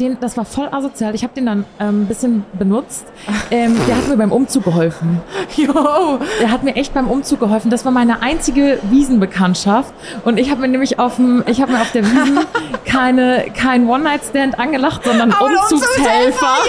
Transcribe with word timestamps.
Den, 0.00 0.18
das 0.18 0.36
war 0.36 0.44
voll 0.44 0.66
asozial. 0.72 1.14
Ich 1.14 1.22
habe 1.22 1.34
den 1.34 1.46
dann 1.46 1.64
ähm, 1.78 2.02
ein 2.02 2.06
bisschen 2.06 2.44
benutzt. 2.58 3.06
Ähm, 3.52 3.76
der 3.86 3.96
hat 3.96 4.08
mir 4.08 4.16
beim 4.16 4.32
Umzug 4.32 4.64
geholfen. 4.64 5.20
Jo. 5.56 6.18
Der 6.40 6.50
hat 6.50 6.64
mir 6.64 6.74
echt 6.74 6.94
beim 6.94 7.08
Umzug 7.08 7.38
geholfen. 7.38 7.70
Das 7.70 7.84
war 7.84 7.92
meine 7.92 8.20
einzige 8.20 8.80
Wiesenbekanntschaft. 8.90 9.94
Und 10.24 10.38
ich 10.38 10.50
habe 10.50 10.62
mir 10.62 10.68
nämlich 10.68 10.98
auf 10.98 11.14
dem, 11.14 11.44
ich 11.46 11.62
habe 11.62 11.70
mir 11.70 11.80
auf 11.80 11.92
der 11.92 12.04
Wiesen 12.04 12.40
keine, 12.84 13.44
kein 13.56 13.88
One-Night-Stand 13.88 14.58
angelacht, 14.58 15.04
sondern 15.04 15.30
Aber 15.30 15.46
Umzugshelfer. 15.46 16.56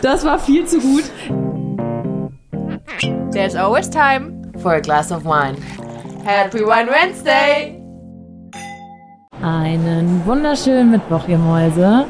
Das 0.00 0.24
war 0.24 0.38
viel 0.38 0.64
zu 0.64 0.78
gut. 0.78 1.04
There's 3.32 3.56
always 3.56 3.90
time 3.90 4.52
for 4.62 4.72
a 4.74 4.80
glass 4.80 5.10
of 5.12 5.24
wine. 5.24 5.56
Happy 6.24 6.60
Wine 6.60 6.88
Wednesday! 6.88 7.75
Einen 9.46 10.22
wunderschönen 10.24 10.90
Mittwoch, 10.90 11.28
ihr 11.28 11.38
Mäuse. 11.38 12.04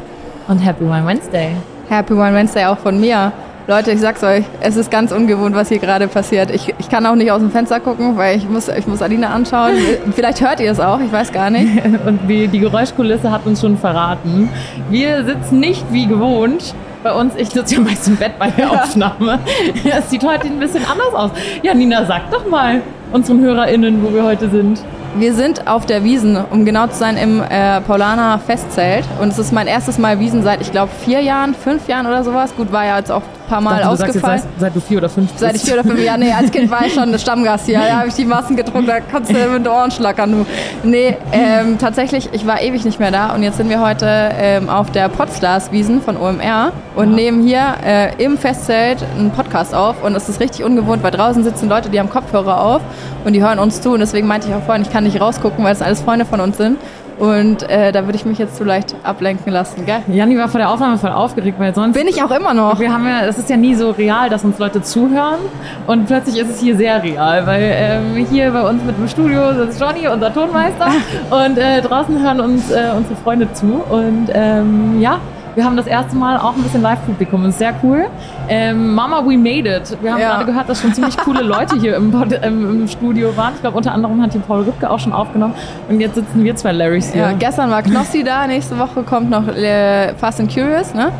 Und 0.48 0.56
Happy 0.56 0.84
Wine 0.84 1.06
Wednesday. 1.06 1.50
Happy 1.86 2.14
Wine 2.14 2.32
Wednesday 2.32 2.64
auch 2.64 2.78
von 2.78 2.98
mir. 2.98 3.30
Leute, 3.66 3.90
ich 3.90 4.00
sag's 4.00 4.22
euch, 4.22 4.42
es 4.62 4.76
ist 4.76 4.90
ganz 4.90 5.12
ungewohnt, 5.12 5.54
was 5.54 5.68
hier 5.68 5.78
gerade 5.78 6.08
passiert. 6.08 6.50
Ich, 6.50 6.72
ich 6.78 6.88
kann 6.88 7.04
auch 7.04 7.14
nicht 7.14 7.30
aus 7.30 7.40
dem 7.40 7.50
Fenster 7.50 7.78
gucken, 7.78 8.16
weil 8.16 8.38
ich 8.38 8.48
muss, 8.48 8.68
ich 8.68 8.86
muss 8.86 9.02
Alina 9.02 9.34
anschauen. 9.34 9.74
Vielleicht 10.14 10.40
hört 10.40 10.60
ihr 10.60 10.70
es 10.70 10.80
auch, 10.80 10.98
ich 10.98 11.12
weiß 11.12 11.30
gar 11.30 11.50
nicht. 11.50 11.84
Und 12.06 12.20
die, 12.26 12.48
die 12.48 12.58
Geräuschkulisse 12.58 13.30
hat 13.30 13.44
uns 13.44 13.60
schon 13.60 13.76
verraten. 13.76 14.48
Wir 14.88 15.22
sitzen 15.22 15.60
nicht 15.60 15.84
wie 15.92 16.06
gewohnt 16.06 16.74
bei 17.02 17.12
uns. 17.12 17.34
Ich 17.36 17.50
sitze 17.50 17.74
ja 17.74 17.80
meist 17.82 18.08
im 18.08 18.16
Bett 18.16 18.38
bei 18.38 18.48
der 18.48 18.70
Aufnahme. 18.70 19.40
Es 19.84 20.08
sieht 20.08 20.24
heute 20.24 20.46
ein 20.46 20.58
bisschen 20.58 20.86
anders 20.86 21.14
aus. 21.14 21.30
Ja, 21.62 21.74
Nina, 21.74 22.02
sag 22.06 22.30
doch 22.30 22.48
mal 22.48 22.80
unseren 23.12 23.42
HörerInnen, 23.42 24.02
wo 24.02 24.14
wir 24.14 24.24
heute 24.24 24.48
sind. 24.48 24.82
Wir 25.18 25.32
sind 25.32 25.66
auf 25.66 25.86
der 25.86 26.04
Wiesen, 26.04 26.36
um 26.36 26.66
genau 26.66 26.88
zu 26.88 26.96
sein, 26.96 27.16
im 27.16 27.42
äh, 27.42 27.80
Paulaner 27.80 28.38
Festzelt. 28.38 29.06
Und 29.18 29.28
es 29.28 29.38
ist 29.38 29.50
mein 29.50 29.66
erstes 29.66 29.96
Mal 29.96 30.20
Wiesen 30.20 30.42
seit, 30.42 30.60
ich 30.60 30.70
glaube, 30.70 30.90
vier 31.04 31.20
Jahren, 31.20 31.54
fünf 31.54 31.88
Jahren 31.88 32.06
oder 32.06 32.22
sowas. 32.22 32.54
Gut, 32.54 32.70
war 32.70 32.84
ja 32.84 32.98
jetzt 32.98 33.10
auch 33.10 33.22
ein 33.46 33.48
paar 33.48 33.60
Mal 33.60 33.80
dachte, 33.80 33.88
ausgefallen. 33.88 34.36
jetzt, 34.36 34.48
seit, 34.58 34.60
seit 34.60 34.76
du 34.76 34.80
vier 34.80 34.98
oder 34.98 35.08
fünf 35.08 35.30
bist. 35.30 35.40
Seit 35.40 35.56
ich 35.56 35.62
vier 35.62 35.74
oder 35.74 35.84
fünf 35.84 36.02
Jahre, 36.02 36.18
nee, 36.18 36.32
als 36.32 36.50
Kind 36.50 36.70
war 36.70 36.84
ich 36.84 36.92
schon 36.92 37.16
Stammgast 37.18 37.66
hier. 37.66 37.78
Da 37.78 37.98
habe 37.98 38.08
ich 38.08 38.14
die 38.14 38.24
Massen 38.24 38.56
getrunken, 38.56 38.86
da 38.86 39.00
konntest 39.00 39.34
du 39.34 39.48
mit 39.48 39.68
Ohren 39.68 39.90
schlackern, 39.90 40.32
du. 40.32 40.46
Nee, 40.82 41.16
ähm, 41.32 41.78
tatsächlich, 41.78 42.28
ich 42.32 42.46
war 42.46 42.60
ewig 42.60 42.84
nicht 42.84 42.98
mehr 42.98 43.10
da 43.10 43.34
und 43.34 43.42
jetzt 43.42 43.56
sind 43.56 43.68
wir 43.68 43.80
heute 43.80 44.06
ähm, 44.06 44.68
auf 44.68 44.90
der 44.90 45.08
Podstars-Wiesen 45.08 46.02
von 46.02 46.16
OMR 46.16 46.72
und 46.94 47.14
nehmen 47.14 47.42
hier 47.42 47.74
äh, 47.84 48.22
im 48.22 48.36
Festzelt 48.38 49.04
einen 49.16 49.30
Podcast 49.30 49.74
auf 49.74 50.02
und 50.02 50.14
es 50.14 50.28
ist 50.28 50.40
richtig 50.40 50.64
ungewohnt, 50.64 51.02
weil 51.02 51.10
draußen 51.10 51.44
sitzen 51.44 51.68
Leute, 51.68 51.88
die 51.88 52.00
haben 52.00 52.10
Kopfhörer 52.10 52.60
auf 52.60 52.82
und 53.24 53.32
die 53.32 53.42
hören 53.42 53.58
uns 53.58 53.80
zu 53.80 53.92
und 53.92 54.00
deswegen 54.00 54.26
meinte 54.26 54.48
ich 54.48 54.54
auch 54.54 54.62
vorhin, 54.62 54.82
ich 54.82 54.92
kann 54.92 55.04
nicht 55.04 55.20
rausgucken, 55.20 55.64
weil 55.64 55.72
es 55.72 55.82
alles 55.82 56.00
Freunde 56.00 56.24
von 56.24 56.40
uns 56.40 56.56
sind. 56.56 56.78
Und 57.18 57.68
äh, 57.70 57.92
da 57.92 58.04
würde 58.04 58.16
ich 58.16 58.26
mich 58.26 58.38
jetzt 58.38 58.56
so 58.56 58.64
leicht 58.64 58.94
ablenken 59.02 59.50
lassen, 59.50 59.86
gell? 59.86 60.02
Janni 60.08 60.36
war 60.36 60.48
vor 60.48 60.58
der 60.58 60.70
Aufnahme 60.70 60.98
voll 60.98 61.10
aufgeregt, 61.10 61.58
weil 61.58 61.74
sonst... 61.74 61.94
Bin 61.94 62.08
ich 62.08 62.22
auch 62.22 62.30
immer 62.30 62.52
noch. 62.52 62.78
Wir 62.78 62.92
haben 62.92 63.06
ja, 63.06 63.24
es 63.24 63.38
ist 63.38 63.48
ja 63.48 63.56
nie 63.56 63.74
so 63.74 63.90
real, 63.90 64.28
dass 64.28 64.44
uns 64.44 64.58
Leute 64.58 64.82
zuhören 64.82 65.40
und 65.86 66.06
plötzlich 66.06 66.38
ist 66.38 66.50
es 66.50 66.60
hier 66.60 66.76
sehr 66.76 67.02
real, 67.02 67.46
weil 67.46 67.72
ähm, 67.74 68.26
hier 68.30 68.50
bei 68.50 68.68
uns 68.68 68.82
mit 68.84 68.98
dem 68.98 69.08
Studio 69.08 69.54
sitzt 69.54 69.80
Johnny, 69.80 70.08
unser 70.08 70.32
Tonmeister 70.32 70.88
und 71.30 71.56
äh, 71.56 71.80
draußen 71.80 72.22
hören 72.22 72.40
uns 72.40 72.70
äh, 72.70 72.90
unsere 72.94 73.16
Freunde 73.16 73.50
zu 73.54 73.82
und 73.88 74.28
ähm, 74.34 75.00
ja, 75.00 75.18
wir 75.56 75.64
haben 75.64 75.76
das 75.76 75.86
erste 75.86 76.14
Mal 76.14 76.36
auch 76.38 76.54
ein 76.54 76.62
bisschen 76.62 76.82
Live-Publikum, 76.82 77.42
das 77.42 77.54
ist 77.54 77.58
sehr 77.58 77.74
cool. 77.82 78.06
Ähm, 78.48 78.94
Mama, 78.94 79.22
we 79.26 79.36
made 79.36 79.68
it. 79.68 79.96
Wir 80.02 80.12
haben 80.12 80.20
Ja. 80.20 80.34
gerade 80.34 80.44
gehört, 80.44 80.68
dass 80.68 80.80
schon 80.80 80.94
ziemlich 80.94 81.16
coole 81.16 81.40
Leute 81.42 81.76
hier 81.80 81.96
im, 81.96 82.12
Pod, 82.12 82.28
ähm, 82.42 82.82
im 82.82 82.88
Studio 82.88 83.36
waren. 83.36 83.54
Ich 83.56 83.62
glaube, 83.62 83.76
unter 83.78 83.92
anderem 83.92 84.22
hat 84.22 84.32
hier 84.32 84.42
Paul 84.42 84.62
Rübke 84.62 84.88
auch 84.88 84.98
schon 85.00 85.12
aufgenommen 85.12 85.54
und 85.88 85.98
jetzt 85.98 86.14
sitzen 86.14 86.44
wir 86.44 86.54
zwei 86.54 86.72
Larrys 86.72 87.10
hier. 87.12 87.22
Ja, 87.22 87.32
gestern 87.32 87.70
war 87.70 87.82
Knossi 87.82 88.22
da, 88.22 88.46
nächste 88.46 88.78
Woche 88.78 89.02
kommt 89.02 89.30
noch 89.30 89.48
äh, 89.48 90.14
Fast 90.14 90.38
and 90.40 90.52
Curious, 90.54 90.94
ne? 90.94 91.10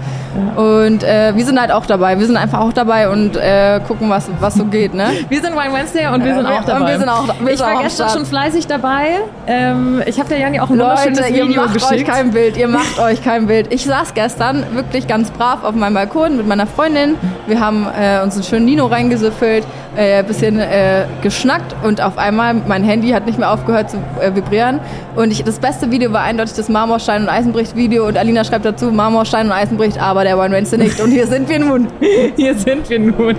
Und 0.57 1.03
äh, 1.03 1.33
wir 1.35 1.45
sind 1.47 1.59
halt 1.59 1.73
auch 1.73 1.87
dabei. 1.87 2.19
Wir 2.19 2.27
sind 2.27 2.37
einfach 2.37 2.61
auch 2.61 2.73
dabei 2.75 3.09
und 3.09 3.39
äh, 3.39 3.81
gucken, 3.89 4.11
was, 4.11 4.29
was 4.39 4.55
so 4.55 4.67
geht, 4.67 4.93
ne? 4.93 5.07
Wir 5.31 5.41
sind 5.41 5.55
Wine 5.57 5.73
Wednesday 5.75 6.09
und 6.13 6.23
wir 6.23 6.35
sind 6.35 6.45
Ja, 6.45 6.51
auch 6.57 6.59
und 6.61 6.69
dabei. 6.69 6.91
wir 6.93 6.99
sind 6.99 7.09
auch- 7.09 7.29
wir 7.41 7.53
ich 7.55 7.61
war 7.61 7.83
gestern 7.83 8.11
schon 8.11 8.27
fleißig 8.27 8.67
dabei. 8.67 9.21
Ähm, 9.47 10.03
ich 10.05 10.19
habe 10.19 10.29
der 10.29 10.39
Janni 10.41 10.61
auch 10.61 10.69
ein 10.69 10.79
wunderschönes 10.79 11.21
Leute, 11.21 11.33
ihr 11.33 11.49
Video 11.49 11.63
macht 11.63 11.77
euch 11.77 11.89
geschickt. 11.91 12.11
kein 12.11 12.31
Bild, 12.33 12.57
ihr 12.59 12.69
macht 12.69 12.99
euch 13.03 13.25
kein 13.25 13.47
Bild. 13.47 13.73
Ich 13.73 13.87
saß 13.87 14.13
gestern 14.13 14.26
wirklich 14.73 15.07
ganz 15.07 15.31
brav 15.31 15.63
auf 15.65 15.75
meinem 15.75 15.95
Balkon 15.95 16.37
mit 16.37 16.47
meiner 16.47 16.67
Freundin. 16.67 17.15
Wir 17.47 17.61
haben 17.61 17.87
äh, 17.99 18.23
uns 18.23 18.35
einen 18.35 18.45
schönen 18.45 18.67
Nino 18.67 18.87
reingesüffelt, 18.87 19.65
äh, 19.97 20.23
bisschen 20.23 20.59
äh, 20.59 21.05
geschnackt 21.23 21.75
und 21.85 22.01
auf 22.03 22.19
einmal 22.19 22.55
mein 22.55 22.85
Handy 22.85 23.11
hat 23.11 23.27
nicht 23.27 23.39
mehr 23.39 23.51
aufgehört 23.51 23.91
zu 23.91 23.97
äh, 24.21 24.35
vibrieren. 24.35 24.81
Und 25.15 25.31
ich, 25.31 25.43
das 25.45 25.59
beste 25.59 25.91
Video 25.91 26.13
war 26.13 26.23
eindeutig 26.23 26.55
das 26.55 26.69
Marmorstein 26.69 27.23
und 27.23 27.29
Eisenbricht 27.29 27.75
Video 27.77 28.07
und 28.07 28.19
Alina 28.19 28.45
schreibt 28.45 28.65
dazu, 28.67 28.87
Marmorstein 28.93 29.47
und 29.47 29.53
Eisenbricht, 29.53 29.99
aber 29.99 30.25
der 30.25 30.39
One 30.39 30.51
Wednesday 30.51 30.79
nicht. 30.79 31.01
Und 31.01 31.11
hier 31.11 31.27
sind 31.27 31.49
wir 31.49 31.59
nun. 31.59 31.89
Hier 32.37 32.55
sind 32.55 32.89
wir 32.91 32.99
nun. 32.99 33.35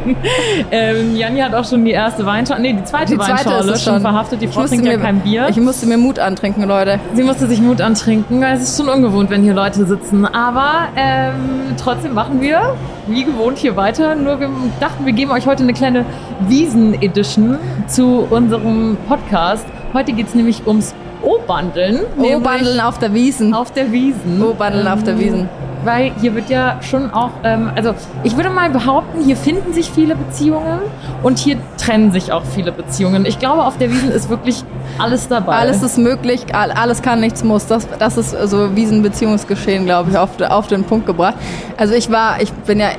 Ähm, 0.72 1.16
Janni 1.16 1.40
hat 1.42 1.54
auch 1.54 1.66
schon 1.66 1.86
die 1.86 1.92
erste 1.92 2.26
Weinschale, 2.26 2.62
nee, 2.62 2.74
die 2.74 2.84
zweite, 2.84 3.12
Die 3.14 3.18
zweite 3.18 3.32
Weinschale 3.46 3.72
ist 3.74 3.84
schon 3.84 3.94
schon. 3.94 4.02
verhaftet. 4.02 4.42
Die 4.42 4.46
Ich 4.46 4.52
Frau 4.52 4.62
musste 4.62 4.76
trinkt 4.78 4.92
ja 4.92 4.98
mir- 4.98 5.04
kein 5.04 5.20
Bier. 5.20 5.48
Ich 5.50 5.58
musste 5.58 5.86
mir 5.86 5.98
Mut 5.98 6.20
antrinken, 6.20 6.64
Leute. 6.68 7.00
Sie 7.14 7.24
musste 7.24 7.48
sich 7.48 7.62
Mut 7.62 7.82
antrinken, 7.82 8.42
weil 8.42 8.56
es 8.58 8.64
ist 8.64 8.78
schon 8.78 8.90
ungewohnt, 8.90 9.30
wenn 9.30 9.44
hier 9.44 9.54
Leute 9.54 9.86
sitzen. 9.86 10.26
Aber 10.26 10.77
ähm, 10.96 11.76
trotzdem 11.78 12.14
machen 12.14 12.42
wir, 12.42 12.76
wie 13.08 13.24
gewohnt, 13.24 13.58
hier 13.58 13.76
weiter. 13.76 14.16
Nur 14.16 14.40
wir 14.40 14.50
dachten, 14.80 15.06
wir 15.06 15.14
geben 15.14 15.32
euch 15.32 15.46
heute 15.48 15.64
eine 15.64 15.74
kleine 15.74 16.06
Wiesen-Edition 16.48 17.58
zu 17.88 18.28
unserem 18.30 18.98
Podcast. 19.08 19.66
Heute 19.94 20.14
geht 20.14 20.28
es 20.28 20.36
nämlich 20.36 20.68
ums 20.68 20.94
O-Bandeln. 21.22 22.02
O-Bandeln 22.18 22.80
auf 22.80 23.00
der 23.00 23.14
Wiesen. 23.14 23.54
auf 23.54 23.72
der 23.72 23.92
Wiesen. 23.92 24.42
O-Bandeln 24.44 24.88
auf 24.88 25.04
der 25.04 25.20
Wiesen. 25.20 25.50
Weil 25.84 26.12
hier 26.20 26.36
wird 26.36 26.50
ja 26.50 26.80
schon 26.82 27.12
auch, 27.12 27.30
ähm, 27.44 27.72
also 27.76 27.94
ich 28.24 28.36
würde 28.36 28.50
mal 28.50 28.70
behaupten, 28.70 29.22
hier 29.24 29.38
finden 29.38 29.74
sich 29.74 29.90
viele 29.90 30.16
Beziehungen 30.16 30.80
und 31.24 31.38
hier 31.40 31.58
trennen 31.78 32.12
sich 32.12 32.32
auch 32.34 32.44
viele 32.44 32.72
Beziehungen. 32.74 33.26
Ich 33.26 33.40
glaube, 33.40 33.64
auf 33.64 33.78
der 33.78 33.90
Wiesen 33.92 34.12
ist 34.12 34.30
wirklich 34.30 34.64
alles 34.98 35.28
dabei. 35.30 35.54
Alles 35.56 35.84
ist 35.84 35.98
möglich, 35.98 36.44
all- 36.54 36.72
alles 36.72 37.02
kann, 37.02 37.22
nichts 37.22 37.44
muss. 37.44 37.68
Das, 37.68 37.88
das 38.00 38.18
ist 38.18 38.32
so 38.50 38.76
Wiesenbeziehungsgeschehen, 38.76 39.86
glaube 39.86 40.10
ich, 40.12 40.18
auf, 40.18 40.32
auf 40.42 40.68
den 40.68 40.84
Punkt 40.84 41.06
gebracht. 41.06 41.36
Also 41.78 41.94
ich 41.94 42.12
war, 42.12 42.42
ich 42.42 42.52
bin 42.52 42.80
ja, 42.80 42.90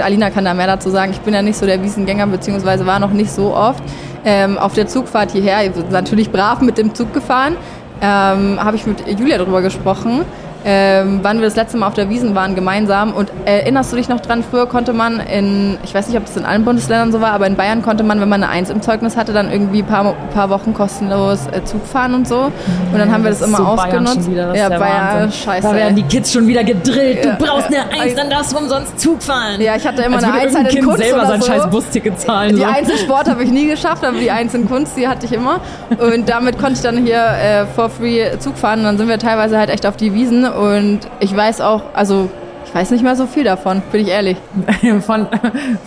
Alina 0.00 0.30
kann 0.30 0.44
da 0.44 0.54
mehr 0.54 0.66
dazu 0.66 0.90
sagen, 0.90 1.12
ich 1.12 1.20
bin 1.20 1.34
ja 1.34 1.42
nicht 1.42 1.56
so 1.56 1.66
der 1.66 1.82
Wiesengänger, 1.82 2.26
beziehungsweise 2.26 2.86
war 2.86 2.98
noch 2.98 3.12
nicht 3.12 3.30
so 3.30 3.54
oft. 3.54 3.82
Ähm, 4.24 4.58
auf 4.58 4.74
der 4.74 4.86
Zugfahrt 4.86 5.32
hierher, 5.32 5.64
bin 5.64 5.90
natürlich 5.90 6.30
brav 6.30 6.60
mit 6.60 6.78
dem 6.78 6.94
Zug 6.94 7.12
gefahren, 7.12 7.56
ähm, 8.00 8.58
habe 8.62 8.76
ich 8.76 8.86
mit 8.86 9.06
Julia 9.18 9.38
drüber 9.38 9.62
gesprochen. 9.62 10.24
Ähm, 10.66 11.20
wann 11.22 11.38
wir 11.40 11.44
das 11.44 11.56
letzte 11.56 11.76
Mal 11.76 11.86
auf 11.88 11.94
der 11.94 12.08
Wiesen 12.08 12.34
waren 12.34 12.54
gemeinsam 12.54 13.12
und 13.12 13.30
erinnerst 13.44 13.92
du 13.92 13.96
dich 13.96 14.08
noch 14.08 14.20
dran, 14.20 14.42
früher 14.48 14.66
konnte 14.66 14.94
man 14.94 15.20
in, 15.20 15.76
ich 15.84 15.94
weiß 15.94 16.08
nicht, 16.08 16.16
ob 16.16 16.24
das 16.24 16.36
in 16.38 16.46
allen 16.46 16.64
Bundesländern 16.64 17.12
so 17.12 17.20
war, 17.20 17.32
aber 17.32 17.46
in 17.46 17.56
Bayern 17.56 17.82
konnte 17.82 18.02
man, 18.02 18.18
wenn 18.20 18.28
man 18.30 18.42
eine 18.42 18.50
Eins 18.50 18.70
im 18.70 18.80
Zeugnis 18.80 19.16
hatte, 19.16 19.32
dann 19.34 19.50
irgendwie 19.50 19.80
ein 19.82 19.86
paar, 19.86 20.14
paar 20.32 20.48
Wochen 20.48 20.72
kostenlos 20.72 21.40
äh, 21.52 21.62
Zug 21.64 21.86
fahren 21.86 22.14
und 22.14 22.26
so. 22.26 22.50
Und 22.92 22.98
dann 22.98 23.12
haben 23.12 23.24
wir 23.24 23.30
das, 23.30 23.42
ist 23.42 23.48
immer 23.48 23.58
so 23.58 23.64
ausgenutzt. 23.64 24.30
Wieder, 24.30 24.46
das 24.48 24.58
ja, 24.58 24.68
Bayern, 24.70 25.30
scheiße. 25.30 25.68
Da 25.68 25.74
werden 25.74 25.96
die 25.96 26.02
Kids 26.04 26.32
schon 26.32 26.46
wieder 26.46 26.64
gedrillt. 26.64 27.24
Du 27.24 27.28
Ja, 27.28 27.36
brauchst 27.38 27.70
ja. 27.70 27.82
eine 27.90 28.00
Eins, 28.00 28.14
dann 28.14 28.30
darfst 28.30 28.52
du 28.52 28.58
umsonst 28.58 28.98
Zug 28.98 29.22
fahren. 29.22 29.60
Ja, 29.60 29.76
ich 29.76 29.86
hatte 29.86 30.02
immer 30.02 30.16
Als 30.16 30.24
eine 30.24 30.32
Einzeit 30.32 30.44
irgendein 30.46 30.66
in 30.66 30.72
Kind 30.72 30.84
Kunst 30.86 31.02
selber 31.02 31.18
oder 31.18 31.26
sein 31.26 31.40
so. 31.42 31.46
scheiß 31.46 31.70
Busticket 31.70 32.20
zahlen. 32.20 32.56
Die 32.56 32.62
so. 32.62 32.64
Eins 32.64 32.88
in 32.88 32.98
Sport 32.98 33.28
habe 33.28 33.44
ich 33.44 33.50
nie 33.50 33.66
geschafft, 33.66 34.02
aber 34.04 34.16
die 34.16 34.30
Eins 34.30 34.54
in 34.54 34.66
Kunst, 34.66 34.96
die 34.96 35.06
hatte 35.08 35.26
ich 35.26 35.32
immer. 35.32 35.60
Und 35.98 36.26
damit 36.28 36.58
konnte 36.58 36.74
ich 36.74 36.80
dann 36.80 36.96
hier 37.04 37.16
äh, 37.22 37.66
for 37.74 37.90
free 37.90 38.38
Zug 38.38 38.56
fahren. 38.56 38.78
Und 38.80 38.84
dann 38.86 38.98
sind 38.98 39.08
wir 39.08 39.18
teilweise 39.18 39.58
halt 39.58 39.68
echt 39.68 39.84
auf 39.84 39.96
die 39.96 40.14
Wiesen. 40.14 40.44
Und 40.56 41.00
ich 41.20 41.34
weiß 41.34 41.60
auch, 41.60 41.82
also 41.92 42.30
ich 42.66 42.74
weiß 42.74 42.90
nicht 42.90 43.04
mehr 43.04 43.14
so 43.14 43.26
viel 43.26 43.44
davon, 43.44 43.82
bin 43.92 44.00
ich 44.00 44.08
ehrlich. 44.08 44.36
Von, 45.06 45.28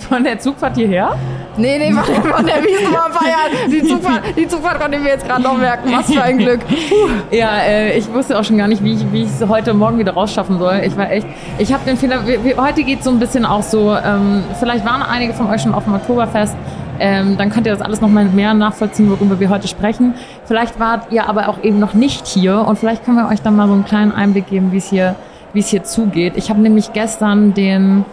von 0.10 0.24
der 0.24 0.40
Zugfahrt 0.40 0.76
hierher? 0.76 1.18
Nee, 1.58 1.78
nee, 1.80 1.92
von, 1.92 2.04
von 2.04 2.46
der 2.46 2.64
Wiesen 2.64 2.88
vor 2.88 3.06
ein 3.06 3.12
paar 3.12 3.28
Jahren. 3.28 3.72
Die 3.72 3.84
Zugfahrt, 3.84 4.24
die 4.38 4.48
Zugfahrt 4.48 4.80
konnte 4.80 4.98
ich 4.98 5.04
mir 5.04 5.10
jetzt 5.10 5.26
gerade 5.26 5.42
noch 5.42 5.58
merken. 5.58 5.92
Was 5.92 6.12
für 6.14 6.22
ein 6.22 6.38
Glück. 6.38 6.60
Ja, 7.32 7.58
äh, 7.58 7.98
ich 7.98 8.14
wusste 8.14 8.40
auch 8.40 8.44
schon 8.44 8.58
gar 8.58 8.68
nicht, 8.68 8.84
wie 8.84 8.94
ich, 8.94 9.12
wie 9.12 9.24
es 9.24 9.46
heute 9.48 9.74
Morgen 9.74 9.98
wieder 9.98 10.14
rausschaffen 10.14 10.60
soll. 10.60 10.82
Ich 10.86 10.96
war 10.96 11.12
echt, 11.12 11.28
ich 11.58 11.74
habe 11.74 11.84
den 11.86 11.98
Fehler, 11.98 12.26
wir, 12.26 12.44
wir, 12.44 12.58
heute 12.58 12.84
geht 12.84 13.04
so 13.04 13.10
ein 13.10 13.20
bisschen 13.20 13.46
auch 13.46 13.64
so, 13.64 13.96
ähm, 13.96 14.44
vielleicht 14.60 14.86
waren 14.86 15.02
einige 15.02 15.34
von 15.34 15.50
euch 15.50 15.62
schon 15.62 15.74
auf 15.74 15.84
dem 15.84 15.96
Oktoberfest, 15.96 16.56
ähm, 17.00 17.38
dann 17.38 17.50
könnt 17.50 17.66
ihr 17.68 17.74
das 17.74 17.82
alles 17.82 18.02
noch 18.02 18.10
mal 18.10 18.26
mehr 18.26 18.54
nachvollziehen, 18.54 19.10
worüber 19.10 19.40
wir 19.40 19.50
heute 19.50 19.68
sprechen. 19.68 20.14
Vielleicht 20.46 20.80
wart 20.80 21.12
ihr 21.12 21.28
aber 21.30 21.50
auch 21.50 21.64
eben 21.64 21.80
noch 21.80 21.94
nicht 21.94 22.28
hier 22.28 22.66
und 22.68 22.78
vielleicht 22.78 23.04
können 23.06 23.18
wir 23.18 23.30
euch 23.30 23.42
dann 23.42 23.56
mal 23.56 23.68
so 23.68 23.74
einen 23.74 23.86
kleinen 23.86 24.12
Einblick 24.12 24.48
geben, 24.48 24.72
wie 24.72 24.78
es 24.78 24.90
hier, 24.90 25.16
wie 25.54 25.60
es 25.60 25.68
hier 25.70 25.84
zugeht. 25.84 26.34
Ich 26.36 26.50
habe 26.50 26.60
nämlich 26.62 26.94
gestern 26.94 27.54
den 27.54 28.06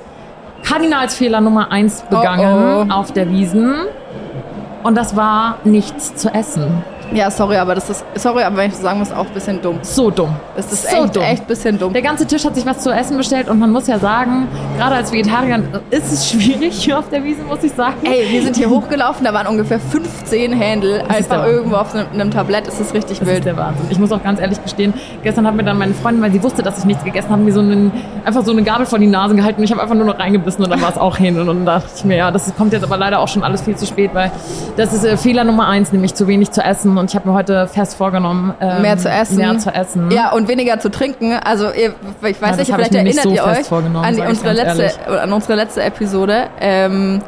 Kardinalsfehler 0.63 1.41
Nummer 1.41 1.71
eins 1.71 2.03
begangen 2.03 2.87
Oh, 2.87 2.87
oh. 2.89 2.93
auf 2.93 3.13
der 3.13 3.31
Wiesen 3.31 3.75
und 4.83 4.97
das 4.97 5.17
war 5.17 5.59
nichts 5.65 6.15
zu 6.15 6.33
essen. 6.33 6.83
Ja, 7.13 7.31
sorry, 7.31 7.57
aber 7.57 7.75
das 7.75 7.91
ist, 7.91 8.05
sorry, 8.15 8.43
aber 8.43 8.57
wenn 8.57 8.71
ich 8.71 8.77
so 8.77 8.83
sagen 8.83 8.99
muss, 8.99 9.13
auch 9.13 9.27
ein 9.27 9.33
bisschen 9.35 9.61
dumm. 9.61 9.79
So 9.83 10.11
dumm. 10.11 10.35
Das 10.57 10.73
ist 10.73 10.89
so 10.91 11.05
echt, 11.05 11.17
dumm. 11.17 11.23
echt 11.23 11.43
ein 11.43 11.47
bisschen 11.47 11.79
dumm. 11.79 11.93
Der 11.93 12.03
ganze 12.03 12.27
Tisch 12.27 12.45
hat 12.45 12.55
sich 12.55 12.67
was 12.67 12.79
zu 12.81 12.91
essen 12.91 13.17
bestellt 13.17 13.49
und 13.49 13.59
man 13.59 13.71
muss 13.71 13.87
ja 13.87 13.99
sagen, 13.99 14.49
gerade 14.77 14.97
als 14.97 15.13
Vegetarier 15.13 15.63
ist 15.91 16.13
es 16.13 16.31
schwierig 16.31 16.75
hier 16.77 16.99
auf 16.99 17.09
der 17.09 17.23
Wiese, 17.25 17.43
muss 17.43 17.63
ich 17.63 17.73
sagen. 17.73 17.95
Ey, 18.05 18.27
wir 18.31 18.43
sind 18.43 18.57
hier 18.57 18.71
hochgelaufen, 18.71 19.25
da 19.25 19.33
waren 19.35 19.47
ungefähr 19.47 19.79
15 19.79 20.53
Händel, 20.53 21.03
einfach 21.09 21.47
irgendwo 21.47 21.77
auf 21.77 21.95
einem, 21.95 22.07
einem 22.13 22.31
Tablett. 22.31 22.67
Ist 22.67 22.95
richtig 22.95 23.19
Das 23.21 23.29
wild. 23.29 23.39
ist 23.39 23.45
der 23.47 23.57
Wahnsinn. 23.57 23.87
Ich 23.91 23.99
muss 23.99 24.11
auch 24.11 24.23
ganz 24.23 24.41
ehrlich 24.41 24.63
gestehen, 24.63 24.95
gestern 25.23 25.47
hat 25.47 25.55
mir 25.55 25.65
dann 25.65 25.79
meine 25.79 25.95
Freundin, 25.95 26.23
weil 26.23 26.33
sie 26.33 26.43
wusste, 26.43 26.63
dass 26.63 26.79
ich 26.79 26.85
nichts 26.85 27.05
gegessen 27.05 27.31
habe, 27.31 27.43
mir 27.43 27.53
so 27.53 27.61
einen, 27.61 27.93
einfach 28.25 28.45
so 28.45 28.53
eine 28.53 28.63
Gabel 28.63 28.87
vor 28.87 28.99
die 28.99 29.07
Nase 29.07 29.35
gehalten 29.35 29.59
und 29.59 29.65
ich 29.65 29.71
habe 29.71 29.83
einfach 29.83 29.95
nur 29.95 30.07
noch 30.07 30.19
reingebissen 30.19 30.65
und 30.65 30.71
dann 30.71 30.81
war 30.83 30.91
es 30.91 30.99
auch 30.99 31.17
hin. 31.17 31.39
Und 31.39 31.47
dann 31.47 31.65
dachte 31.67 31.89
ich 31.97 32.05
mir, 32.05 32.17
ja, 32.17 32.31
das 32.31 32.53
kommt 32.57 32.73
jetzt 32.73 32.83
aber 32.85 32.97
leider 32.97 33.21
auch 33.21 33.29
schon 33.29 33.45
alles 33.45 33.63
viel 33.63 33.77
zu 33.77 33.87
spät, 33.87 34.11
weil 34.15 34.31
das 34.77 34.93
ist 34.93 35.05
äh, 35.05 35.17
Fehler 35.17 35.45
Nummer 35.45 35.69
eins, 35.69 35.93
nämlich 35.93 36.15
zu 36.15 36.27
wenig 36.27 36.51
zu 36.51 36.63
essen. 36.63 36.94
Und 36.99 37.11
ich 37.11 37.17
habe 37.17 37.29
mir 37.29 37.35
heute 37.35 37.67
fest 37.67 37.97
vorgenommen, 37.97 38.55
ähm, 38.61 38.83
mehr 38.83 38.97
zu 38.97 39.09
essen. 39.09 39.37
Mehr 39.37 39.59
zu 39.59 39.71
essen. 39.75 40.11
Ja, 40.11 40.33
und 40.33 40.49
weniger 40.49 40.79
zu 40.79 40.91
trinken. 40.91 41.33
Also, 41.33 41.67
ihr, 41.73 41.95
ich 42.23 42.41
weiß 42.41 42.51
Ja, 42.51 42.57
nicht, 42.57 42.69
ich 42.69 42.75
vielleicht 42.75 42.93
nicht 42.93 43.17
erinnert 43.17 43.23
so 43.25 43.31
ihr 43.31 43.45
euch 43.45 43.73
an, 43.73 44.15
die, 44.15 44.21
ich 44.23 44.29
unsere 44.29 44.53
letzte, 44.53 45.21
an 45.21 45.33
unsere 45.33 45.55
letzte 45.55 45.83
Episode. 45.83 46.49
Ähm, 46.61 47.23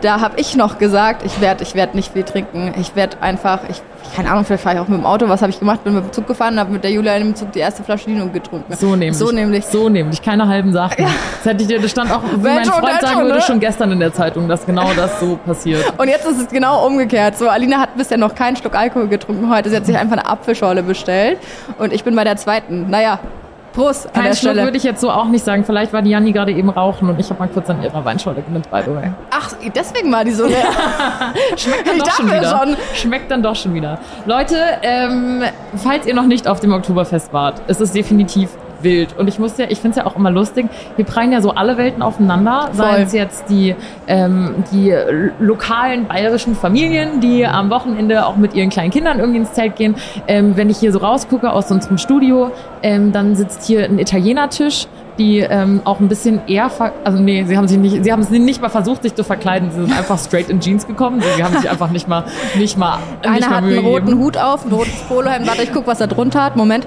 da 0.00 0.20
habe 0.20 0.38
ich 0.38 0.56
noch 0.56 0.78
gesagt, 0.78 1.24
ich 1.24 1.40
werde 1.40 1.62
ich 1.62 1.74
werd 1.74 1.94
nicht 1.94 2.12
viel 2.12 2.24
trinken. 2.24 2.74
Ich 2.78 2.94
werde 2.94 3.22
einfach, 3.22 3.60
ich, 3.68 3.82
keine 4.14 4.30
Ahnung, 4.30 4.44
vielleicht 4.44 4.62
fahre 4.62 4.76
ich 4.76 4.80
auch 4.82 4.88
mit 4.88 4.98
dem 4.98 5.06
Auto. 5.06 5.28
Was 5.28 5.42
habe 5.42 5.50
ich 5.50 5.58
gemacht? 5.58 5.84
Bin 5.84 5.94
mit 5.94 6.04
dem 6.04 6.12
Zug 6.12 6.26
gefahren, 6.26 6.58
habe 6.58 6.72
mit 6.72 6.84
der 6.84 6.90
Julia 6.90 7.14
im 7.16 7.34
Zug 7.34 7.52
die 7.52 7.60
erste 7.60 7.82
Flasche 7.82 8.06
Dino 8.06 8.26
getrunken. 8.28 8.74
So 8.76 8.96
nämlich. 8.96 9.16
So 9.16 9.30
nämlich. 9.30 9.64
So 9.66 9.88
nämlich. 9.88 10.22
Keine 10.22 10.46
halben 10.46 10.72
Sachen. 10.72 11.04
Das 11.04 11.52
hätte 11.52 11.62
ich 11.62 11.68
dir, 11.68 11.80
das 11.80 11.90
stand 11.90 12.10
auch, 12.10 12.22
wie 12.22 12.36
mein 12.36 12.64
schon, 12.64 12.74
Freund 12.74 12.86
dann 12.86 13.00
sagen 13.00 13.12
schon, 13.14 13.22
würde, 13.24 13.34
ne? 13.34 13.42
schon 13.42 13.60
gestern 13.60 13.92
in 13.92 14.00
der 14.00 14.12
Zeitung, 14.12 14.48
dass 14.48 14.66
genau 14.66 14.92
das 14.94 15.20
so 15.20 15.36
passiert. 15.44 15.98
Und 15.98 16.08
jetzt 16.08 16.26
ist 16.26 16.40
es 16.40 16.48
genau 16.48 16.86
umgekehrt. 16.86 17.36
So, 17.36 17.48
Alina 17.48 17.78
hat 17.78 17.96
bisher 17.96 18.18
noch 18.18 18.34
keinen 18.34 18.56
Schluck 18.56 18.74
Alkohol 18.74 19.08
getrunken 19.08 19.50
heute. 19.50 19.70
Sie 19.70 19.76
hat 19.76 19.86
sich 19.86 19.96
einfach 19.96 20.16
eine 20.16 20.26
Apfelschorle 20.26 20.82
bestellt. 20.82 21.38
Und 21.78 21.92
ich 21.92 22.04
bin 22.04 22.14
bei 22.16 22.24
der 22.24 22.36
zweiten. 22.36 22.90
Naja, 22.90 23.20
Prost 23.74 24.06
an 24.06 24.22
Kein 24.22 24.34
Schluck 24.34 24.54
würde 24.54 24.76
ich 24.76 24.84
jetzt 24.84 25.00
so 25.00 25.10
auch 25.10 25.26
nicht 25.26 25.44
sagen. 25.44 25.64
Vielleicht 25.64 25.92
war 25.92 26.00
die 26.00 26.10
Janni 26.10 26.32
gerade 26.32 26.52
eben 26.52 26.70
rauchen 26.70 27.08
und 27.08 27.18
ich 27.18 27.28
habe 27.28 27.40
mal 27.40 27.48
kurz 27.48 27.68
an 27.68 27.82
ihrer 27.82 28.04
Weinschorle 28.04 28.40
genippt, 28.42 28.70
by 28.70 28.80
the 28.84 28.94
way. 28.94 29.10
Ach, 29.30 29.52
deswegen 29.74 30.12
war 30.12 30.24
die 30.24 30.30
so 30.30 30.46
leer. 30.46 30.66
Schmeckt 31.56 31.86
dann 31.88 31.96
Ich 31.96 32.02
doch 32.02 32.10
schon 32.12 32.26
wieder. 32.26 32.58
schon. 32.58 32.76
Schmeckt 32.94 33.30
dann 33.30 33.42
doch 33.42 33.56
schon 33.56 33.74
wieder. 33.74 33.98
Leute, 34.26 34.56
ähm, 34.82 35.42
falls 35.76 36.06
ihr 36.06 36.14
noch 36.14 36.26
nicht 36.26 36.46
auf 36.46 36.60
dem 36.60 36.72
Oktoberfest 36.72 37.32
wart, 37.32 37.62
es 37.66 37.80
ist 37.80 37.94
definitiv 37.94 38.50
wild. 38.84 39.18
Und 39.18 39.28
ich 39.28 39.38
muss 39.38 39.58
ja, 39.58 39.66
ich 39.68 39.80
finde 39.80 39.98
es 39.98 40.04
ja 40.04 40.06
auch 40.06 40.16
immer 40.16 40.30
lustig, 40.30 40.66
wir 40.96 41.04
prallen 41.04 41.32
ja 41.32 41.40
so 41.40 41.50
alle 41.50 41.76
Welten 41.76 42.02
aufeinander, 42.02 42.68
seien 42.72 43.02
es 43.02 43.12
jetzt 43.12 43.50
die, 43.50 43.74
ähm, 44.06 44.64
die 44.70 44.94
lokalen 45.40 46.06
bayerischen 46.06 46.54
Familien, 46.54 47.20
die 47.20 47.46
am 47.46 47.70
Wochenende 47.70 48.26
auch 48.26 48.36
mit 48.36 48.54
ihren 48.54 48.70
kleinen 48.70 48.90
Kindern 48.90 49.18
irgendwie 49.18 49.40
ins 49.40 49.52
Zelt 49.52 49.76
gehen. 49.76 49.96
Ähm, 50.28 50.56
wenn 50.56 50.70
ich 50.70 50.78
hier 50.78 50.92
so 50.92 50.98
rausgucke 50.98 51.50
aus 51.50 51.70
unserem 51.70 51.98
Studio, 51.98 52.50
ähm, 52.82 53.12
dann 53.12 53.34
sitzt 53.34 53.66
hier 53.66 53.84
ein 53.84 53.98
Italiener-Tisch, 53.98 54.86
die 55.18 55.38
ähm, 55.38 55.80
auch 55.84 56.00
ein 56.00 56.08
bisschen 56.08 56.40
eher, 56.46 56.68
ver 56.70 56.92
also 57.04 57.22
nee, 57.22 57.44
sie 57.44 57.56
haben 57.56 57.68
sich 57.68 57.78
nicht, 57.78 58.04
sie 58.04 58.12
haben 58.12 58.22
es 58.22 58.30
nicht 58.30 58.60
mal 58.60 58.68
versucht, 58.68 59.02
sich 59.02 59.14
zu 59.14 59.24
verkleiden. 59.24 59.70
Sie 59.70 59.80
sind 59.80 59.96
einfach 59.96 60.18
straight 60.18 60.48
in 60.50 60.60
Jeans 60.60 60.86
gekommen. 60.86 61.22
Sie 61.36 61.44
haben 61.44 61.56
sich 61.56 61.70
einfach 61.70 61.90
nicht 61.90 62.08
mal, 62.08 62.24
nicht 62.56 62.76
mal, 62.76 62.98
nicht 62.98 63.28
Einer 63.28 63.48
mal 63.48 63.56
hat 63.56 63.64
einen 63.64 63.78
roten 63.78 64.06
gegeben. 64.06 64.24
Hut 64.24 64.36
auf, 64.38 64.64
ein 64.66 64.72
rotes 64.72 65.00
Polohemd. 65.08 65.46
Warte, 65.46 65.62
ich 65.62 65.72
guck, 65.72 65.86
was 65.86 66.00
er 66.00 66.08
drunter 66.08 66.42
hat. 66.42 66.56
Moment. 66.56 66.86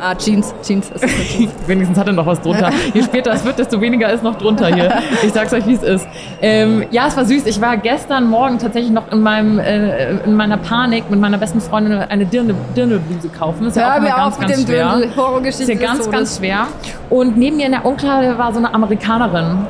Ah, 0.00 0.14
Jeans. 0.14 0.54
Jeans. 0.62 0.90
Ist 0.90 1.04
Jeans. 1.36 1.52
Wenigstens 1.66 1.98
hat 1.98 2.06
er 2.06 2.12
noch 2.12 2.26
was 2.26 2.40
drunter. 2.40 2.70
Je 2.92 3.02
später 3.02 3.32
es 3.32 3.44
wird, 3.44 3.58
desto 3.58 3.80
weniger 3.80 4.12
ist 4.12 4.22
noch 4.22 4.36
drunter 4.36 4.66
hier. 4.74 4.92
Ich 5.22 5.32
sag's 5.32 5.52
euch, 5.52 5.66
wie 5.66 5.74
es 5.74 5.82
ist. 5.82 6.06
Ähm, 6.42 6.84
ja, 6.90 7.06
es 7.06 7.16
war 7.16 7.24
süß. 7.24 7.46
Ich 7.46 7.60
war 7.60 7.76
gestern 7.76 8.28
Morgen 8.28 8.58
tatsächlich 8.58 8.92
noch 8.92 9.10
in 9.10 9.22
meinem 9.22 9.58
äh, 9.58 10.16
in 10.24 10.34
meiner 10.34 10.58
Panik 10.58 11.10
mit 11.10 11.20
meiner 11.20 11.38
besten 11.38 11.60
Freundin 11.60 11.94
eine 11.94 12.26
Dirndl 12.26 12.54
Dirndlbluse 12.76 13.28
kaufen. 13.30 13.66
Ist 13.66 13.76
ja 13.76 13.84
auch 13.84 13.90
Hör 13.92 13.96
immer 13.98 14.08
mir 14.08 14.14
ganz, 14.16 14.38
ganz 14.38 14.62
schwer. 14.62 14.98
Dirndl. 14.98 15.48
Ist 15.48 15.68
ja 15.68 15.74
ganz, 15.74 16.10
ganz 16.10 16.36
schwer. 16.38 16.66
Und 17.08 17.36
neben 17.36 17.56
mir 17.56 17.66
in 17.66 17.72
der 17.72 17.84
Umkleide 17.84 18.36
war 18.36 18.52
so 18.52 18.58
eine 18.58 18.72
Amerikanerin. 18.74 19.66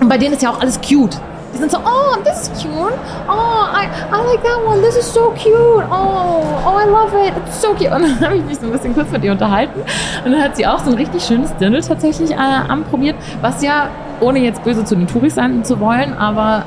Und 0.00 0.08
bei 0.08 0.18
denen 0.18 0.34
ist 0.34 0.42
ja 0.42 0.50
auch 0.50 0.60
alles 0.60 0.80
cute. 0.80 1.18
Die 1.52 1.58
sind 1.58 1.70
so, 1.70 1.78
oh, 1.78 2.16
this 2.24 2.42
is 2.42 2.62
cute. 2.62 2.92
Oh, 3.28 3.66
I, 3.72 3.88
I 4.12 4.22
like 4.26 4.42
that 4.42 4.64
one. 4.66 4.80
This 4.82 4.96
is 4.96 5.12
so 5.12 5.30
cute. 5.30 5.84
Oh, 5.90 6.62
oh, 6.66 6.76
I 6.76 6.84
love 6.84 7.14
it. 7.14 7.32
It's 7.36 7.60
so 7.60 7.74
cute. 7.74 7.90
Und 7.94 8.02
dann 8.02 8.20
habe 8.20 8.36
ich 8.36 8.44
mich 8.44 8.58
so 8.58 8.66
ein 8.66 8.72
bisschen 8.72 8.94
kurz 8.94 9.10
mit 9.10 9.24
ihr 9.24 9.32
unterhalten. 9.32 9.80
Und 10.24 10.32
dann 10.32 10.42
hat 10.42 10.56
sie 10.56 10.66
auch 10.66 10.80
so 10.80 10.90
ein 10.90 10.96
richtig 10.96 11.24
schönes 11.24 11.54
Dirndl 11.56 11.80
tatsächlich 11.80 12.32
äh, 12.32 12.34
anprobiert, 12.34 13.16
was 13.40 13.62
ja, 13.62 13.88
ohne 14.20 14.40
jetzt 14.40 14.62
böse 14.64 14.84
zu 14.84 14.94
den 14.96 15.06
Touris 15.06 15.36
sein 15.36 15.64
zu 15.64 15.80
wollen, 15.80 16.12
aber 16.14 16.64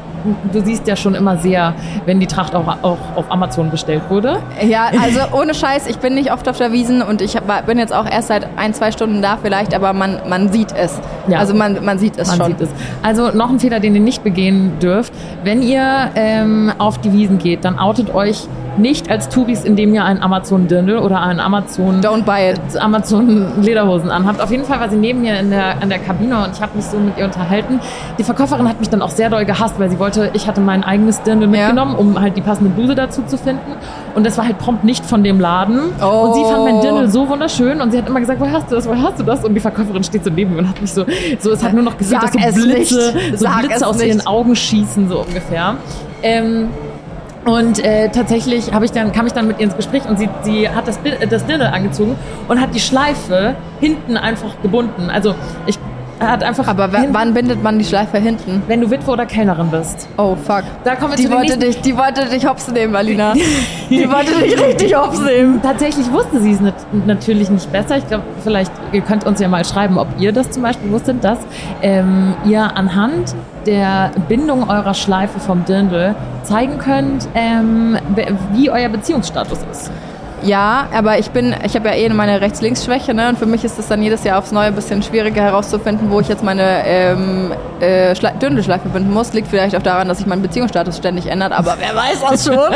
du 0.52 0.62
siehst 0.64 0.88
ja 0.88 0.96
schon 0.96 1.16
immer 1.16 1.38
sehr, 1.38 1.74
wenn 2.06 2.20
die 2.20 2.28
Tracht 2.28 2.56
auch, 2.56 2.68
auch 2.82 2.98
auf 3.16 3.32
Amazon 3.32 3.70
bestellt 3.70 4.04
wurde. 4.10 4.40
Ja, 4.62 4.92
also 5.02 5.20
ohne 5.32 5.54
Scheiß, 5.54 5.88
ich 5.88 5.98
bin 5.98 6.16
nicht 6.16 6.32
oft 6.32 6.48
auf 6.48 6.58
der 6.58 6.72
Wiesen 6.72 7.02
und 7.02 7.22
ich 7.22 7.36
hab, 7.36 7.66
bin 7.66 7.78
jetzt 7.78 7.94
auch 7.94 8.06
erst 8.10 8.28
seit 8.30 8.48
ein, 8.58 8.74
zwei 8.74 8.92
Stunden 8.92 9.22
da 9.22 9.38
vielleicht, 9.42 9.74
aber 9.74 9.94
man, 9.94 10.20
man 10.28 10.52
sieht 10.52 10.74
es. 10.74 11.00
Ja. 11.28 11.40
Also 11.40 11.54
man, 11.54 11.84
man 11.84 12.00
sieht 12.00 12.18
es 12.18 12.28
Man 12.30 12.38
schon. 12.38 12.48
sieht 12.48 12.62
es. 12.62 12.70
Also 13.04 13.32
noch 13.32 13.50
ein 13.50 13.60
Fehler, 13.60 13.80
den 13.80 13.96
ihr 13.96 14.02
nicht 14.02 14.24
begehen 14.24 14.80
dürft. 14.80 15.14
Wenn 15.44 15.62
ihr 15.62 16.12
ähm, 16.16 16.72
auf 16.78 17.00
die 17.00 17.14
Wiesen 17.14 17.38
geht, 17.38 17.66
dann 17.66 17.80
outet 17.80 18.14
euch 18.14 18.48
nicht 18.78 19.10
als 19.10 19.30
Touris, 19.30 19.64
indem 19.64 19.94
ihr 19.94 20.04
einen 20.04 20.22
Amazon 20.22 20.68
Dirndl 20.68 20.98
oder 20.98 21.22
einen 21.22 21.40
Amazon 21.40 22.02
Don't 22.02 22.24
buy 22.24 22.52
it. 22.52 22.60
Amazon 22.80 23.62
Lederhosen 23.62 24.10
anhabt. 24.10 24.42
Auf 24.42 24.52
jeden 24.52 24.64
Fall 24.66 24.80
war 24.80 24.90
sie 24.90 24.96
neben 24.96 25.22
mir 25.22 25.40
in 25.40 25.50
der, 25.50 25.82
in 25.82 25.90
der 25.90 26.00
Kabine 26.00 26.44
und 26.44 26.56
ich 26.56 26.62
habe 26.62 26.76
mich 26.76 26.86
so 26.86 26.98
mit 26.98 27.18
ihr 27.18 27.26
unterhalten. 27.26 27.80
Die 28.18 28.24
Verkäuferin 28.24 28.68
hat 28.68 28.80
mich 28.80 28.90
dann 28.90 29.02
auch 29.02 29.10
sehr 29.10 29.30
doll 29.30 29.46
gehasst, 29.46 29.80
weil 29.80 29.90
sie 29.90 30.00
wollte, 30.00 30.11
ich 30.34 30.48
hatte 30.48 30.62
mein 30.62 30.84
eigenes 30.84 31.22
Dirndl 31.24 31.46
Ja. 31.54 31.68
mitgenommen, 31.68 31.96
um 31.96 32.20
halt 32.20 32.36
die 32.38 32.42
passende 32.42 32.70
Bluse 32.72 32.96
dazu 32.96 33.24
zu 33.24 33.38
finden. 33.38 33.72
Und 34.16 34.26
das 34.26 34.38
war 34.38 34.46
halt 34.46 34.58
prompt 34.60 34.84
nicht 34.84 35.06
von 35.06 35.24
dem 35.24 35.40
Laden. 35.40 35.80
Oh. 36.02 36.06
Und 36.06 36.34
sie 36.36 36.44
fand 36.44 36.64
mein 36.66 36.82
Dirndl 36.82 37.10
so 37.10 37.28
wunderschön 37.30 37.82
und 37.82 37.92
sie 37.92 37.98
hat 37.98 38.08
immer 38.08 38.20
gesagt, 38.20 38.40
woher 38.40 38.54
hast 38.54 38.70
du 38.72 38.76
das, 38.76 38.88
woher 38.88 39.02
hast 39.02 39.20
du 39.20 39.24
das? 39.24 39.44
Und 39.46 39.54
die 39.54 39.60
Verkäuferin 39.60 40.04
steht 40.04 40.24
so 40.24 40.30
neben 40.30 40.54
mir 40.54 40.60
und 40.60 40.70
hat 40.70 40.82
mich 40.82 40.92
so, 40.94 41.06
so 41.40 41.52
es 41.52 41.64
hat 41.64 41.74
nur 41.74 41.84
noch 41.84 41.98
gefühlt, 41.98 42.22
Sag 42.22 42.32
dass 42.34 42.56
so 42.56 42.62
Blitze, 42.64 43.14
so 43.36 43.48
Blitze 43.60 43.88
aus 43.88 43.98
nicht. 43.98 44.08
ihren 44.08 44.28
Augen 44.28 44.56
schießen, 44.56 45.08
so 45.10 45.20
ungefähr. 45.20 45.76
Ähm, 46.24 46.70
und 47.46 47.84
äh, 47.84 48.10
tatsächlich 48.10 48.72
habe 48.72 48.86
ich 48.86 48.92
dann, 48.92 49.12
kam 49.12 49.26
ich 49.26 49.34
dann 49.34 49.48
mit 49.48 49.58
ihr 49.60 49.66
ins 49.66 49.76
Gespräch 49.76 50.04
und 50.08 50.20
sie, 50.20 50.30
sie 50.44 50.70
hat 50.70 50.88
das, 50.88 50.98
äh, 51.04 51.26
das 51.28 51.46
Dirndl 51.46 51.68
angezogen 51.68 52.16
und 52.48 52.62
hat 52.62 52.76
die 52.76 52.80
Schleife 52.80 53.56
hinten 53.80 54.16
einfach 54.18 54.62
gebunden. 54.62 55.10
Also 55.12 55.34
ich 55.66 55.80
hat 56.30 56.44
einfach. 56.44 56.68
Aber 56.68 56.88
hinten, 56.90 57.14
wann 57.14 57.34
bindet 57.34 57.64
man 57.64 57.80
die 57.80 57.86
Schleife 57.86 58.18
hinten? 58.18 58.62
wenn 58.68 58.82
du 58.82 58.90
Witwe 58.90 59.12
oder 59.12 59.26
Kellnerin 59.26 59.70
bist. 59.70 60.08
Oh 60.18 60.36
fuck. 60.36 60.64
Da 60.84 60.96
kommen 60.96 61.12
wir 61.12 61.18
Die 61.18 61.26
zu 61.26 61.32
wollte, 61.32 61.58
dich, 61.58 61.82
die 61.82 61.98
wollte 61.98 62.26
dich 62.26 62.46
hops 62.48 62.68
nehmen, 62.70 62.96
Alina. 62.96 63.34
Die 63.90 64.10
wollte 64.10 64.34
dich 64.42 64.58
richtig 64.58 64.96
hops 64.96 65.20
nehmen. 65.20 65.62
Tatsächlich 65.62 66.10
wusste 66.12 66.40
sie 66.40 66.52
es 66.52 66.62
nat 66.62 66.74
natürlich 67.06 67.50
nicht 67.50 67.70
besser. 67.72 67.98
Ich 67.98 68.08
glaube, 68.08 68.24
vielleicht, 68.42 68.72
ihr 68.94 69.02
könnt 69.02 69.26
uns 69.26 69.42
ja 69.42 69.50
mal 69.50 69.66
schreiben, 69.66 69.98
ob 69.98 70.08
ihr 70.18 70.32
das 70.32 70.50
zum 70.50 70.64
Beispiel 70.64 70.90
wusstet, 70.92 71.22
dass 71.24 71.40
ähm, 71.82 72.34
ihr 72.46 72.78
anhand 72.78 73.36
der 73.66 74.12
Bindung 74.30 74.70
eurer 74.70 74.94
Schleife 74.94 75.40
vom 75.40 75.66
Dirndl 75.66 76.16
zeigen 76.44 76.78
könnt, 76.78 77.28
ähm, 77.36 77.98
wie 78.54 78.70
euer 78.70 78.90
Beziehungsstatus 78.90 79.60
ist. 79.72 79.92
Ja, 80.44 80.88
aber 80.94 81.20
ich 81.20 81.30
bin, 81.32 81.56
ich 81.66 81.76
habe 81.76 81.90
ja 81.90 81.96
eh 81.96 82.10
meine 82.10 82.42
Rechts-Links-Schwäche, 82.42 83.14
ne? 83.14 83.30
Und 83.30 83.38
für 83.38 83.46
mich 83.46 83.64
ist 83.64 83.78
es 83.78 83.88
dann 83.88 84.02
jedes 84.02 84.24
Jahr 84.24 84.40
aufs 84.40 84.52
Neue 84.52 84.68
ein 84.68 84.76
bisschen 84.76 85.04
schwieriger 85.04 85.42
herauszufinden, 85.42 86.10
wo 86.10 86.20
ich 86.20 86.28
jetzt 86.30 86.44
meine 86.44 86.84
ähm, 86.86 87.52
äh, 87.80 88.12
Schle- 88.14 88.38
Dirndlschleife 88.40 88.90
binden 88.90 89.14
muss. 89.14 89.34
Liegt 89.34 89.48
vielleicht 89.48 89.76
auch 89.76 89.82
daran, 89.84 90.08
dass 90.08 90.18
sich 90.18 90.28
mein 90.28 90.42
Beziehungsstatus 90.42 90.98
ständig 90.98 91.28
ändert, 91.28 91.52
aber 91.52 91.76
wer 91.80 91.96
weiß 91.96 92.22
das 92.30 92.46
schon? 92.46 92.56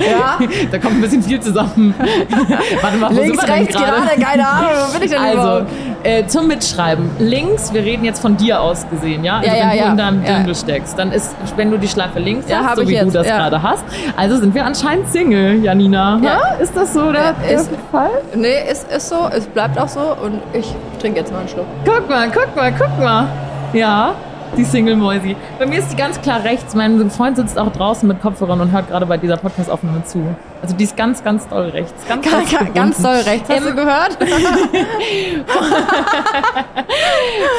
ja. 0.00 0.38
Da 0.70 0.78
kommt 0.78 0.96
ein 0.96 1.00
bisschen 1.00 1.22
viel 1.22 1.40
zusammen. 1.40 1.94
Warte 2.82 2.96
mal, 2.98 3.12
Links, 3.12 3.38
sind 3.40 3.48
wir 3.48 3.54
rechts, 3.54 3.74
gerade, 3.76 4.20
keine 4.20 4.48
Ahnung, 4.48 4.70
wo 4.88 4.92
bin 4.94 5.02
ich 5.02 5.10
denn 5.10 5.20
Also, 5.20 5.38
überhaupt? 5.38 5.66
äh, 6.02 6.26
zum 6.26 6.48
Mitschreiben. 6.48 7.10
Links, 7.18 7.72
wir 7.72 7.82
reden 7.84 8.04
jetzt 8.04 8.20
von 8.20 8.36
dir 8.36 8.60
aus 8.60 8.86
gesehen, 8.90 9.24
ja? 9.24 9.38
Also 9.38 9.48
Ja, 9.48 9.54
ja, 9.56 9.70
wenn 9.70 9.78
du 9.78 9.90
in 9.90 9.96
deinem. 9.96 10.24
Dirndl 10.24 10.54
steckst, 10.54 10.98
dann 10.98 11.12
ist, 11.12 11.34
wenn 11.56 11.70
du 11.70 11.78
die 11.78 11.88
Schleife 11.88 12.18
links 12.18 12.48
Ja, 12.48 12.62
hast, 12.64 12.76
so 12.76 12.82
wie 12.82 12.96
du 12.96 13.04
jetzt, 13.04 13.14
das 13.14 13.26
ja. 13.26 13.36
gerade 13.36 13.62
hast, 13.62 13.84
also 14.16 14.36
sind 14.38 14.54
wir 14.54 14.64
anscheinend 14.64 15.08
Single, 15.08 15.62
Janina. 15.62 16.18
Ja. 16.22 16.40
Ist 16.60 16.76
das 16.76 16.92
so 16.94 17.05
der, 17.12 17.34
Ja, 17.48 17.56
ist- 17.60 17.70
Fall? 17.90 18.10
Nee, 18.34 18.70
ist, 18.70 18.90
ist 18.90 19.08
so, 19.08 19.28
es 19.30 19.46
bleibt 19.46 19.78
auch 19.78 19.88
so 19.88 20.00
und 20.00 20.40
ich 20.52 20.74
trinke 21.00 21.20
jetzt 21.20 21.32
mal 21.32 21.40
einen 21.40 21.48
Schluck. 21.48 21.66
Guck 21.84 22.08
mal, 22.08 22.28
guck 22.30 22.54
mal, 22.56 22.72
guck 22.72 22.98
mal. 22.98 23.26
Ja, 23.72 24.14
die 24.56 24.64
Single-Mäusi. 24.64 25.36
Bei 25.58 25.66
mir 25.66 25.78
ist 25.80 25.90
die 25.92 25.96
ganz 25.96 26.20
klar 26.20 26.42
rechts. 26.44 26.74
Mein 26.74 27.10
Freund 27.10 27.36
sitzt 27.36 27.58
auch 27.58 27.70
draußen 27.72 28.06
mit 28.08 28.22
Kopfhörern 28.22 28.60
und 28.60 28.72
hört 28.72 28.88
gerade 28.88 29.04
bei 29.06 29.16
dieser 29.16 29.36
Podcast-Aufnahme 29.36 30.04
zu. 30.04 30.20
Also 30.62 30.74
die 30.74 30.84
ist 30.84 30.96
ganz, 30.96 31.22
ganz 31.22 31.46
doll 31.48 31.66
rechts. 31.68 31.92
Ganz, 32.08 32.28
Ganz, 32.30 32.50
gebunden. 32.50 32.74
ganz 32.74 33.02
doll 33.02 33.16
rechts, 33.16 33.48
hast 33.48 33.58
Ähm, 33.58 33.64
du 33.66 33.74
gehört? 33.74 34.18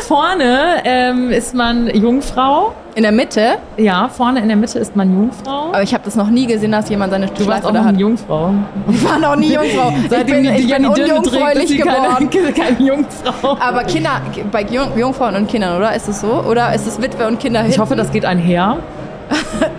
Vorne 0.07 0.81
ähm, 0.83 1.29
ist 1.31 1.53
man 1.53 1.87
Jungfrau. 1.95 2.73
In 2.95 3.03
der 3.03 3.11
Mitte, 3.11 3.59
Ja, 3.77 4.09
vorne 4.09 4.39
in 4.39 4.47
der 4.47 4.57
Mitte 4.57 4.79
ist 4.79 4.95
man 4.95 5.13
Jungfrau. 5.13 5.67
aber 5.67 5.83
ich 5.83 5.93
habe 5.93 6.03
das 6.03 6.15
noch 6.15 6.29
nie 6.31 6.47
gesehen, 6.47 6.71
dass 6.71 6.89
jemand 6.89 7.11
seine 7.11 7.27
Du 7.27 7.33
warst 7.33 7.43
Schleife 7.43 7.67
auch 7.67 7.71
noch 7.73 7.85
eine 7.85 7.99
Jungfrau. 7.99 8.55
Ich 8.89 9.05
war 9.07 9.19
noch 9.19 9.35
nie 9.35 9.53
Jungfrau. 9.53 9.93
Ich 10.03 10.09
Seitdem 10.09 10.41
bin, 10.41 10.55
die 10.55 10.61
ich 10.63 10.73
bin 10.73 10.83
trägt, 10.83 10.97
ist 10.97 11.03
unjungfräulich 11.03 11.67
sie 11.67 11.77
geworden. 11.77 12.29
keine, 12.31 12.51
keine 12.53 12.79
Jungfrau. 12.87 13.55
Aber 13.59 13.83
Kinder, 13.83 14.19
bei 14.51 14.63
Jung, 14.63 14.97
Jungfrauen 14.97 15.35
und 15.35 15.47
Kindern, 15.47 15.77
oder? 15.77 15.93
Ist 15.95 16.07
es 16.07 16.21
so? 16.21 16.27
Oder 16.49 16.73
ist 16.73 16.87
es 16.87 16.99
Witwe 16.99 17.27
und 17.27 17.39
Kinder 17.39 17.59
Ich 17.61 17.65
hinten? 17.67 17.81
hoffe, 17.81 17.95
das 17.95 18.11
geht 18.11 18.25
einher. 18.25 18.77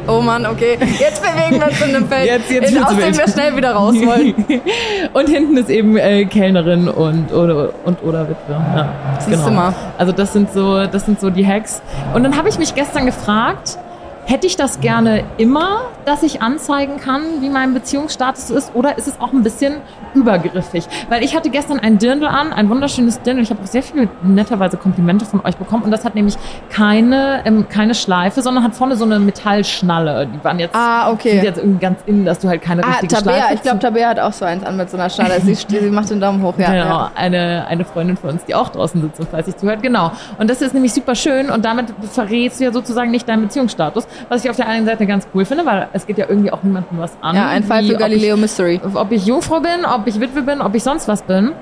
Oh 0.08 0.20
Mann, 0.20 0.46
okay, 0.46 0.78
jetzt 0.98 1.22
bewegen 1.22 1.60
wir 1.60 1.68
uns 1.68 1.80
in 1.80 1.94
einem 1.94 2.08
Feld, 2.08 2.26
Jetzt- 2.26 2.50
jetzt 2.50 2.72
in, 2.72 2.82
aus 2.82 2.96
dem 2.96 3.16
wir 3.16 3.28
schnell 3.28 3.56
wieder 3.56 3.72
raus 3.72 3.94
wollen. 3.94 4.34
und 5.12 5.28
hinten 5.28 5.56
ist 5.56 5.70
eben 5.70 5.96
äh, 5.96 6.24
Kellnerin 6.24 6.88
und 6.88 7.32
oder 7.32 7.70
und 7.84 8.02
oder 8.02 8.22
Witwe. 8.28 8.52
Ja, 8.76 8.88
Siehst 9.20 9.46
du 9.46 9.50
mal. 9.50 9.74
Also 9.96 10.12
das 10.12 10.32
sind 10.32 10.52
so, 10.52 10.86
das 10.86 11.04
sind 11.06 11.20
so 11.20 11.30
die 11.30 11.46
Hacks. 11.46 11.82
Und 12.14 12.24
dann 12.24 12.36
habe 12.36 12.48
ich 12.48 12.58
mich 12.58 12.74
gestern 12.74 13.06
gefragt, 13.06 13.78
hätte 14.28 14.46
ich 14.46 14.56
das 14.56 14.80
gerne 14.80 15.24
immer, 15.38 15.80
dass 16.04 16.22
ich 16.22 16.42
anzeigen 16.42 16.98
kann, 16.98 17.22
wie 17.40 17.48
mein 17.48 17.72
Beziehungsstatus 17.72 18.50
ist, 18.50 18.74
oder 18.74 18.98
ist 18.98 19.08
es 19.08 19.18
auch 19.20 19.32
ein 19.32 19.42
bisschen 19.42 19.76
übergriffig? 20.14 20.86
Weil 21.08 21.24
ich 21.24 21.34
hatte 21.34 21.48
gestern 21.48 21.80
ein 21.80 21.96
Dirndl 21.98 22.26
an, 22.26 22.52
ein 22.52 22.68
wunderschönes 22.68 23.22
Dirndl. 23.22 23.42
Ich 23.42 23.50
habe 23.50 23.62
auch 23.62 23.66
sehr 23.66 23.82
viele 23.82 24.08
netterweise 24.22 24.76
Komplimente 24.76 25.24
von 25.24 25.44
euch 25.46 25.56
bekommen 25.56 25.84
und 25.84 25.90
das 25.90 26.04
hat 26.04 26.14
nämlich 26.14 26.36
keine 26.68 27.40
ähm, 27.46 27.68
keine 27.70 27.94
Schleife, 27.94 28.42
sondern 28.42 28.64
hat 28.64 28.74
vorne 28.74 28.96
so 28.96 29.06
eine 29.06 29.18
Metallschnalle. 29.18 30.26
Die 30.26 30.44
waren 30.44 30.58
jetzt 30.58 30.74
Ah, 30.74 31.10
okay. 31.10 31.30
sind 31.30 31.44
jetzt 31.44 31.58
irgendwie 31.58 31.80
ganz 31.80 32.00
innen, 32.04 32.26
dass 32.26 32.38
du 32.38 32.48
halt 32.48 32.60
keine 32.60 32.84
Ah, 32.84 32.88
richtige 32.88 33.14
Tabea, 33.14 33.32
Schleife 33.34 33.54
ich 33.54 33.62
glaube, 33.62 33.78
Tabea 33.78 34.10
hat 34.10 34.20
auch 34.20 34.32
so 34.34 34.44
eins 34.44 34.62
an 34.62 34.76
mit 34.76 34.90
so 34.90 34.98
einer 34.98 35.08
Schnalle. 35.08 35.40
Sie, 35.40 35.54
sie 35.68 35.90
macht 35.90 36.10
den 36.10 36.20
Daumen 36.20 36.42
hoch, 36.42 36.54
ja. 36.58 36.66
genau, 36.66 36.84
ja. 36.84 37.10
eine, 37.14 37.66
eine 37.66 37.86
Freundin 37.86 38.18
von 38.18 38.30
uns, 38.30 38.44
die 38.44 38.54
auch 38.54 38.68
draußen 38.68 39.00
sitzt 39.00 39.20
und 39.20 39.30
fleißig 39.30 39.56
zuhört. 39.56 39.82
Genau. 39.82 40.12
Und 40.36 40.50
das 40.50 40.60
ist 40.60 40.74
nämlich 40.74 40.92
super 40.92 41.14
schön 41.14 41.48
und 41.48 41.64
damit 41.64 41.86
verrätst 42.12 42.60
du 42.60 42.64
ja 42.64 42.72
sozusagen 42.72 43.10
nicht 43.10 43.26
deinen 43.26 43.42
Beziehungsstatus, 43.44 44.06
was 44.28 44.44
ich 44.44 44.50
auf 44.50 44.56
der 44.56 44.68
einen 44.68 44.86
Seite 44.86 45.06
ganz 45.06 45.28
cool 45.34 45.44
finde, 45.44 45.66
weil 45.66 45.88
es 45.92 46.06
geht 46.06 46.18
ja 46.18 46.26
irgendwie 46.28 46.50
auch 46.50 46.62
niemandem 46.62 46.98
was 46.98 47.12
an. 47.20 47.36
Ja, 47.36 47.48
ein 47.48 47.64
Fall 47.64 47.84
für 47.84 47.96
Galileo 47.96 48.36
Mystery. 48.36 48.80
Ich, 48.84 48.94
ob 48.96 49.12
ich 49.12 49.26
Jungfrau 49.26 49.60
bin, 49.60 49.84
ob 49.84 50.06
ich 50.06 50.20
Witwe 50.20 50.42
bin, 50.42 50.60
ob 50.60 50.74
ich 50.74 50.82
sonst 50.82 51.08
was 51.08 51.22
bin. 51.22 51.52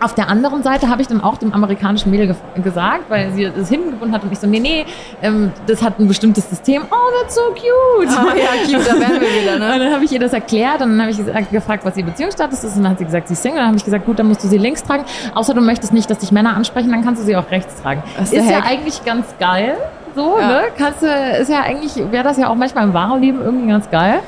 Auf 0.00 0.14
der 0.14 0.28
anderen 0.28 0.62
Seite 0.62 0.90
habe 0.90 1.00
ich 1.00 1.08
dann 1.08 1.22
auch 1.22 1.38
dem 1.38 1.54
amerikanischen 1.54 2.10
Mädel 2.10 2.34
gesagt, 2.62 3.08
weil 3.08 3.30
sie 3.32 3.50
das 3.56 3.68
hingebunden 3.68 4.12
hat 4.12 4.22
und 4.24 4.32
ich 4.32 4.38
so, 4.38 4.46
nee, 4.46 4.58
nee, 4.58 4.84
ähm, 5.22 5.52
das 5.66 5.82
hat 5.82 5.98
ein 5.98 6.08
bestimmtes 6.08 6.50
System. 6.50 6.82
Oh, 6.90 7.22
that's 7.22 7.34
so 7.34 7.40
cute. 7.52 8.10
Ah, 8.10 8.34
ja, 8.36 8.66
cute, 8.66 8.86
da 8.86 9.00
wären 9.00 9.20
wir 9.20 9.28
wieder, 9.28 9.54
Und 9.54 9.60
ne? 9.60 9.78
dann 9.78 9.94
habe 9.94 10.04
ich 10.04 10.12
ihr 10.12 10.18
das 10.18 10.32
erklärt 10.32 10.82
und 10.82 10.90
dann 10.90 11.00
habe 11.00 11.10
ich 11.10 11.16
gesagt, 11.16 11.50
gefragt, 11.50 11.84
was 11.84 11.96
ihr 11.96 12.04
Beziehungsstatus 12.04 12.64
ist. 12.64 12.76
Und 12.76 12.82
dann 12.82 12.92
hat 12.92 12.98
sie 12.98 13.04
gesagt, 13.04 13.28
sie 13.28 13.34
ist 13.34 13.42
Single. 13.42 13.60
Dann 13.60 13.68
habe 13.68 13.76
ich 13.78 13.84
gesagt, 13.84 14.04
gut, 14.04 14.18
dann 14.18 14.26
musst 14.26 14.42
du 14.44 14.48
sie 14.48 14.58
links 14.58 14.82
tragen. 14.82 15.04
Außer 15.34 15.54
du 15.54 15.60
möchtest 15.60 15.92
nicht, 15.94 16.10
dass 16.10 16.18
dich 16.18 16.32
Männer 16.32 16.54
ansprechen, 16.54 16.90
dann 16.90 17.02
kannst 17.02 17.22
du 17.22 17.26
sie 17.26 17.36
auch 17.36 17.50
rechts 17.50 17.80
tragen. 17.80 18.02
Das 18.18 18.32
Ist, 18.32 18.50
ja 18.50 18.62
eigentlich 18.62 19.04
ganz 19.04 19.26
geil. 19.38 19.76
So, 20.14 20.38
Ja. 20.38 20.48
ne? 20.48 20.60
Kannst 20.78 21.02
du, 21.02 21.06
ist 21.06 21.50
ja 21.50 21.62
eigentlich, 21.62 21.96
wäre 22.10 22.24
das 22.24 22.36
ja 22.38 22.48
auch 22.48 22.54
manchmal 22.54 22.84
im 22.84 22.94
wahren 22.94 23.20
Leben 23.20 23.40
irgendwie 23.42 23.68
ganz 23.68 23.90
geil. 23.90 24.20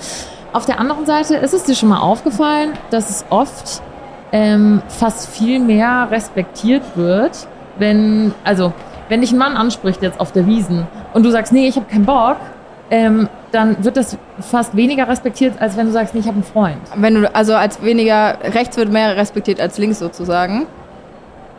Auf 0.53 0.67
der 0.67 0.81
anderen 0.81 1.07
Seite 1.07 1.37
ist 1.37 1.55
es 1.55 1.65
dir 1.65 1.75
schon 1.75 1.89
mal 1.91 2.01
aufgefallen, 2.01 2.73
dass 2.91 3.11
es 3.11 3.25
oft 3.31 3.83
ähm, 4.33 4.83
fast 4.89 5.29
viel 5.31 5.61
mehr 5.61 6.09
respektiert 6.11 6.83
wird, 6.95 7.47
wenn, 7.79 8.35
also, 8.45 8.73
wenn 9.09 9.21
dich 9.21 9.33
ein 9.33 9.39
Mann 9.39 9.57
anspricht 9.57 10.03
jetzt 10.03 10.19
auf 10.19 10.33
der 10.33 10.47
Wiesen 10.47 10.87
und 11.15 11.25
du 11.25 11.31
sagst, 11.31 11.53
nee, 11.53 11.69
ich 11.69 11.77
habe 11.77 11.87
keinen 11.87 12.07
Bock, 12.07 12.37
ähm, 12.91 13.29
dann 13.53 13.83
wird 13.85 13.97
das 13.97 14.17
fast 14.41 14.77
weniger 14.77 15.09
respektiert, 15.09 15.61
als 15.61 15.77
wenn 15.77 15.87
du 15.87 15.93
sagst, 15.93 16.15
nee, 16.15 16.21
ich 16.21 16.27
habe 16.27 16.37
einen 16.37 16.45
Freund. 16.45 16.79
Wenn 16.97 17.15
du, 17.23 17.35
also 17.35 17.55
als 17.55 17.83
weniger, 17.83 18.39
rechts 18.43 18.77
wird 18.77 18.91
mehr 18.91 19.17
respektiert 19.17 19.61
als 19.61 19.79
links 19.79 19.99
sozusagen. 19.99 20.67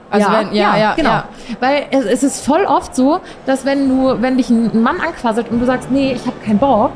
Also 0.09 0.31
wenn, 0.31 0.53
ja, 0.55 0.77
ja, 0.77 0.93
genau. 0.95 1.09
ja. 1.09 1.25
Weil 1.59 1.85
es, 1.91 2.05
es 2.05 2.23
ist 2.23 2.45
voll 2.45 2.63
oft 2.65 2.95
so, 2.95 3.19
dass 3.45 3.65
wenn 3.65 3.89
du, 3.89 4.21
wenn 4.21 4.37
dich 4.37 4.49
ein 4.49 4.81
Mann 4.81 4.99
anquasselt 5.01 5.49
und 5.51 5.59
du 5.59 5.65
sagst, 5.65 5.91
nee, 5.91 6.13
ich 6.13 6.25
habe 6.25 6.37
keinen 6.45 6.59
Bock, 6.59 6.91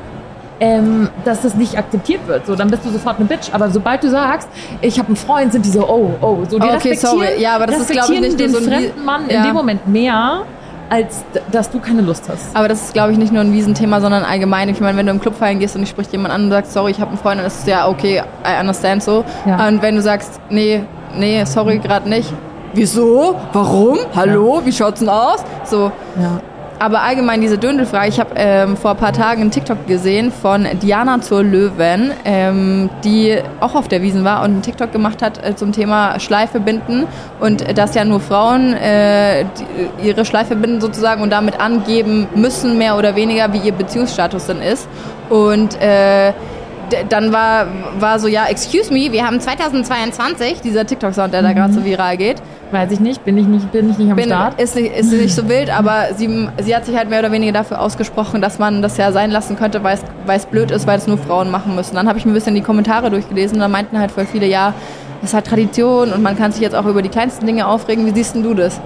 ähm, 0.61 1.09
dass 1.25 1.41
das 1.41 1.55
nicht 1.55 1.77
akzeptiert 1.77 2.25
wird. 2.27 2.45
So, 2.45 2.55
dann 2.55 2.69
bist 2.69 2.85
du 2.85 2.89
sofort 2.89 3.17
eine 3.17 3.25
Bitch. 3.25 3.49
Aber 3.51 3.69
sobald 3.71 4.03
du 4.03 4.09
sagst, 4.09 4.47
ich 4.81 4.97
habe 4.99 5.07
einen 5.07 5.15
Freund, 5.15 5.51
sind 5.51 5.65
die 5.65 5.71
so, 5.71 5.87
oh, 5.87 6.11
oh, 6.21 6.37
so 6.47 6.59
die 6.59 6.65
okay, 6.65 6.75
respektieren, 6.75 7.17
sorry. 7.19 7.41
Ja, 7.41 7.55
aber 7.55 7.65
das 7.65 7.79
ist, 7.79 7.91
glaub 7.91 8.09
ich, 8.09 8.21
nicht 8.21 8.39
den 8.39 8.51
so 8.51 8.59
ein 8.59 8.65
fremden 8.65 9.03
Mann 9.03 9.27
in 9.27 9.35
Ja. 9.35 9.43
dem 9.43 9.55
Moment 9.55 9.87
mehr, 9.87 10.43
als 10.89 11.23
dass 11.51 11.71
du 11.71 11.79
keine 11.79 12.01
Lust 12.01 12.29
hast. 12.29 12.55
Aber 12.55 12.67
das 12.67 12.81
ist, 12.81 12.93
glaube 12.93 13.11
ich, 13.11 13.17
nicht 13.17 13.33
nur 13.33 13.41
ein 13.41 13.53
Wiesenthema, 13.53 14.01
sondern 14.01 14.23
allgemein. 14.23 14.69
Ich 14.69 14.79
meine, 14.79 14.97
wenn 14.97 15.07
du 15.07 15.13
im 15.13 15.19
Club 15.21 15.35
feiern 15.35 15.57
gehst 15.59 15.75
und 15.75 15.83
ich 15.83 15.89
spricht 15.89 16.11
jemand 16.11 16.33
an 16.33 16.43
und 16.43 16.51
sagst, 16.51 16.73
sorry, 16.73 16.91
ich 16.91 16.99
habe 17.01 17.09
einen 17.09 17.17
Freund, 17.17 17.39
dann 17.39 17.47
ist 17.47 17.61
es 17.61 17.65
ja 17.65 17.87
okay, 17.87 18.21
I 18.45 18.59
understand 18.59 19.01
so. 19.01 19.23
Ja. 19.45 19.67
Und 19.67 19.81
wenn 19.81 19.95
du 19.95 20.01
sagst, 20.01 20.39
nee, 20.49 20.83
nee, 21.17 21.43
sorry, 21.45 21.79
gerade 21.79 22.07
nicht. 22.07 22.31
Wieso? 22.73 23.35
Warum? 23.53 23.99
Hallo? 24.15 24.61
Wie 24.63 24.71
schaut's 24.71 24.99
denn 24.99 25.09
aus? 25.09 25.43
So. 25.65 25.91
Ja. 26.19 26.41
Aber 26.81 27.03
allgemein 27.03 27.41
diese 27.41 27.59
Döndelfrage, 27.59 28.09
ich 28.09 28.19
habe 28.19 28.31
ähm, 28.35 28.75
vor 28.75 28.91
ein 28.91 28.97
paar 28.97 29.13
Tagen 29.13 29.41
einen 29.41 29.51
TikTok 29.51 29.85
gesehen 29.85 30.31
von 30.31 30.65
Diana 30.81 31.21
zur 31.21 31.43
Löwen, 31.43 32.11
ähm, 32.25 32.89
die 33.03 33.37
auch 33.59 33.75
auf 33.75 33.87
der 33.87 34.01
Wiesen 34.01 34.23
war 34.23 34.39
und 34.39 34.45
einen 34.45 34.61
TikTok 34.63 34.91
gemacht 34.91 35.21
hat 35.21 35.45
äh, 35.45 35.55
zum 35.55 35.73
Thema 35.73 36.19
Schleife 36.19 36.59
binden 36.59 37.05
und 37.39 37.61
äh, 37.61 37.75
dass 37.75 37.93
ja 37.93 38.03
nur 38.03 38.19
Frauen 38.19 38.73
äh, 38.73 39.45
die, 39.99 40.07
ihre 40.07 40.25
Schleife 40.25 40.55
binden 40.55 40.81
sozusagen 40.81 41.21
und 41.21 41.29
damit 41.29 41.59
angeben 41.59 42.27
müssen, 42.33 42.79
mehr 42.79 42.97
oder 42.97 43.15
weniger, 43.15 43.53
wie 43.53 43.59
ihr 43.59 43.73
Beziehungsstatus 43.73 44.47
denn 44.47 44.63
ist. 44.63 44.87
Und 45.29 45.79
äh, 45.79 46.33
dann 47.09 47.31
war, 47.33 47.67
war 47.99 48.19
so, 48.19 48.27
ja, 48.27 48.45
excuse 48.45 48.91
me, 48.91 49.11
wir 49.11 49.25
haben 49.25 49.39
2022, 49.39 50.61
dieser 50.61 50.85
TikTok-Sound, 50.85 51.33
der 51.33 51.41
da 51.41 51.53
gerade 51.53 51.73
so 51.73 51.83
viral 51.83 52.17
geht. 52.17 52.41
Weiß 52.71 52.91
ich 52.91 52.99
nicht, 52.99 53.25
bin 53.25 53.37
ich 53.37 53.47
nicht, 53.47 53.71
bin 53.71 53.89
ich 53.89 53.97
nicht 53.97 54.09
am 54.09 54.15
Bin, 54.15 54.27
Start. 54.27 54.61
ist, 54.61 54.75
nicht, 54.75 54.95
ist 54.95 55.11
nicht 55.11 55.35
so 55.35 55.49
wild, 55.49 55.69
aber 55.69 56.13
sie, 56.15 56.47
sie 56.61 56.75
hat 56.75 56.85
sich 56.85 56.95
halt 56.95 57.09
mehr 57.09 57.19
oder 57.19 57.31
weniger 57.31 57.51
dafür 57.51 57.81
ausgesprochen, 57.81 58.41
dass 58.41 58.59
man 58.59 58.81
das 58.81 58.95
ja 58.97 59.11
sein 59.11 59.29
lassen 59.29 59.57
könnte, 59.57 59.83
weil 59.83 59.95
es, 59.95 60.03
weil 60.25 60.37
es 60.37 60.45
blöd 60.45 60.71
ist, 60.71 60.87
weil 60.87 60.97
es 60.97 61.05
nur 61.05 61.17
Frauen 61.17 61.51
machen 61.51 61.75
müssen. 61.75 61.95
Dann 61.95 62.07
habe 62.07 62.17
ich 62.17 62.25
mir 62.25 62.31
ein 62.31 62.35
bisschen 62.35 62.55
die 62.55 62.61
Kommentare 62.61 63.09
durchgelesen 63.09 63.55
und 63.55 63.61
da 63.61 63.67
meinten 63.67 63.99
halt 63.99 64.11
voll 64.11 64.25
viele, 64.25 64.45
ja, 64.45 64.73
das 65.21 65.31
ist 65.31 65.33
halt 65.33 65.47
Tradition 65.47 66.13
und 66.13 66.23
man 66.23 66.37
kann 66.37 66.51
sich 66.51 66.61
jetzt 66.61 66.75
auch 66.75 66.85
über 66.85 67.01
die 67.01 67.09
kleinsten 67.09 67.45
Dinge 67.45 67.67
aufregen. 67.67 68.05
Wie 68.05 68.11
siehst 68.11 68.35
denn 68.35 68.43
du 68.43 68.53
das? 68.53 68.79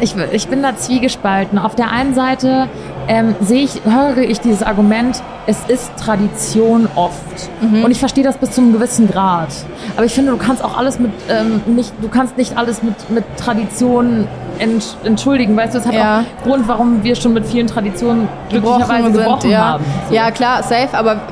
Ich, 0.00 0.14
ich 0.32 0.48
bin 0.48 0.62
da 0.62 0.76
zwiegespalten. 0.76 1.58
Auf 1.58 1.74
der 1.74 1.90
einen 1.90 2.14
Seite 2.14 2.68
ähm, 3.08 3.34
sehe 3.40 3.64
ich, 3.64 3.80
höre 3.84 4.18
ich 4.18 4.40
dieses 4.40 4.62
Argument, 4.62 5.22
es 5.46 5.58
ist 5.68 5.90
Tradition 5.96 6.88
oft. 6.94 7.20
Und 7.60 7.90
ich 7.90 7.98
verstehe 7.98 8.22
das 8.22 8.36
bis 8.38 8.52
zu 8.52 8.60
einem 8.60 8.72
gewissen 8.72 9.08
Grad. 9.08 9.48
Aber 9.96 10.04
ich 10.06 10.14
finde, 10.14 10.30
du 10.32 10.36
kannst 10.38 10.62
auch 10.64 10.76
alles 10.78 10.98
mit, 11.00 11.10
ähm, 11.28 11.60
nicht, 11.66 11.92
du 12.00 12.08
kannst 12.08 12.36
nicht 12.38 12.56
alles 12.56 12.82
mit, 12.82 12.94
mit 13.10 13.24
Tradition 13.36 14.28
entsch 14.58 14.94
entschuldigen. 15.02 15.56
Weißt 15.56 15.74
du, 15.74 15.78
es 15.78 15.86
hat 15.86 15.94
Ja. 15.94 16.20
auch 16.20 16.44
Grund, 16.44 16.68
warum 16.68 17.02
wir 17.02 17.16
schon 17.16 17.32
mit 17.32 17.44
vielen 17.46 17.66
Traditionen 17.66 18.28
glücklicherweise 18.50 19.04
sind, 19.04 19.16
gebrochen 19.16 19.50
ja. 19.50 19.64
haben. 19.72 19.84
So. 20.08 20.14
Ja, 20.14 20.30
klar, 20.30 20.62
safe, 20.62 20.90
aber 20.92 21.22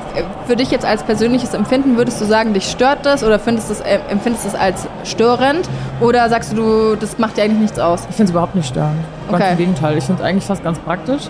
für 0.46 0.56
dich 0.56 0.70
jetzt 0.72 0.84
als 0.84 1.02
persönliches 1.04 1.54
Empfinden, 1.54 1.96
würdest 1.96 2.20
du 2.20 2.24
sagen, 2.24 2.52
dich 2.54 2.68
stört 2.68 3.04
das 3.06 3.22
oder 3.22 3.38
findest 3.38 3.70
das, 3.70 3.80
äh, 3.82 3.98
empfindest 4.10 4.46
du 4.46 4.50
das 4.50 4.60
als 4.60 4.86
störend 5.04 5.68
oder 6.00 6.28
sagst 6.28 6.56
du, 6.56 6.96
das 6.96 7.18
macht 7.18 7.36
dir 7.36 7.44
eigentlich 7.44 7.60
nichts 7.60 7.78
aus? 7.78 8.00
Ich 8.10 8.16
finde 8.16 8.24
es 8.24 8.30
überhaupt 8.30 8.56
nicht 8.56 8.68
störend. 8.68 8.96
Ganz 9.30 9.42
Okay. 9.42 9.52
im 9.52 9.58
Gegenteil. 9.58 9.98
Ich 9.98 10.04
finde 10.04 10.22
es 10.22 10.28
eigentlich 10.28 10.44
fast 10.44 10.64
ganz 10.64 10.78
praktisch. 10.80 11.28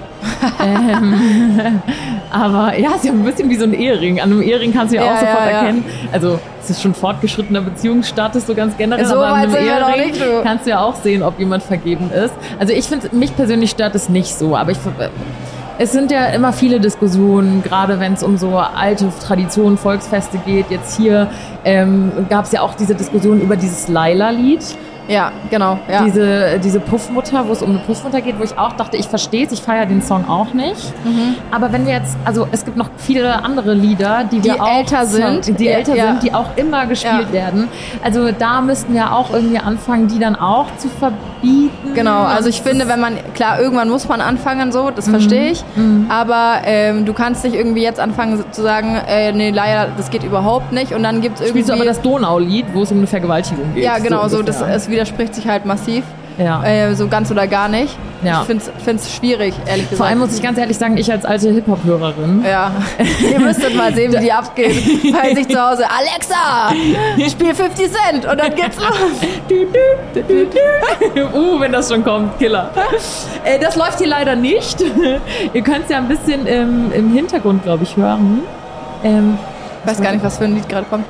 Ähm, 0.65 1.83
aber 2.31 2.79
ja, 2.79 2.91
es 2.91 2.97
ist 2.97 3.05
ja 3.07 3.13
ein 3.13 3.25
bisschen 3.25 3.51
wie 3.51 3.57
so 3.57 3.65
ein 3.65 3.73
Ehering. 3.73 4.21
An 4.21 4.31
einem 4.31 4.43
Ehering 4.43 4.73
kannst 4.73 4.93
du 4.93 4.97
ja, 4.97 5.05
Ja, 5.05 5.13
auch 5.13 5.21
sofort 5.21 5.39
ja. 5.39 5.51
erkennen. 5.59 5.85
Also 6.13 6.39
es 6.63 6.71
ist 6.71 6.83
schon 6.83 6.95
fortgeschrittener 6.95 7.63
Beziehungsstatus 7.63 8.47
so 8.47 8.55
ganz 8.55 8.77
generell. 8.77 9.07
So 9.07 9.17
aber 9.17 9.27
an 9.29 9.35
einem 9.35 9.55
Ehering 9.55 10.07
nicht, 10.07 10.21
du. 10.21 10.43
kannst 10.43 10.67
du 10.67 10.71
ja 10.71 10.81
auch 10.81 10.97
sehen, 10.97 11.23
ob 11.23 11.39
jemand 11.39 11.63
vergeben 11.63 12.11
ist. 12.11 12.35
Also 12.59 12.73
ich 12.73 12.87
finde, 12.87 13.15
mich 13.15 13.35
persönlich 13.35 13.71
stört 13.71 13.95
es 13.95 14.09
nicht 14.09 14.35
so. 14.35 14.57
Aber 14.57 14.71
ich 14.71 14.79
es 15.83 15.93
sind 15.93 16.11
ja 16.11 16.27
immer 16.27 16.53
viele 16.53 16.79
Diskussionen, 16.79 17.63
gerade 17.63 18.01
wenn 18.01 18.13
es 18.13 18.23
um 18.23 18.37
so 18.37 18.59
alte 18.59 19.09
Traditionen, 19.27 19.79
Volksfeste 19.79 20.37
geht. 20.45 20.67
Jetzt 20.69 20.99
hier 20.99 21.29
ähm, 21.65 22.13
gab 22.29 22.45
es 22.45 22.53
ja 22.53 22.61
auch 22.61 22.75
diese 22.75 22.95
Diskussion 22.95 23.41
über 23.41 23.57
dieses 23.57 23.89
Laila-Lied 23.89 24.61
Ja, 25.09 25.33
genau. 25.51 25.79
Ja. 25.91 26.05
diese, 26.05 26.59
diese 26.63 26.81
Puffmutter, 26.81 27.47
wo 27.49 27.53
es 27.53 27.63
um 27.63 27.71
eine 27.71 27.79
Puffmutter 27.81 28.21
geht, 28.21 28.39
wo 28.39 28.45
ich 28.45 28.57
auch 28.59 28.73
dachte, 28.75 28.97
ich 28.97 29.09
verstehe 29.09 29.47
es, 29.47 29.53
ich 29.53 29.61
feiere 29.63 29.87
den 29.87 30.03
Song 30.03 30.29
auch 30.29 30.53
nicht. 30.55 30.93
Mhm. 31.05 31.37
Aber 31.51 31.73
wenn 31.73 31.87
wir 31.87 31.95
jetzt, 31.95 32.17
also 32.25 32.47
es 32.53 32.65
gibt 32.65 32.77
noch 32.77 32.89
viele 32.99 33.45
andere 33.45 33.75
Lieder, 33.75 34.25
die, 34.31 34.43
wir 34.45 34.55
Die 34.55 34.61
auch 34.61 34.69
älter 34.79 35.07
sind. 35.07 35.59
die 35.59 35.65
Ja, 35.65 35.73
älter 35.79 35.95
ja. 35.95 36.07
sind, 36.09 36.23
die 36.23 36.35
auch 36.35 36.47
immer 36.57 36.87
gespielt 36.87 37.27
Ja. 37.29 37.33
werden. 37.33 37.69
Also 38.05 38.31
da 38.33 38.61
müssten 38.61 38.95
wir 38.95 39.13
auch 39.13 39.33
irgendwie 39.33 39.59
anfangen, 39.59 40.09
die 40.09 40.19
dann 40.19 40.37
auch 40.37 40.67
zu 40.77 40.89
verbieten. 40.89 41.95
Genau, 41.95 42.23
also 42.23 42.49
ich 42.49 42.61
finde, 42.63 42.87
wenn 42.89 43.01
man, 43.01 43.15
klar, 43.35 43.61
irgendwann 43.61 43.89
muss 43.89 44.07
man 44.09 44.21
anfangen 44.21 44.71
so, 44.73 44.91
das 44.91 45.09
verstehe 45.09 45.51
ich, 45.53 45.65
aber 46.09 46.59
ähm, 46.65 47.05
du 47.05 47.13
kannst 47.13 47.45
nicht 47.45 47.55
irgendwie 47.55 47.83
jetzt 47.83 47.99
anfangen 47.99 48.45
zu 48.53 48.63
sagen, 48.63 48.97
äh, 49.09 49.33
nee, 49.33 49.51
leider, 49.51 49.89
das 49.97 50.11
geht 50.11 50.23
überhaupt 50.23 50.73
nicht 50.73 50.93
und 50.93 51.03
dann 51.03 51.21
gibt 51.21 51.37
es 51.37 51.41
irgendwie... 51.41 51.61
Spielst 51.61 51.69
du 51.71 51.75
aber 51.75 51.85
das 51.85 52.01
Donau-Lied, 52.03 52.67
wo 52.75 52.83
es 52.83 52.93
um 52.93 52.99
eine 52.99 53.07
Vergewaltigung 53.07 53.75
geht. 53.75 53.85
ja, 53.85 53.99
genau, 53.99 54.29
so, 54.29 54.43
das, 54.43 54.57
ungefähr. 54.57 54.77
es 54.77 54.89
widerspricht 55.01 55.35
sich 55.35 55.49
halt 55.49 55.65
massiv, 55.65 56.05
ja. 56.37 56.63
äh, 56.63 56.95
so 56.95 57.09
ganz 57.09 57.31
oder 57.31 57.47
gar 57.47 57.69
nicht. 57.69 57.97
Ja. 58.23 58.43
Ich 58.43 58.47
finde 58.85 59.01
es 59.01 59.15
schwierig, 59.15 59.55
ehrlich 59.67 59.85
gesagt. 59.89 59.97
Vor 59.97 60.05
allem 60.05 60.19
muss 60.19 60.35
ich 60.37 60.43
ganz 60.43 60.59
ehrlich 60.59 60.77
sagen, 60.77 60.99
ich 60.99 61.11
als 61.11 61.25
alte 61.25 61.51
Hip-Hop-Hörerin, 61.51 62.45
Ja, 62.47 62.71
ihr 63.33 63.41
müsstet 63.41 63.75
mal 63.75 63.95
sehen, 63.95 64.13
wie 64.13 64.19
die 64.19 64.31
abgeht. 64.31 64.77
Bei 65.11 65.35
sich 65.35 65.49
zu 65.49 65.59
Hause, 65.59 65.85
Alexa, 65.89 66.75
spiel 67.31 67.55
50 67.55 67.91
Cent 67.91 68.27
und 68.31 68.39
dann 68.39 68.55
geht's 68.55 68.77
los. 68.77 68.99
uh, 71.33 71.61
wenn 71.61 71.73
das 71.73 71.89
schon 71.91 72.05
kommt, 72.05 72.39
Killer. 72.39 72.71
Äh, 73.45 73.59
das 73.59 73.77
läuft 73.77 73.99
hier 73.99 74.09
leider 74.09 74.37
nicht. 74.37 74.83
Ihr 75.55 75.63
könnt 75.63 75.85
es 75.85 75.91
ja 75.91 75.97
ein 75.97 76.09
bisschen 76.09 76.47
im, 76.47 76.93
im 76.93 77.11
Hintergrund, 77.15 77.63
glaube 77.63 77.85
ich, 77.85 77.97
hören. 77.97 78.41
Ähm, 79.03 79.39
Ich 79.83 79.91
weiß 79.93 80.03
gar 80.03 80.13
nicht, 80.13 80.23
was 80.23 80.37
für 80.37 80.45
ein 80.45 80.57
Lied 80.57 80.69
gerade 80.69 80.85
kommt. 80.91 81.07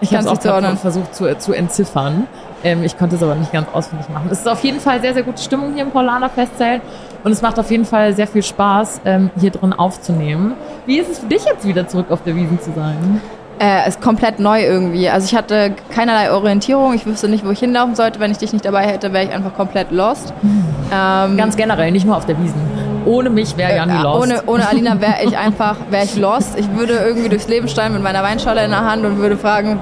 ich 0.00 0.12
habe 0.14 0.22
es 0.22 0.28
auch 0.28 0.38
gerade 0.38 0.76
versucht 0.76 1.16
zu, 1.16 1.36
zu 1.36 1.52
entziffern. 1.52 2.28
Ähm, 2.66 2.82
ich 2.82 2.98
konnte 2.98 3.14
es 3.14 3.22
aber 3.22 3.36
nicht 3.36 3.52
ganz 3.52 3.68
ausfindig 3.72 4.08
machen. 4.08 4.28
Es 4.30 4.40
ist 4.40 4.48
auf 4.48 4.62
jeden 4.64 4.80
Fall 4.80 5.00
sehr, 5.00 5.14
sehr 5.14 5.22
gute 5.22 5.40
Stimmung 5.40 5.74
hier 5.74 5.84
im 5.84 5.92
Paulaner 5.92 6.28
Festzelt 6.28 6.82
und 7.22 7.30
es 7.30 7.40
macht 7.40 7.60
auf 7.60 7.70
jeden 7.70 7.84
Fall 7.84 8.12
sehr 8.12 8.26
viel 8.26 8.42
Spaß, 8.42 9.02
ähm, 9.04 9.30
hier 9.38 9.52
drin 9.52 9.72
aufzunehmen. 9.72 10.54
Wie 10.84 10.98
ist 10.98 11.08
es 11.08 11.20
für 11.20 11.26
dich 11.26 11.44
jetzt 11.44 11.64
wieder 11.64 11.86
zurück 11.86 12.10
auf 12.10 12.24
der 12.24 12.34
Wiesen 12.34 12.60
zu 12.60 12.72
sein? 12.72 13.20
Äh, 13.60 13.88
ist 13.88 14.02
komplett 14.02 14.40
neu 14.40 14.62
irgendwie. 14.62 15.08
Also 15.08 15.26
ich 15.26 15.36
hatte 15.36 15.74
keinerlei 15.90 16.32
Orientierung. 16.32 16.92
Ich 16.92 17.06
wüsste 17.06 17.28
nicht, 17.28 17.46
wo 17.46 17.50
ich 17.50 17.60
hinlaufen 17.60 17.94
sollte. 17.94 18.18
Wenn 18.20 18.32
ich 18.32 18.38
dich 18.38 18.52
nicht 18.52 18.64
dabei 18.64 18.84
hätte, 18.86 19.12
wäre 19.12 19.24
ich 19.24 19.32
einfach 19.32 19.54
komplett 19.54 19.90
lost. 19.92 20.34
Ähm, 20.88 21.36
Ganz 21.36 21.56
generell, 21.56 21.90
nicht 21.90 22.06
nur 22.06 22.16
auf 22.16 22.26
der 22.26 22.40
Wiesen. 22.40 22.60
Ohne 23.06 23.28
mich 23.28 23.56
wäre 23.56 23.74
Jani 23.74 23.92
äh, 23.98 24.02
lost. 24.02 24.22
Ohne, 24.22 24.42
ohne 24.46 24.68
Alina 24.68 25.00
wäre 25.00 25.16
ich 25.24 25.36
einfach, 25.46 25.74
wäre 25.90 26.04
ich 26.04 26.16
lost. 26.16 26.56
Ich 26.56 26.72
würde 26.76 26.92
irgendwie 26.92 27.28
durchs 27.28 27.48
Leben 27.48 27.66
steigen 27.66 27.94
mit 27.94 28.04
meiner 28.04 28.22
Weinschale 28.22 28.64
in 28.64 28.70
der 28.70 28.88
Hand 28.88 29.04
und 29.04 29.18
würde 29.18 29.36
fragen, 29.36 29.80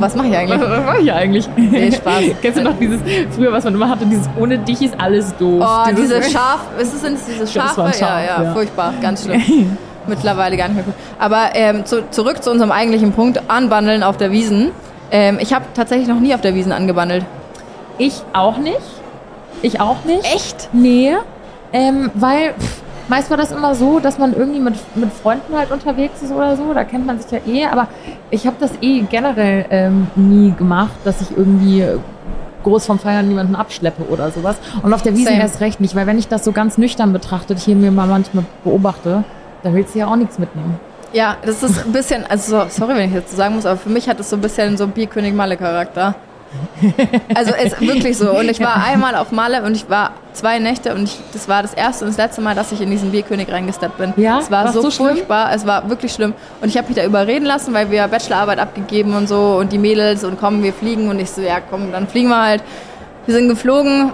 was 0.00 0.14
mache 0.16 0.28
ich 0.28 0.36
eigentlich? 0.36 0.60
Was 0.60 0.84
mache 0.84 1.00
ich 1.00 1.12
eigentlich? 1.12 1.48
Nee, 1.56 1.92
Spaß. 1.92 2.22
Kennst 2.42 2.58
du 2.58 2.62
noch 2.62 2.78
dieses, 2.78 3.00
früher, 3.34 3.52
was 3.52 3.64
man 3.64 3.74
immer 3.74 3.88
hatte, 3.88 4.06
dieses 4.06 4.28
ohne 4.38 4.58
dich 4.58 4.82
ist 4.82 4.94
alles 4.98 5.34
doof. 5.36 5.64
Oh, 5.64 5.90
dieses, 5.90 6.20
diese 6.20 6.22
Schaf, 6.38 6.60
ist 6.78 6.94
es 6.94 7.02
denn 7.02 7.16
diese 7.16 7.44
glaub, 7.44 7.66
Schafe? 7.66 7.84
ein 7.84 7.92
Schaf, 7.92 8.00
ja, 8.00 8.20
ja, 8.20 8.42
ja. 8.44 8.52
furchtbar, 8.52 8.94
ganz 9.00 9.24
schlimm. 9.24 9.76
Mittlerweile 10.06 10.56
gar 10.56 10.68
nicht 10.68 10.76
mehr 10.76 10.84
gut. 10.84 10.94
Aber 11.18 11.50
ähm, 11.54 11.84
zu, 11.84 12.08
zurück 12.10 12.42
zu 12.42 12.50
unserem 12.50 12.72
eigentlichen 12.72 13.12
Punkt, 13.12 13.40
anbandeln 13.48 14.02
auf 14.02 14.16
der 14.16 14.32
Wiesen. 14.32 14.70
Ähm, 15.10 15.38
ich 15.40 15.52
habe 15.52 15.66
tatsächlich 15.74 16.08
noch 16.08 16.18
nie 16.18 16.34
auf 16.34 16.40
der 16.40 16.54
Wiesen 16.54 16.72
angebandelt. 16.72 17.24
Ich 17.98 18.22
auch 18.32 18.58
nicht. 18.58 18.80
Ich 19.62 19.80
auch 19.80 20.04
nicht. 20.04 20.24
Echt? 20.24 20.70
Nee. 20.72 21.14
Ähm, 21.72 22.10
weil 22.14 22.54
pff, 22.54 22.81
meist 23.08 23.30
war 23.30 23.36
das 23.36 23.52
immer 23.52 23.74
so, 23.74 23.98
dass 24.00 24.18
man 24.18 24.34
irgendwie 24.34 24.60
mit, 24.60 24.74
mit 24.96 25.12
Freunden 25.12 25.56
halt 25.56 25.70
unterwegs 25.70 26.22
ist 26.22 26.32
oder 26.32 26.56
so. 26.56 26.72
Da 26.74 26.84
kennt 26.84 27.06
man 27.06 27.18
sich 27.20 27.30
ja 27.30 27.38
eh. 27.46 27.66
Aber 27.66 27.88
ich 28.30 28.46
habe 28.46 28.56
das 28.60 28.70
eh 28.80 29.00
generell 29.02 29.66
ähm, 29.70 30.06
nie 30.16 30.52
gemacht, 30.52 30.92
dass 31.04 31.20
ich 31.20 31.36
irgendwie 31.36 31.84
groß 32.62 32.86
vom 32.86 32.98
Feiern 32.98 33.26
niemanden 33.28 33.56
abschleppe 33.56 34.04
oder 34.08 34.30
sowas. 34.30 34.56
Und 34.82 34.92
auf 34.94 35.02
der 35.02 35.14
Wiese 35.14 35.30
Same. 35.30 35.40
erst 35.40 35.60
recht 35.60 35.80
nicht, 35.80 35.94
weil 35.96 36.06
wenn 36.06 36.18
ich 36.18 36.28
das 36.28 36.44
so 36.44 36.52
ganz 36.52 36.78
nüchtern 36.78 37.12
betrachtet 37.12 37.58
hier 37.58 37.74
mir 37.74 37.90
mal 37.90 38.06
manchmal 38.06 38.44
beobachte, 38.64 39.24
da 39.62 39.72
willst 39.74 39.94
du 39.94 39.98
ja 40.00 40.06
auch 40.06 40.16
nichts 40.16 40.38
mitnehmen. 40.38 40.78
Ja, 41.12 41.36
das 41.44 41.62
ist 41.62 41.84
ein 41.84 41.92
bisschen, 41.92 42.24
also 42.26 42.60
so- 42.60 42.66
sorry, 42.68 42.94
wenn 42.96 43.08
ich 43.10 43.14
jetzt 43.14 43.32
so 43.32 43.36
sagen 43.36 43.56
muss, 43.56 43.66
aber 43.66 43.76
für 43.76 43.90
mich 43.90 44.08
hat 44.08 44.18
es 44.20 44.30
so 44.30 44.36
ein 44.36 44.40
bisschen 44.42 44.76
so 44.76 44.86
Bierkönig 44.86 45.34
Malle 45.34 45.56
Charakter. 45.56 46.14
Also 47.34 47.52
ist 47.54 47.80
wirklich 47.80 48.16
so. 48.16 48.30
Und 48.30 48.48
ich 48.48 48.60
war 48.60 48.84
einmal 48.84 49.14
auf 49.14 49.32
Malle 49.32 49.62
und 49.62 49.76
ich 49.76 49.88
war 49.88 50.12
zwei 50.32 50.58
Nächte 50.58 50.94
und 50.94 51.04
ich, 51.04 51.18
das 51.32 51.48
war 51.48 51.62
das 51.62 51.74
erste 51.74 52.04
und 52.04 52.10
das 52.10 52.18
letzte 52.18 52.40
Mal, 52.40 52.54
dass 52.54 52.72
ich 52.72 52.80
in 52.80 52.90
diesen 52.90 53.10
Bierkönig 53.10 53.50
reingesteppt 53.50 53.98
bin. 53.98 54.12
Ja? 54.16 54.38
Es 54.38 54.50
war 54.50 54.72
so, 54.72 54.82
so 54.82 54.90
schlimm? 54.90 55.08
furchtbar, 55.08 55.52
es 55.54 55.66
war 55.66 55.88
wirklich 55.88 56.12
schlimm. 56.12 56.34
Und 56.60 56.68
ich 56.68 56.76
habe 56.76 56.88
mich 56.88 56.96
da 56.96 57.04
überreden 57.04 57.44
lassen, 57.44 57.72
weil 57.74 57.90
wir 57.90 58.06
Bachelorarbeit 58.08 58.58
abgegeben 58.58 59.14
und 59.14 59.28
so 59.28 59.56
und 59.58 59.72
die 59.72 59.78
Mädels 59.78 60.24
und 60.24 60.38
komm, 60.38 60.62
wir 60.62 60.72
fliegen 60.72 61.08
und 61.08 61.18
ich 61.20 61.30
so, 61.30 61.40
ja 61.40 61.60
komm, 61.60 61.92
dann 61.92 62.06
fliegen 62.08 62.28
wir 62.28 62.42
halt. 62.42 62.62
Wir 63.26 63.34
sind 63.34 63.48
geflogen. 63.48 64.12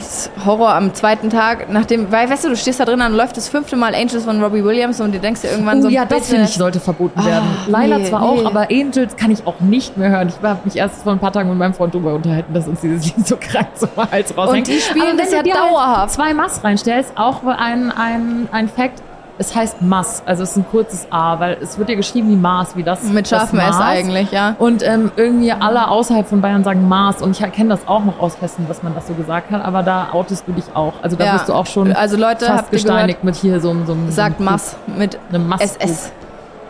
Ist 0.00 0.30
Horror 0.44 0.74
am 0.74 0.94
zweiten 0.94 1.30
Tag, 1.30 1.70
nachdem, 1.70 2.10
weil 2.12 2.28
weißt 2.28 2.44
du, 2.44 2.48
du 2.50 2.56
stehst 2.56 2.80
da 2.80 2.84
drin, 2.84 2.98
dann 2.98 3.14
läuft 3.14 3.36
das 3.36 3.48
fünfte 3.48 3.76
Mal 3.76 3.94
Angels 3.94 4.24
von 4.24 4.42
Robbie 4.42 4.64
Williams 4.64 5.00
und 5.00 5.14
du 5.14 5.18
denkst 5.18 5.42
dir 5.42 5.50
irgendwann 5.50 5.78
Oh 5.78 5.82
so, 5.82 5.88
ja, 5.88 6.04
das 6.04 6.28
finde 6.28 6.44
ich 6.44 6.54
sollte 6.54 6.80
verboten 6.80 7.24
werden. 7.24 7.48
Ah, 7.66 7.70
Laila 7.70 7.98
nee, 7.98 8.04
zwar 8.04 8.20
nee. 8.20 8.26
auch, 8.26 8.46
aber 8.46 8.68
Angels 8.70 9.16
kann 9.16 9.30
ich 9.30 9.46
auch 9.46 9.60
nicht 9.60 9.96
mehr 9.96 10.10
hören. 10.10 10.28
Ich 10.28 10.42
habe 10.42 10.60
mich 10.64 10.76
erst 10.76 11.02
vor 11.02 11.12
ein 11.12 11.18
paar 11.18 11.32
Tagen 11.32 11.48
mit 11.48 11.58
meinem 11.58 11.74
Freund 11.74 11.94
darüber 11.94 12.14
unterhalten, 12.14 12.52
dass 12.54 12.68
uns 12.68 12.80
dieses 12.80 13.04
Lied 13.04 13.26
so 13.26 13.36
krank 13.36 13.68
so 13.74 13.88
mal 13.96 14.10
Hals 14.10 14.36
raushängt. 14.36 14.68
Und 14.68 14.74
die 14.74 14.80
spielen 14.80 15.06
aber 15.08 15.16
das 15.18 15.32
ja 15.32 15.42
dir 15.42 15.54
halt 15.54 15.72
dauerhaft. 15.72 16.14
zwei 16.14 16.34
Mass 16.34 16.62
reinstellst, 16.62 17.12
auch 17.16 17.44
ein, 17.44 17.90
ein, 17.90 18.48
ein 18.52 18.68
Fact, 18.68 19.02
es 19.38 19.54
heißt 19.54 19.80
Mass, 19.82 20.22
also 20.26 20.42
es 20.42 20.50
ist 20.50 20.56
ein 20.56 20.66
kurzes 20.70 21.06
A, 21.10 21.40
weil 21.40 21.56
es 21.60 21.78
wird 21.78 21.88
ja 21.88 21.94
geschrieben 21.96 22.28
wie 22.30 22.36
Maß, 22.36 22.76
wie 22.76 22.82
das 22.82 23.02
Mit 23.04 23.28
scharfem 23.28 23.58
S 23.58 23.80
eigentlich, 23.80 24.30
ja. 24.30 24.54
Und 24.58 24.82
ähm, 24.86 25.10
irgendwie 25.16 25.52
alle 25.52 25.88
außerhalb 25.88 26.26
von 26.28 26.40
Bayern 26.40 26.62
sagen 26.64 26.86
Maß. 26.86 27.22
Und 27.22 27.38
ich 27.40 27.52
kenne 27.52 27.70
das 27.70 27.88
auch 27.88 28.04
noch 28.04 28.20
aus 28.20 28.40
Hessen, 28.40 28.68
dass 28.68 28.82
man 28.82 28.94
das 28.94 29.06
so 29.06 29.14
gesagt 29.14 29.50
hat. 29.50 29.64
Aber 29.64 29.82
da 29.82 30.08
outest 30.12 30.46
du 30.46 30.52
dich 30.52 30.64
auch. 30.74 30.92
Also 31.02 31.16
da 31.16 31.24
Ja. 31.24 31.34
wirst 31.34 31.48
du 31.48 31.54
auch 31.54 31.66
schon 31.66 31.92
Also 31.92 32.16
Leute, 32.16 32.44
fast 32.46 32.70
gesteinigt 32.70 33.24
mit 33.24 33.34
hier 33.34 33.60
so 33.60 33.70
einem... 33.70 33.86
So 33.86 33.92
einem 33.92 34.06
so 34.06 34.12
Sagt 34.12 34.36
einem 34.38 34.44
Mass 34.50 34.76
mit 34.86 35.18
Eine 35.30 35.38
Masskrug. 35.38 35.82
SS. 35.82 36.12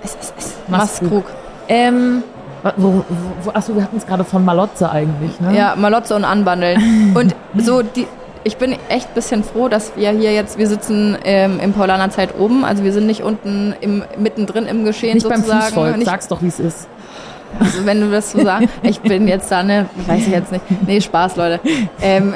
SSS. 0.04 0.54
Masskrug. 0.69 1.25
Ähm, 1.69 2.23
wo, 2.76 3.04
wo, 3.42 3.50
achso, 3.50 3.75
wir 3.75 3.83
hatten 3.83 3.97
es 3.97 4.07
gerade 4.07 4.23
von 4.25 4.45
Malotze 4.45 4.88
eigentlich, 4.90 5.40
ne? 5.40 5.57
Ja, 5.57 5.75
Malotze 5.76 6.14
und 6.14 6.25
Anbandeln. 6.25 7.12
Und 7.14 7.35
so, 7.57 7.83
die, 7.83 8.07
ich 8.45 8.57
bin 8.57 8.77
echt 8.89 9.09
ein 9.09 9.15
bisschen 9.15 9.45
froh, 9.45 9.69
dass 9.69 9.93
wir 9.97 10.11
hier 10.11 10.33
jetzt, 10.33 10.59
wir 10.59 10.67
sitzen 10.67 11.17
ähm, 11.25 11.61
im 11.61 11.73
Paulaner 11.73 12.11
Zeit 12.11 12.39
oben, 12.39 12.65
also 12.65 12.85
wir 12.85 12.93
sind 12.93 13.07
nicht 13.07 13.23
unten 13.23 13.75
im, 13.81 14.05
mittendrin 14.19 14.67
im 14.67 14.85
Geschehen 14.85 15.15
Nicht 15.15 15.29
beim 15.29 15.39
sozusagen. 15.39 15.63
Fußvolk, 15.67 15.97
Nicht, 15.99 16.07
sag's 16.07 16.29
doch, 16.29 16.43
wie 16.43 16.49
es 16.49 16.61
ist. 16.61 16.89
also 17.61 17.85
wenn 17.85 18.01
du 18.01 18.11
das 18.11 18.33
so 18.33 18.43
sagst, 18.43 18.69
ich 18.83 19.01
bin 19.01 19.29
jetzt 19.29 19.51
da, 19.51 19.63
ne, 19.63 19.87
weiß 20.07 20.27
ich 20.27 20.33
jetzt 20.33 20.53
nicht. 20.53 20.65
Nee, 20.87 21.01
Spaß, 21.01 21.37
Leute. 21.37 21.61
Ähm, 22.01 22.35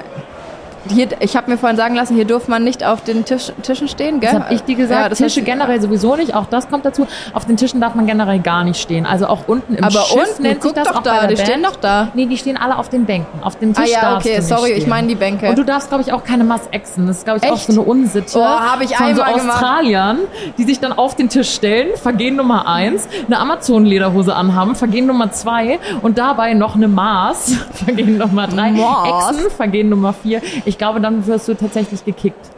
hier, 0.90 1.08
ich 1.20 1.36
habe 1.36 1.50
mir 1.50 1.58
vorhin 1.58 1.76
sagen 1.76 1.94
lassen, 1.94 2.14
hier 2.14 2.24
darf 2.24 2.48
man 2.48 2.64
nicht 2.64 2.84
auf 2.84 3.02
den 3.04 3.24
Tisch, 3.24 3.52
Tischen 3.62 3.88
stehen, 3.88 4.20
gell? 4.20 4.30
Das 4.32 4.40
habe 4.42 4.54
ich 4.54 4.62
dir 4.62 4.74
gesagt. 4.76 5.00
Ja, 5.02 5.08
das 5.08 5.18
Tische 5.18 5.42
generell 5.42 5.80
sowieso 5.80 6.16
nicht, 6.16 6.34
auch 6.34 6.46
das 6.46 6.68
kommt 6.68 6.84
dazu. 6.84 7.06
Auf 7.32 7.44
den 7.44 7.56
Tischen 7.56 7.80
darf 7.80 7.94
man 7.94 8.06
generell 8.06 8.38
gar 8.40 8.64
nicht 8.64 8.80
stehen. 8.80 9.06
Also 9.06 9.26
auch 9.26 9.46
unten 9.46 9.74
im 9.74 9.84
Aber 9.84 10.00
Schiff 10.00 10.28
unten, 10.30 10.42
nennt 10.42 10.62
sich 10.62 10.72
guck 10.72 10.74
das 10.74 10.88
doch 10.88 10.96
auch 10.96 11.02
da, 11.02 11.14
bei 11.14 11.18
der 11.20 11.28
die 11.28 11.34
Band. 11.36 11.48
stehen 11.48 11.62
doch 11.62 11.76
da. 11.76 12.08
Nee, 12.14 12.26
die 12.26 12.36
stehen 12.36 12.56
alle 12.56 12.78
auf 12.78 12.88
den 12.88 13.04
Bänken. 13.04 13.42
Auf 13.42 13.56
dem 13.56 13.72
Ah 13.76 13.82
Tisch 13.82 13.92
ja, 13.92 14.00
darfst 14.02 14.26
okay, 14.26 14.36
du 14.36 14.42
nicht 14.42 14.48
sorry, 14.48 14.70
ich 14.70 14.76
stehen. 14.78 14.88
meine 14.90 15.08
die 15.08 15.14
Bänke. 15.14 15.48
Und 15.48 15.58
du 15.58 15.64
darfst, 15.64 15.88
glaube 15.88 16.02
ich, 16.02 16.12
auch 16.12 16.24
keine 16.24 16.44
Mass-Exen. 16.44 17.06
Das 17.06 17.18
ist, 17.18 17.24
glaube 17.24 17.40
ich, 17.42 17.50
auch 17.50 17.54
Echt? 17.56 17.66
so 17.66 17.72
eine 17.72 17.82
Unsitte 17.82 18.38
Oh, 18.38 18.42
hab 18.44 18.80
ich 18.82 18.94
von 18.96 19.14
so 19.14 19.22
einmal 19.22 19.40
gemacht. 19.40 19.56
Australiern, 19.62 20.18
die 20.58 20.64
sich 20.64 20.80
dann 20.80 20.92
auf 20.92 21.14
den 21.14 21.28
Tisch 21.28 21.50
stellen, 21.54 21.96
Vergehen 21.96 22.36
Nummer 22.36 22.66
eins, 22.66 23.08
eine 23.26 23.38
Amazon-Lederhose 23.38 24.34
anhaben, 24.34 24.74
Vergehen 24.74 25.06
Nummer 25.06 25.30
zwei 25.32 25.78
und 26.02 26.18
dabei 26.18 26.54
noch 26.54 26.74
eine 26.74 26.88
Maß, 26.88 27.56
Vergehen 27.84 28.18
Nummer 28.18 28.46
drei, 28.46 28.70
Maß? 28.72 29.30
Exen, 29.36 29.50
Vergehen 29.50 29.88
Nummer 29.88 30.12
vier. 30.12 30.40
Ich 30.64 30.75
glaube, 30.78 31.00
dann 31.00 31.26
wirst 31.26 31.48
du 31.48 31.54
tatsächlich 31.54 32.04
gekickt. 32.04 32.50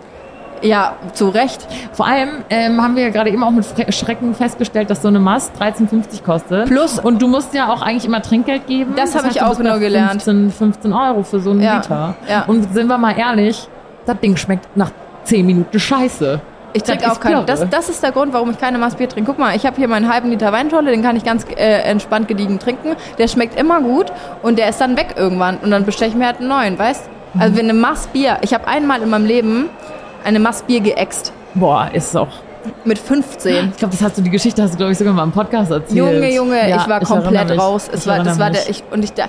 Ja, 0.60 0.94
zu 1.12 1.28
Recht. 1.28 1.66
Vor 1.92 2.06
allem 2.06 2.30
ähm, 2.50 2.82
haben 2.82 2.96
wir 2.96 3.04
ja 3.04 3.08
gerade 3.10 3.30
eben 3.30 3.44
auch 3.44 3.52
mit 3.52 3.64
Schrecken 3.94 4.34
festgestellt, 4.34 4.90
dass 4.90 5.02
so 5.02 5.08
eine 5.08 5.20
Mast 5.20 5.52
13,50 5.60 6.24
kostet. 6.24 6.66
Plus- 6.66 6.98
Und 6.98 7.22
du 7.22 7.28
musst 7.28 7.54
ja 7.54 7.72
auch 7.72 7.80
eigentlich 7.80 8.04
immer 8.04 8.20
Trinkgeld 8.22 8.66
geben. 8.66 8.94
Das 8.96 9.14
hab 9.14 9.26
ich 9.30 9.34
du 9.38 9.46
auch 9.46 9.58
nur 9.60 9.78
gelernt. 9.78 10.22
15, 10.22 10.50
15 10.50 10.92
Euro 10.92 11.22
für 11.22 11.38
so 11.38 11.50
einen 11.50 11.60
Ja, 11.62 11.76
Liter. 11.76 12.14
ja. 12.28 12.42
Und 12.48 12.74
sind 12.74 12.88
wir 12.88 12.98
mal 12.98 13.16
ehrlich, 13.16 13.68
das 14.04 14.18
Ding 14.18 14.36
schmeckt 14.36 14.76
nach 14.76 14.90
10 15.24 15.46
Minuten 15.46 15.78
scheiße. 15.78 16.40
Ich 16.72 16.82
trinke 16.82 17.04
Das 17.04 17.12
auch 17.16 17.20
keinen. 17.20 17.46
Das, 17.46 17.64
das 17.70 17.88
ist 17.88 18.02
der 18.02 18.10
Grund, 18.10 18.32
warum 18.32 18.50
ich 18.50 18.58
keine 18.58 18.78
Maß 18.78 18.96
Bier 18.96 19.08
trinke. 19.08 19.30
Guck 19.30 19.38
mal, 19.38 19.54
ich 19.54 19.64
habe 19.64 19.76
hier 19.76 19.86
meinen 19.88 20.12
halben 20.12 20.28
Liter 20.28 20.52
Weinschorle, 20.52 20.90
den 20.90 21.02
kann 21.02 21.14
ich 21.14 21.24
ganz 21.24 21.44
äh, 21.56 21.82
entspannt 21.82 22.26
gediegen 22.26 22.58
trinken. 22.58 22.96
Der 23.16 23.28
schmeckt 23.28 23.58
immer 23.58 23.80
gut 23.80 24.06
und 24.42 24.58
der 24.58 24.68
ist 24.68 24.80
dann 24.80 24.96
weg 24.96 25.14
irgendwann. 25.16 25.58
Und 25.58 25.70
dann 25.70 25.84
bestelle 25.84 26.10
ich 26.10 26.16
mir 26.16 26.26
halt 26.26 26.40
einen 26.40 26.48
neuen, 26.48 26.78
weißt 26.78 27.08
Also 27.38 27.56
wenn 27.56 27.64
eine 27.64 27.74
Maß 27.74 28.08
Bier, 28.08 28.38
ich 28.42 28.54
habe 28.54 28.66
einmal 28.68 29.02
in 29.02 29.10
meinem 29.10 29.26
Leben 29.26 29.66
eine 30.24 30.38
Maß 30.38 30.62
Bier 30.62 30.80
geäxt. 30.80 31.32
Boah, 31.54 31.90
ist 31.92 32.16
auch. 32.16 32.28
Mit 32.84 32.98
15. 32.98 33.70
Ich 33.70 33.76
glaube, 33.78 33.92
das 33.92 34.02
hast 34.02 34.18
du 34.18 34.22
die 34.22 34.30
Geschichte 34.30 34.62
hast 34.62 34.72
du 34.74 34.76
glaube 34.76 34.92
ich 34.92 34.98
sogar 34.98 35.14
mal 35.14 35.24
im 35.24 35.32
Podcast 35.32 35.70
erzählt. 35.70 35.96
Junge, 35.98 36.32
Junge, 36.34 36.68
Ja, 36.68 36.76
ich 36.76 36.88
war 36.88 37.00
erinnere 37.00 37.22
komplett 37.22 37.58
raus. 37.58 37.88
Es 37.92 38.00
Ich 38.02 38.06
war, 38.06 38.22
das 38.22 38.38
war 38.38 38.50
der, 38.50 38.68
ich, 38.68 38.82
und 38.90 39.02
ich, 39.04 39.12
da, 39.14 39.24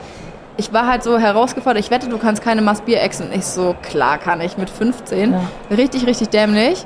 ich 0.57 0.73
war 0.73 0.87
halt 0.87 1.03
so 1.03 1.17
herausgefordert. 1.17 1.81
Ich 1.83 1.89
wette, 1.91 2.09
du 2.09 2.17
kannst 2.17 2.41
keine 2.43 2.61
Maß 2.61 2.81
Bier 2.81 3.01
exen. 3.01 3.27
Ich 3.33 3.45
so, 3.45 3.75
klar 3.81 4.17
kann 4.17 4.41
ich 4.41 4.57
mit 4.57 4.69
15. 4.69 5.31
Ja. 5.31 5.41
Richtig, 5.75 6.05
richtig 6.05 6.29
dämlich. 6.29 6.83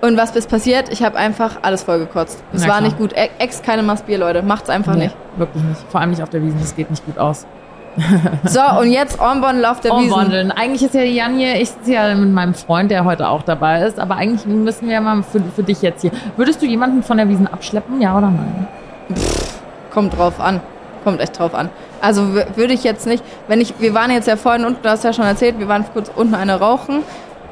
Und 0.00 0.16
was 0.16 0.34
ist 0.36 0.50
passiert? 0.50 0.88
Ich 0.90 1.02
habe 1.02 1.16
einfach 1.16 1.58
alles 1.62 1.82
vollgekotzt. 1.84 2.42
Es 2.52 2.62
war 2.62 2.68
klar. 2.68 2.80
nicht 2.82 2.98
gut. 2.98 3.14
Ex 3.38 3.62
keine 3.62 3.82
Maß 3.82 4.02
Bier, 4.02 4.18
Leute. 4.18 4.42
Macht's 4.42 4.68
einfach 4.68 4.94
Nee, 4.94 5.04
nicht. 5.04 5.16
wirklich 5.36 5.62
nicht. 5.62 5.80
Vor 5.90 6.00
allem 6.00 6.10
nicht 6.10 6.22
auf 6.22 6.28
der 6.30 6.42
Wiesen, 6.42 6.58
das 6.60 6.74
geht 6.74 6.90
nicht 6.90 7.04
gut 7.06 7.18
aus. 7.18 7.46
So, 8.44 8.60
und 8.80 8.90
jetzt 8.90 9.18
Ornbonn 9.18 9.64
auf 9.64 9.80
der 9.80 9.92
Wiesen. 9.92 10.12
Umwandeln. 10.12 10.50
Eigentlich 10.50 10.82
ist 10.82 10.94
ja 10.94 11.02
die 11.02 11.14
Janje, 11.14 11.58
ich 11.58 11.70
sitze 11.70 11.92
ja 11.92 12.14
mit 12.14 12.30
meinem 12.30 12.54
Freund, 12.54 12.90
der 12.90 13.04
heute 13.04 13.28
auch 13.28 13.42
dabei 13.42 13.82
ist, 13.82 13.98
aber 13.98 14.16
eigentlich 14.16 14.46
müssen 14.46 14.86
wir 14.86 14.94
ja 14.94 15.00
mal 15.00 15.22
für, 15.22 15.40
für 15.54 15.62
dich 15.62 15.82
jetzt 15.82 16.02
hier. 16.02 16.10
Würdest 16.36 16.62
du 16.62 16.66
jemanden 16.66 17.02
von 17.02 17.16
der 17.16 17.28
Wiesen 17.28 17.46
abschleppen, 17.46 18.00
ja 18.00 18.16
oder 18.16 18.30
nein? 18.30 18.68
Kommt 19.92 20.16
drauf 20.16 20.40
an. 20.40 20.60
Kommt 21.04 21.20
echt 21.20 21.38
drauf 21.38 21.54
an. 21.54 21.70
Also 22.00 22.34
würde 22.34 22.74
ich 22.74 22.84
jetzt 22.84 23.06
nicht, 23.06 23.22
wenn 23.48 23.60
ich, 23.60 23.74
wir 23.78 23.94
waren 23.94 24.10
jetzt 24.10 24.28
ja 24.28 24.36
vorhin 24.36 24.64
unten, 24.64 24.82
du 24.82 24.88
hast 24.88 25.04
ja 25.04 25.12
schon 25.12 25.24
erzählt, 25.24 25.58
wir 25.58 25.68
waren 25.68 25.84
kurz 25.92 26.10
unten 26.14 26.34
eine 26.34 26.58
rauchen. 26.58 27.02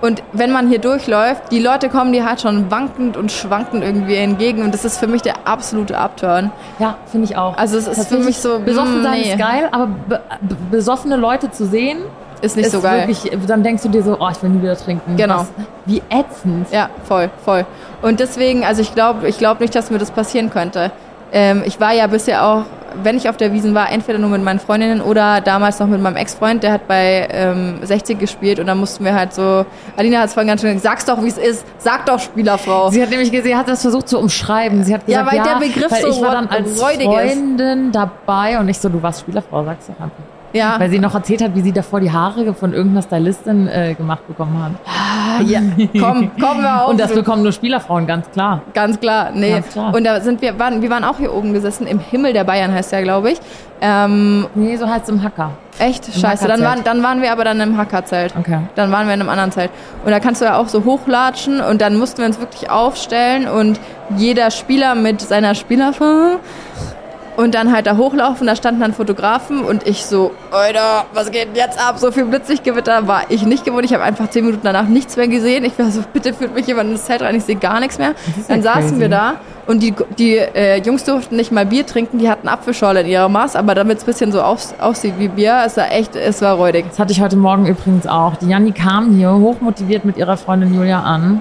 Und 0.04 0.22
wenn 0.34 0.52
man 0.52 0.68
hier 0.68 0.80
durchläuft, 0.80 1.50
die 1.50 1.60
Leute 1.60 1.88
kommen 1.88 2.12
dir 2.12 2.26
halt 2.26 2.42
schon 2.42 2.70
wankend 2.70 3.16
und 3.16 3.32
schwankend 3.32 3.82
irgendwie 3.82 4.16
entgegen. 4.16 4.62
Und 4.62 4.74
das 4.74 4.84
ist 4.84 4.98
für 4.98 5.06
mich 5.06 5.22
der 5.22 5.46
absolute 5.46 5.96
Upturn. 5.96 6.52
Ja, 6.78 6.98
finde 7.10 7.24
ich 7.24 7.38
auch. 7.38 7.56
Also 7.56 7.78
es 7.78 7.88
ist 7.88 8.08
für 8.08 8.18
mich 8.18 8.36
so, 8.36 8.58
Besoffen 8.58 9.00
mm, 9.00 9.02
sein 9.02 9.20
nee. 9.22 9.30
ist 9.30 9.38
geil, 9.38 9.66
aber 9.72 9.86
be 9.86 10.20
be 10.42 10.56
besoffene 10.70 11.16
Leute 11.16 11.50
zu 11.50 11.64
sehen, 11.64 12.00
Ist 12.42 12.54
nicht 12.54 12.66
ist 12.66 12.72
so 12.72 12.82
geil. 12.82 13.08
wirklich, 13.08 13.32
dann 13.46 13.62
denkst 13.62 13.82
du 13.82 13.88
dir 13.88 14.02
so, 14.02 14.18
oh, 14.20 14.28
ich 14.30 14.42
will 14.42 14.50
nie 14.50 14.60
wieder 14.60 14.76
trinken. 14.76 15.16
Genau. 15.16 15.38
Was, 15.38 15.52
wie 15.86 16.02
ätzend. 16.10 16.70
Ja, 16.70 16.90
voll, 17.04 17.30
voll. 17.42 17.64
Und 18.02 18.20
deswegen, 18.20 18.62
also 18.62 18.82
ich 18.82 18.94
glaube 18.94 19.26
ich 19.26 19.38
glaub 19.38 19.60
nicht, 19.60 19.74
dass 19.74 19.90
mir 19.90 19.96
das 19.96 20.10
passieren 20.10 20.50
könnte. 20.50 20.92
Ähm, 21.32 21.62
ich 21.64 21.80
war 21.80 21.94
ja 21.94 22.08
bisher 22.08 22.44
auch, 22.44 22.64
wenn 23.02 23.16
ich 23.16 23.28
auf 23.28 23.36
der 23.36 23.52
Wiesen 23.52 23.74
war, 23.74 23.90
entweder 23.90 24.18
nur 24.18 24.30
mit 24.30 24.42
meinen 24.42 24.58
Freundinnen 24.60 25.00
oder 25.00 25.40
damals 25.40 25.78
noch 25.80 25.86
mit 25.86 26.00
meinem 26.00 26.16
Ex-Freund, 26.16 26.62
der 26.62 26.72
hat 26.72 26.86
bei 26.88 27.28
ähm, 27.30 27.78
60 27.82 28.18
gespielt 28.18 28.60
und 28.60 28.66
da 28.66 28.74
mussten 28.74 29.04
wir 29.04 29.14
halt 29.14 29.34
so, 29.34 29.66
Alina 29.96 30.18
hat 30.20 30.26
es 30.28 30.34
vorhin 30.34 30.48
ganz 30.48 30.60
schön 30.60 30.74
gesagt, 30.74 31.00
sag's 31.00 31.04
doch, 31.06 31.22
wie 31.24 31.28
es 31.28 31.38
ist, 31.38 31.64
sag 31.78 32.06
doch, 32.06 32.18
Spielerfrau. 32.20 32.90
Sie 32.90 33.02
hat 33.02 33.10
nämlich 33.10 33.30
gesehen, 33.30 33.44
sie 33.44 33.56
hat 33.56 33.68
das 33.68 33.82
versucht 33.82 34.08
zu 34.08 34.18
umschreiben. 34.18 34.84
Sie 34.84 34.94
hat 34.94 35.02
Ja, 35.06 35.22
gesagt, 35.22 35.36
weil 35.36 35.44
der 35.44 35.66
Begriff 35.66 35.90
weil 35.92 36.02
so 36.02 36.08
ich 36.08 36.22
war 36.22 36.32
dann 36.32 36.48
als. 36.48 36.80
Freundin 36.80 37.92
dabei 37.92 38.58
und 38.58 38.68
ich 38.68 38.78
so, 38.78 38.88
du 38.88 39.02
warst 39.02 39.20
Spielerfrau, 39.20 39.64
sag's 39.64 39.86
doch 39.86 39.94
einfach. 39.94 40.33
Ja. 40.54 40.78
Weil 40.78 40.88
sie 40.88 40.98
noch 41.00 41.14
erzählt 41.14 41.42
hat, 41.42 41.54
wie 41.54 41.60
sie 41.62 41.72
davor 41.72 42.00
die 42.00 42.10
Haare 42.12 42.54
von 42.54 42.72
irgendeiner 42.72 43.02
Stylistin 43.02 43.68
äh, 43.68 43.94
gemacht 43.94 44.26
bekommen 44.28 44.62
hat. 44.62 44.72
Ah, 44.86 45.42
ja. 45.42 45.60
Komm, 46.00 46.30
kommen 46.40 46.62
wir 46.62 46.82
auf. 46.84 46.90
Und 46.90 47.00
das 47.00 47.12
bekommen 47.12 47.42
nur 47.42 47.52
Spielerfrauen, 47.52 48.06
ganz 48.06 48.30
klar. 48.30 48.62
Ganz 48.72 49.00
klar, 49.00 49.30
nee. 49.34 49.50
Ganz 49.50 49.68
klar. 49.70 49.92
Und 49.94 50.04
da 50.04 50.20
sind 50.20 50.40
wir, 50.40 50.58
waren, 50.58 50.80
wir 50.80 50.90
waren 50.90 51.02
auch 51.04 51.18
hier 51.18 51.34
oben 51.34 51.52
gesessen, 51.52 51.86
im 51.88 51.98
Himmel 51.98 52.32
der 52.32 52.44
Bayern 52.44 52.72
heißt 52.72 52.92
der, 52.92 53.02
glaube 53.02 53.32
ich. 53.32 53.40
Ähm, 53.80 54.46
Nee, 54.54 54.76
so 54.76 54.88
heißt 54.88 55.04
es 55.04 55.08
im 55.10 55.22
Hacker. 55.22 55.50
echt? 55.80 56.06
Scheiße. 56.14 56.46
Dann 56.46 56.62
waren, 56.62 56.84
dann 56.84 57.02
waren 57.02 57.20
wir 57.20 57.32
aber 57.32 57.42
dann 57.44 57.60
im 57.60 57.76
Hackerzelt. 57.76 58.34
Okay. 58.38 58.60
Dann 58.76 58.92
waren 58.92 59.08
wir 59.08 59.14
in 59.14 59.20
einem 59.20 59.28
anderen 59.28 59.50
Zelt. 59.50 59.70
Und 60.04 60.12
da 60.12 60.20
kannst 60.20 60.40
du 60.40 60.44
ja 60.46 60.56
auch 60.56 60.68
so 60.68 60.84
hochlatschen 60.84 61.60
und 61.60 61.80
dann 61.80 61.98
mussten 61.98 62.18
wir 62.18 62.26
uns 62.26 62.38
wirklich 62.38 62.70
aufstellen 62.70 63.48
und 63.48 63.80
jeder 64.16 64.50
Spieler 64.52 64.94
mit 64.94 65.20
seiner 65.20 65.54
Spielerfarbe 65.56 66.38
und 67.36 67.54
dann 67.54 67.72
halt 67.72 67.86
da 67.86 67.96
hochlaufen, 67.96 68.46
da 68.46 68.56
standen 68.56 68.80
dann 68.80 68.92
Fotografen 68.92 69.64
und 69.64 69.86
ich 69.86 70.06
so, 70.06 70.32
Alter, 70.50 71.06
was 71.12 71.30
geht 71.30 71.48
denn 71.48 71.56
jetzt 71.56 71.78
ab? 71.78 71.98
So 71.98 72.10
viel 72.12 72.24
Blitzlichtgewitter 72.24 73.06
war 73.08 73.22
ich 73.28 73.44
nicht 73.44 73.64
gewohnt. 73.64 73.84
Ich 73.84 73.94
habe 73.94 74.04
einfach 74.04 74.30
zehn 74.30 74.44
Minuten 74.44 74.62
danach 74.64 74.86
nichts 74.86 75.16
mehr 75.16 75.28
gesehen. 75.28 75.64
Ich 75.64 75.78
war 75.78 75.90
so, 75.90 76.02
bitte 76.12 76.32
führt 76.32 76.54
mich 76.54 76.66
jemand 76.66 76.90
ins 76.90 77.04
Zelt 77.04 77.22
rein, 77.22 77.34
ich 77.34 77.44
sehe 77.44 77.56
gar 77.56 77.80
nichts 77.80 77.98
mehr. 77.98 78.10
ist 78.38 78.48
ja 78.48 78.54
Dann 78.54 78.62
saßen 78.62 78.82
crazy. 78.82 79.00
wir 79.00 79.08
da 79.08 79.34
und 79.66 79.82
die, 79.82 79.94
die 80.18 80.36
äh, 80.36 80.80
Jungs 80.82 81.04
durften 81.04 81.36
nicht 81.36 81.52
mal 81.52 81.66
Bier 81.66 81.86
trinken, 81.86 82.18
die 82.18 82.28
hatten 82.28 82.48
Apfelschorle 82.48 83.00
in 83.00 83.06
ihrer 83.06 83.28
Maß, 83.28 83.56
aber 83.56 83.74
damit 83.74 83.98
es 83.98 84.04
ein 84.04 84.06
bisschen 84.06 84.32
so 84.32 84.42
aus, 84.42 84.74
aussieht 84.78 85.14
wie 85.18 85.28
Bier, 85.28 85.62
es 85.66 85.76
war 85.76 85.90
echt, 85.90 86.16
es 86.16 86.42
war 86.42 86.54
räudig. 86.56 86.86
Das 86.88 86.98
hatte 86.98 87.12
ich 87.12 87.20
heute 87.20 87.36
Morgen 87.36 87.66
übrigens 87.66 88.06
auch. 88.06 88.36
Die 88.36 88.48
Janni 88.48 88.72
kam 88.72 89.16
hier 89.16 89.32
hochmotiviert 89.32 90.04
mit 90.04 90.16
ihrer 90.16 90.36
Freundin 90.36 90.74
Julia 90.74 91.00
an. 91.00 91.40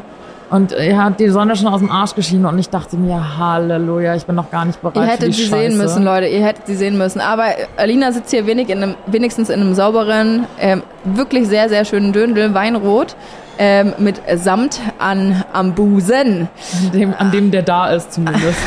Und 0.54 0.72
äh, 0.72 0.96
hat 0.96 1.20
die 1.20 1.30
Sonne 1.30 1.56
schon 1.56 1.66
aus 1.66 1.80
dem 1.80 1.90
Arsch 1.90 2.14
geschienen 2.14 2.46
und 2.46 2.60
ich 2.60 2.70
dachte 2.70 2.96
mir, 2.96 3.40
Halleluja, 3.40 4.14
ich 4.14 4.28
bin 4.28 4.36
noch 4.36 4.52
gar 4.52 4.66
nicht 4.66 4.80
bereit 4.84 4.98
Ihr 4.98 5.04
hättet 5.06 5.34
sie 5.34 5.46
Scheiße. 5.46 5.72
sehen 5.72 5.78
müssen, 5.80 6.04
Leute. 6.04 6.28
Ihr 6.28 6.46
hättet 6.46 6.68
sie 6.68 6.76
sehen 6.76 6.96
müssen. 6.96 7.22
Aber 7.22 7.46
Alina 7.76 8.12
sitzt 8.12 8.30
hier 8.30 8.46
wenig 8.46 8.70
in 8.70 8.84
einem, 8.84 8.96
wenigstens 9.08 9.50
in 9.50 9.62
einem 9.62 9.74
sauberen, 9.74 10.46
ähm, 10.60 10.84
wirklich 11.06 11.48
sehr, 11.48 11.70
sehr 11.70 11.86
schönen 11.86 12.14
Döndel, 12.14 12.54
Weinrot, 12.54 13.16
ähm, 13.58 13.94
mit 13.98 14.22
Samt 14.36 14.80
an, 15.00 15.44
am 15.52 15.74
Busen. 15.74 16.48
An 16.84 16.92
dem, 16.92 17.14
an 17.18 17.32
dem 17.32 17.52
der 17.52 17.62
da 17.62 17.90
ist 17.90 18.14
zumindest. 18.14 18.60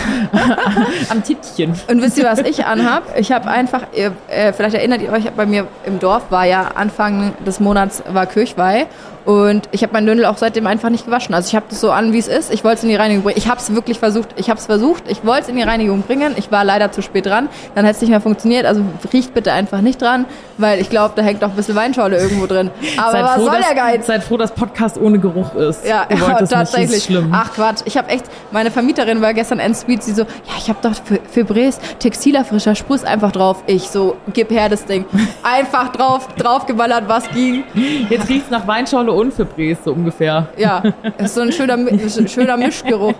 Am 1.08 1.22
Tittchen. 1.22 1.74
Und 1.88 2.02
wisst 2.02 2.18
ihr, 2.18 2.24
was 2.24 2.40
ich 2.40 2.64
anhab? 2.64 3.02
Ich 3.18 3.32
habe 3.32 3.48
einfach, 3.48 3.82
ihr, 3.94 4.12
äh, 4.28 4.52
vielleicht 4.52 4.74
erinnert 4.74 5.02
ihr 5.02 5.12
euch, 5.12 5.30
bei 5.30 5.46
mir 5.46 5.66
im 5.84 5.98
Dorf 5.98 6.30
war 6.30 6.44
ja 6.44 6.72
Anfang 6.74 7.34
des 7.44 7.60
Monats 7.60 8.02
war 8.08 8.26
Kirchweih 8.26 8.86
und 9.26 9.68
ich 9.72 9.82
habe 9.82 9.92
mein 9.92 10.06
Döndel 10.06 10.24
auch 10.24 10.36
seitdem 10.36 10.68
einfach 10.68 10.88
nicht 10.88 11.04
gewaschen. 11.04 11.34
Also 11.34 11.48
ich 11.48 11.56
habe 11.56 11.66
das 11.68 11.80
so 11.80 11.90
an, 11.90 12.12
wie 12.12 12.18
es 12.18 12.28
ist. 12.28 12.52
Ich 12.52 12.62
wollte 12.62 12.78
es 12.78 12.82
in 12.84 12.90
die 12.90 12.94
Reinigung 12.94 13.24
bringen. 13.24 13.36
Ich 13.36 13.48
habe 13.48 13.58
es 13.58 13.74
wirklich 13.74 13.98
versucht. 13.98 14.28
Ich 14.36 14.48
habe 14.50 14.60
es 14.60 14.66
versucht. 14.66 15.02
Ich 15.08 15.24
wollte 15.26 15.42
es 15.42 15.48
in 15.48 15.56
die 15.56 15.62
Reinigung 15.62 16.02
bringen. 16.02 16.34
Ich 16.36 16.52
war 16.52 16.62
leider 16.62 16.92
zu 16.92 17.02
spät 17.02 17.26
dran. 17.26 17.48
Dann 17.74 17.84
hätte 17.84 17.96
es 17.96 18.00
nicht 18.02 18.10
mehr 18.10 18.20
funktioniert. 18.20 18.66
Also 18.66 18.82
riecht 19.12 19.34
bitte 19.34 19.52
einfach 19.52 19.80
nicht 19.80 20.00
dran, 20.00 20.26
weil 20.58 20.80
ich 20.80 20.90
glaube, 20.90 21.14
da 21.16 21.22
hängt 21.22 21.42
auch 21.42 21.50
ein 21.50 21.56
bisschen 21.56 21.74
Weinschorle 21.74 22.16
irgendwo 22.18 22.46
drin. 22.46 22.70
Aber 22.98 23.20
was 23.20 23.36
soll 23.42 23.56
dass, 23.56 23.66
der 23.66 23.74
Geiz? 23.74 24.06
Seid 24.06 24.22
froh, 24.22 24.36
dass 24.36 24.52
Podcast 24.52 24.75
ohne 24.98 25.18
Geruch 25.18 25.54
ist. 25.54 25.84
Ja, 25.86 26.06
es 26.08 26.20
tatsächlich. 26.50 26.90
Nicht, 26.90 27.04
schlimm. 27.04 27.30
Ach 27.32 27.52
Quatsch, 27.52 27.82
ich 27.84 27.96
habe 27.96 28.08
echt, 28.08 28.26
meine 28.52 28.70
Vermieterin 28.70 29.20
war 29.20 29.34
gestern 29.34 29.58
end 29.58 29.76
sweet, 29.76 30.02
sie 30.02 30.12
so, 30.12 30.22
ja, 30.22 30.52
ich 30.58 30.68
habe 30.68 30.78
doch 30.82 30.92
Febrés 31.34 31.78
Textilerfrischer, 31.98 32.74
sprüh's 32.74 33.04
einfach 33.04 33.32
drauf. 33.32 33.62
Ich 33.66 33.88
so, 33.88 34.16
gib 34.32 34.50
her 34.50 34.68
das 34.68 34.84
Ding. 34.84 35.04
Einfach 35.42 35.92
drauf, 35.92 36.28
draufgeballert, 36.36 37.08
was 37.08 37.28
ging. 37.30 37.64
Jetzt 38.10 38.28
riecht 38.28 38.46
es 38.46 38.50
nach 38.50 38.66
Weinschorle 38.66 39.12
und 39.12 39.32
Febrés, 39.32 39.78
so 39.84 39.92
ungefähr. 39.92 40.48
Ja, 40.56 40.82
ist 41.18 41.34
so 41.34 41.40
ein 41.40 41.52
schöner, 41.52 41.78
schöner 42.28 42.56
Mischgeruch. 42.56 43.14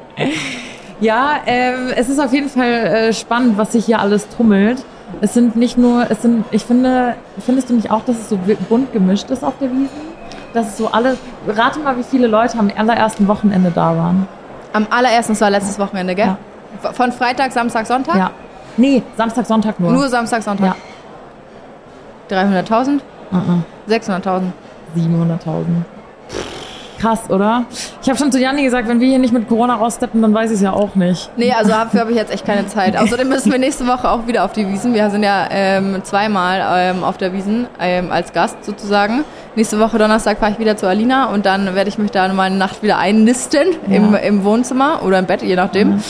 Ja, 1.01 1.41
ähm, 1.47 1.93
es 1.95 2.09
ist 2.09 2.19
auf 2.19 2.33
jeden 2.33 2.49
Fall 2.49 2.73
äh, 2.73 3.13
spannend, 3.13 3.59
was 3.59 3.73
sich 3.73 3.85
hier 3.87 4.01
alles 4.01 4.27
tummelt. 4.29 4.85
Es 5.21 5.35
sind 5.35 5.57
nicht 5.57 5.79
nur, 5.79 6.11
es 6.11 6.23
sind, 6.23 6.45
ich 6.51 6.65
finde, 6.65 7.15
findest 7.39 7.71
du 7.71 7.75
nicht 7.75 7.91
auch, 7.91 8.05
dass 8.05 8.17
es 8.17 8.29
so 8.29 8.39
bunt 8.69 8.93
gemischt 8.93 9.31
ist 9.31 9.45
auf 9.45 9.55
der 9.61 9.71
Wiesn? 9.71 9.89
Dass 10.53 10.79
so 10.79 10.89
alle, 10.89 11.17
rate 11.47 11.81
mal, 11.81 11.97
wie 11.97 12.03
viele 12.03 12.27
Leute 12.27 12.59
am 12.59 12.71
allerersten 12.77 13.29
Wochenende 13.29 13.71
da 13.71 13.97
waren. 13.97 14.27
Am 14.73 14.87
allerersten, 14.91 15.33
das 15.33 15.41
war 15.41 15.51
letztes 15.51 15.79
Wochenende, 15.79 16.15
gell? 16.15 16.37
Von 16.93 17.13
Freitag, 17.13 17.53
Samstag, 17.53 17.87
Sonntag? 17.87 18.17
Ja. 18.17 18.31
Nee, 18.77 19.03
Samstag, 19.17 19.47
Sonntag 19.47 19.81
nur. 19.81 19.93
Nur 19.93 20.09
Samstag, 20.09 20.43
Sonntag. 20.43 20.77
Ja. 22.31 22.37
300.000? 22.37 23.01
Mhm. 23.31 23.65
600.000. 23.89 24.53
700.000. 24.95 25.85
Krass, 27.01 27.29
oder? 27.29 27.65
Ich 28.03 28.09
habe 28.09 28.19
schon 28.19 28.33
zu 28.33 28.39
Janni 28.41 28.63
gesagt, 28.63 28.89
wenn 28.89 29.01
wir 29.01 29.09
hier 29.09 29.19
nicht 29.19 29.33
mit 29.33 29.49
Corona 29.49 29.75
raussteppen, 29.75 30.23
dann 30.23 30.33
weiß 30.33 30.51
ich 30.51 30.57
es 30.57 30.63
ja 30.63 30.73
auch 30.73 30.95
nicht. 30.95 31.31
Nee, 31.37 31.53
also 31.53 31.71
dafür 31.71 32.01
habe 32.01 32.11
ich 32.11 32.17
jetzt 32.17 32.33
echt 32.33 32.47
keine 32.47 32.67
Zeit. 32.67 32.97
Außerdem 32.99 33.29
müssen 33.29 33.53
wir 33.53 33.59
nächste 33.59 33.87
Woche 33.87 34.11
auch 34.11 34.27
wieder 34.27 34.45
auf 34.45 34.53
die 34.53 34.67
Wiesen. 34.69 34.95
Wir 34.95 35.11
sind 35.11 35.23
ja 35.23 35.47
ähm, 35.51 36.01
zweimal 36.05 36.63
ähm, 36.97 37.05
auf 37.05 37.19
der 37.19 37.33
Wiesen 37.33 37.67
ähm, 37.81 38.11
als 38.11 38.33
Gast 38.33 38.65
sozusagen. 38.65 39.25
Nächste 39.57 39.79
Woche 39.79 39.99
Donnerstag 39.99 40.39
fahre 40.39 40.53
ich 40.53 40.59
wieder 40.59 40.77
zu 40.77 40.87
Alina 40.87 41.27
und 41.27 41.47
dann 41.47 41.75
werde 41.75 41.89
ich 41.89 41.99
mich 41.99 42.11
da 42.11 42.27
mal 42.33 42.45
eine 42.45 42.57
Nacht 42.57 42.83
wieder 42.83 42.99
einnisten 42.99 43.69
im, 43.89 44.13
Ja. 44.13 44.19
im 44.19 44.45
Wohnzimmer 44.45 45.01
oder 45.05 45.19
im 45.19 45.27
Bett, 45.27 45.43
je 45.43 45.57
nachdem. 45.57 46.03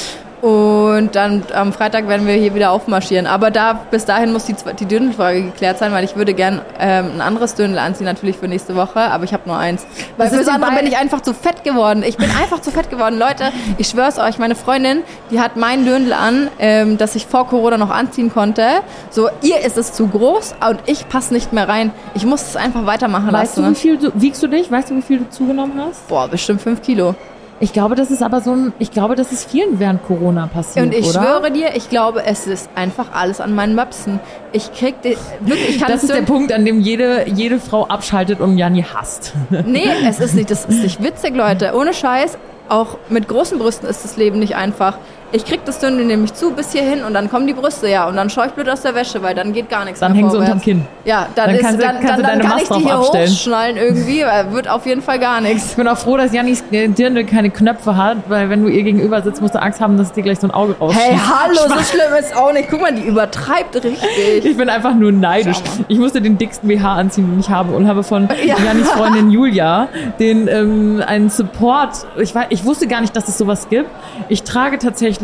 Und 0.43 1.17
dann 1.17 1.43
am 1.55 1.73
Freitag 1.73 2.09
werden 2.09 2.27
wir 2.27 2.35
hier 2.35 2.55
wieder 2.55 2.71
aufmarschieren. 2.71 3.27
Aber 3.27 3.51
da 3.51 3.73
bis 3.91 4.05
dahin 4.05 4.33
muss 4.33 4.45
die, 4.45 4.55
die 4.79 4.85
Döndelfrage 4.87 5.43
geklärt 5.43 5.79
sein, 5.79 5.93
weil 5.93 6.05
ich 6.05 6.17
würde 6.17 6.35
gern 6.35 6.61
ähm, 6.79 7.13
ein 7.15 7.21
anderes 7.21 7.55
Döndel 7.55 7.79
anziehen, 7.79 8.05
natürlich 8.05 8.37
für 8.37 8.47
nächste 8.47 8.77
Woche, 8.77 9.01
aber 9.01 9.25
ich 9.25 9.33
habe 9.33 9.45
nur 9.47 9.57
eins. 9.57 9.87
Weil 10.17 10.29
für 10.29 10.37
das 10.37 10.49
andere 10.49 10.73
bin 10.73 10.87
ich 10.87 10.97
einfach 10.97 11.21
zu 11.23 11.33
fett 11.33 11.65
geworden. 11.65 12.03
Ich 12.07 12.17
bin 12.17 12.31
einfach 12.31 12.61
zu 12.61 12.71
fett 12.71 12.91
geworden. 12.91 13.19
Leute, 13.19 13.51
ich 13.79 13.89
schwör's 13.89 14.19
euch, 14.19 14.39
meine 14.39 14.55
Freundin, 14.55 15.03
die 15.31 15.41
hat 15.41 15.57
mein 15.57 15.85
Döndel 15.85 16.13
an, 16.13 16.49
ähm, 16.59 16.99
das 16.99 17.15
ich 17.15 17.27
vor 17.27 17.47
Corona 17.49 17.79
noch 17.79 17.91
anziehen 17.91 18.33
konnte. 18.33 18.67
So, 19.11 19.29
ihr 19.43 19.61
ist 19.61 19.79
es 19.79 19.93
zu 19.93 20.07
groß 20.09 20.55
und 20.69 20.81
ich 20.87 21.09
passe 21.09 21.33
nicht 21.33 21.53
mehr 21.53 21.69
rein. 21.69 21.93
Ich 22.15 22.27
muss 22.27 22.43
es 22.43 22.57
einfach 22.57 22.85
weitermachen 22.87 23.33
Weißt 23.33 23.57
du, 23.57 23.63
lassen. 23.63 23.75
wie 23.75 23.79
viel 23.79 23.97
du, 23.99 24.11
wiegst 24.15 24.43
du 24.43 24.49
dich? 24.49 24.71
Weißt 24.71 24.91
du, 24.91 24.97
wie 24.97 25.03
viel 25.03 25.19
du 25.19 25.31
zugenommen 25.31 25.81
hast? 25.81 26.07
Boah, 26.09 26.29
bestimmt 26.29 26.61
fünf 26.61 26.83
Kilo. 26.83 27.15
Ich 27.59 27.73
glaube, 27.73 27.95
das 27.95 28.11
ist 28.11 28.23
aber 28.23 28.43
so 28.43 28.53
ein, 28.53 28.73
ich 28.79 28.91
glaube, 28.91 29.15
das 29.15 29.33
ist 29.33 29.51
vielen 29.51 29.81
während 29.81 30.05
Corona 30.05 30.47
passiert, 30.47 30.85
Und 30.87 30.93
ich 30.95 31.07
oder? 31.09 31.23
schwöre 31.23 31.51
dir, 31.51 31.75
ich 31.75 31.89
glaube, 31.89 32.23
es 32.25 32.47
ist 32.47 32.69
einfach 32.75 33.13
alles 33.15 33.41
an 33.41 33.55
meinen 33.55 33.75
Möpsen. 33.75 34.21
Ich 34.53 34.73
krieg 34.75 35.01
die, 35.03 35.17
wirklich, 35.41 35.71
ich 35.71 35.81
kann 35.81 35.91
das 35.91 36.03
ist 36.03 36.15
der 36.15 36.23
Punkt, 36.23 36.53
an 36.53 36.67
dem 36.67 36.81
jede, 36.81 37.27
jede 37.31 37.59
Frau 37.59 37.87
abschaltet 37.87 38.41
und 38.41 38.59
Janni 38.59 38.83
hasst. 38.83 39.33
Nee, 39.65 39.89
es 40.07 40.21
ist 40.21 40.35
nicht, 40.35 40.51
das 40.51 40.67
ist 40.67 40.83
nicht 40.83 41.03
witzig, 41.03 41.35
Leute. 41.35 41.75
Ohne 41.75 41.95
Scheiß, 41.95 42.37
auch 42.69 42.99
mit 43.09 43.27
großen 43.27 43.59
Brüsten 43.59 43.89
ist 43.89 44.05
das 44.05 44.17
Leben 44.17 44.39
nicht 44.39 44.55
einfach. 44.57 44.99
Ich 45.33 45.45
krieg 45.45 45.61
das 45.65 45.79
Dünne 45.81 46.05
nämlich 46.05 46.33
zu 46.35 46.53
bis 46.53 46.73
hierhin 46.73 47.03
und 47.05 47.13
dann 47.13 47.29
kommen 47.29 47.47
die 47.47 47.53
Brüste, 47.53 47.89
ja, 47.89 48.07
und 48.07 48.17
dann 48.17 48.31
schaue 48.31 48.47
ich 48.47 48.53
blöd 48.53 48.69
aus 48.69 48.83
der 48.83 48.95
Wäsche, 48.95 49.23
weil 49.23 49.35
dann 49.35 49.53
geht 49.53 49.69
gar 49.69 49.85
nichts 49.85 49.99
Dann 50.01 50.13
mehr 50.13 50.21
hängen 50.21 50.31
sie 50.31 50.39
unterm 50.39 50.61
Kinn. 50.61 50.87
Ja, 51.05 51.27
dann, 51.35 51.47
Dann 51.47 51.55
ist, 51.57 51.63
kannst 51.63 51.83
dann, 51.83 51.95
kannst 51.97 52.09
dann, 52.09 52.23
dann 52.23 52.39
deine 52.39 52.45
kann 52.45 52.59
ich 52.59 52.69
die 52.69 52.83
hier 52.85 52.95
abstellen. 52.95 53.31
hochschnallen 53.31 53.77
irgendwie, 53.77 54.23
weil 54.25 54.53
wird 54.53 54.69
auf 54.69 54.87
jeden 54.87 55.03
Fall 55.03 55.19
gar 55.19 55.41
nichts. 55.41 55.71
Ich 55.71 55.77
bin 55.77 55.89
auch 55.89 55.99
froh, 55.99 56.17
dass 56.17 56.33
Jannis 56.33 56.63
äh, 56.71 56.89
Dirndl 56.89 57.25
keine 57.25 57.51
Knöpfe 57.51 57.97
hat, 57.97 58.19
weil 58.29 58.49
wenn 58.51 58.63
du 58.63 58.69
ihr 58.69 58.83
gegenüber 58.85 59.21
sitzt, 59.23 59.43
musst 59.43 59.55
du 59.55 59.61
Angst 59.61 59.81
haben, 59.81 59.97
dass 59.99 60.09
es 60.09 60.13
dir 60.13 60.23
gleich 60.23 60.39
so 60.39 60.47
ein 60.47 60.53
Auge 60.53 60.77
rausschießt. 60.79 61.05
Hey, 61.05 61.19
hallo, 61.19 61.59
so 61.69 61.83
schlimm 61.85 62.15
ist 62.19 62.37
auch 62.37 62.53
nicht. 62.53 62.69
Guck 62.71 62.81
mal, 62.81 62.95
die 62.95 63.03
übertreibt 63.03 63.75
richtig. 63.77 64.45
Ich 64.45 64.57
bin 64.57 64.69
einfach 64.69 64.95
nur 64.95 65.11
neidisch. 65.13 65.59
Ich 65.89 65.99
musste 65.99 66.21
den 66.23 66.39
dicksten 66.39 66.69
BH 66.69 66.95
anziehen, 66.95 67.29
den 67.31 67.41
ich 67.41 67.51
habe 67.51 67.75
und 67.75 67.89
habe 67.89 68.03
von 68.05 68.29
Ja. 68.45 68.57
Jannis 68.65 68.89
Freundin 68.91 69.31
Julia 69.33 69.89
den 70.21 70.47
ähm, 70.49 71.03
einen 71.07 71.31
Support. 71.31 72.07
Ich, 72.19 72.35
weiß, 72.35 72.47
ich 72.51 72.65
wusste 72.65 72.87
gar 72.87 73.01
nicht, 73.01 73.15
dass 73.17 73.27
es 73.29 73.37
sowas 73.39 73.69
gibt. 73.69 73.91
Ich 74.29 74.43
trage 74.45 74.79
tatsächlich 74.79 75.16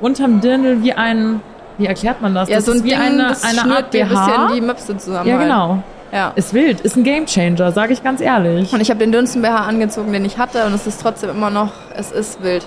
unterm 0.00 0.40
Dirndl 0.40 0.82
wie 0.82 0.92
ein, 0.92 1.40
wie 1.78 1.86
erklärt 1.86 2.20
man 2.20 2.34
das? 2.34 2.48
Ja, 2.48 2.56
das 2.56 2.66
so 2.66 2.72
ein 2.72 2.78
ist 2.78 2.84
wie 2.84 2.90
Ding, 2.90 2.98
eine, 2.98 3.28
das 3.28 3.44
eine 3.44 3.76
Art 3.76 3.94
dir 3.94 4.04
ein 4.04 4.10
BH. 4.10 4.50
die 4.54 4.60
Möpse 4.60 4.96
zusammen. 4.96 5.28
Ja, 5.28 5.38
genau. 5.38 5.82
Ja. 6.12 6.32
Ist 6.34 6.52
wild, 6.52 6.80
ist 6.82 6.96
ein 6.96 7.04
Gamechanger, 7.04 7.72
sage 7.72 7.94
ich 7.94 8.02
ganz 8.02 8.20
ehrlich. 8.20 8.72
Und 8.72 8.80
ich 8.82 8.90
habe 8.90 9.00
den 9.00 9.12
dünnsten 9.12 9.40
BH 9.40 9.56
angezogen, 9.66 10.12
den 10.12 10.24
ich 10.26 10.36
hatte 10.36 10.66
und 10.66 10.74
es 10.74 10.86
ist 10.86 11.00
trotzdem 11.00 11.30
immer 11.30 11.48
noch, 11.48 11.72
es 11.96 12.12
ist 12.12 12.42
wild. 12.42 12.66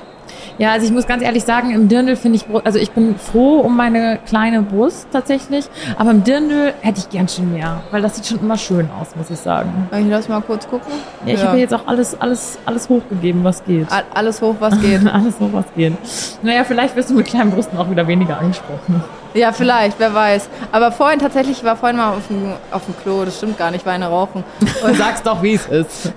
Ja, 0.57 0.71
also 0.71 0.85
ich 0.85 0.91
muss 0.91 1.05
ganz 1.07 1.21
ehrlich 1.23 1.43
sagen, 1.43 1.71
im 1.71 1.87
Dirndl 1.87 2.15
finde 2.15 2.37
ich, 2.37 2.45
also 2.65 2.79
ich 2.79 2.91
bin 2.91 3.15
froh 3.17 3.59
um 3.59 3.75
meine 3.75 4.19
kleine 4.25 4.61
Brust 4.61 5.07
tatsächlich, 5.11 5.65
aber 5.97 6.11
im 6.11 6.23
Dirndl 6.23 6.73
hätte 6.81 6.99
ich 6.99 7.09
gern 7.09 7.27
schon 7.27 7.51
mehr, 7.53 7.81
weil 7.91 8.01
das 8.01 8.15
sieht 8.15 8.25
schon 8.27 8.39
immer 8.39 8.57
schön 8.57 8.89
aus, 8.99 9.15
muss 9.15 9.29
ich 9.29 9.39
sagen. 9.39 9.87
Ich 9.91 10.05
lass 10.07 10.27
mal 10.29 10.41
kurz 10.41 10.67
gucken. 10.67 10.91
Ja, 11.25 11.33
ich 11.33 11.43
habe 11.43 11.57
ja 11.57 11.61
jetzt 11.63 11.73
auch 11.73 11.85
alles, 11.87 12.19
alles, 12.19 12.57
alles 12.65 12.87
hochgegeben, 12.89 13.43
was 13.43 13.63
geht. 13.65 13.91
All- 13.91 14.03
Alles 14.13 14.41
hoch, 14.41 14.55
was 14.59 14.79
geht. 14.79 15.05
alles 15.13 15.39
hoch, 15.39 15.49
was 15.51 15.65
geht. 15.75 15.93
Naja, 16.41 16.63
vielleicht 16.63 16.95
wirst 16.95 17.09
du 17.09 17.15
mit 17.15 17.25
kleinen 17.27 17.51
Brüsten 17.51 17.77
auch 17.77 17.89
wieder 17.89 18.07
weniger 18.07 18.39
angesprochen. 18.39 19.03
Ja, 19.35 19.51
vielleicht, 19.51 19.99
wer 19.99 20.13
weiß. 20.13 20.49
Aber 20.71 20.91
vorhin 20.91 21.19
tatsächlich, 21.19 21.57
ich 21.57 21.63
war 21.63 21.75
vorhin 21.75 21.97
mal 21.97 22.11
auf 22.11 22.27
dem, 22.27 22.53
auf 22.71 22.85
dem 22.85 22.97
Klo, 22.97 23.25
das 23.25 23.37
stimmt 23.37 23.57
gar 23.57 23.69
nicht, 23.69 23.81
ich 23.81 23.85
war 23.85 23.93
eine 23.93 24.07
rauchen. 24.07 24.43
Und 24.83 24.95
sag's 24.97 25.21
doch, 25.21 25.43
wie 25.43 25.53
es 25.53 25.65
ist. 25.67 26.13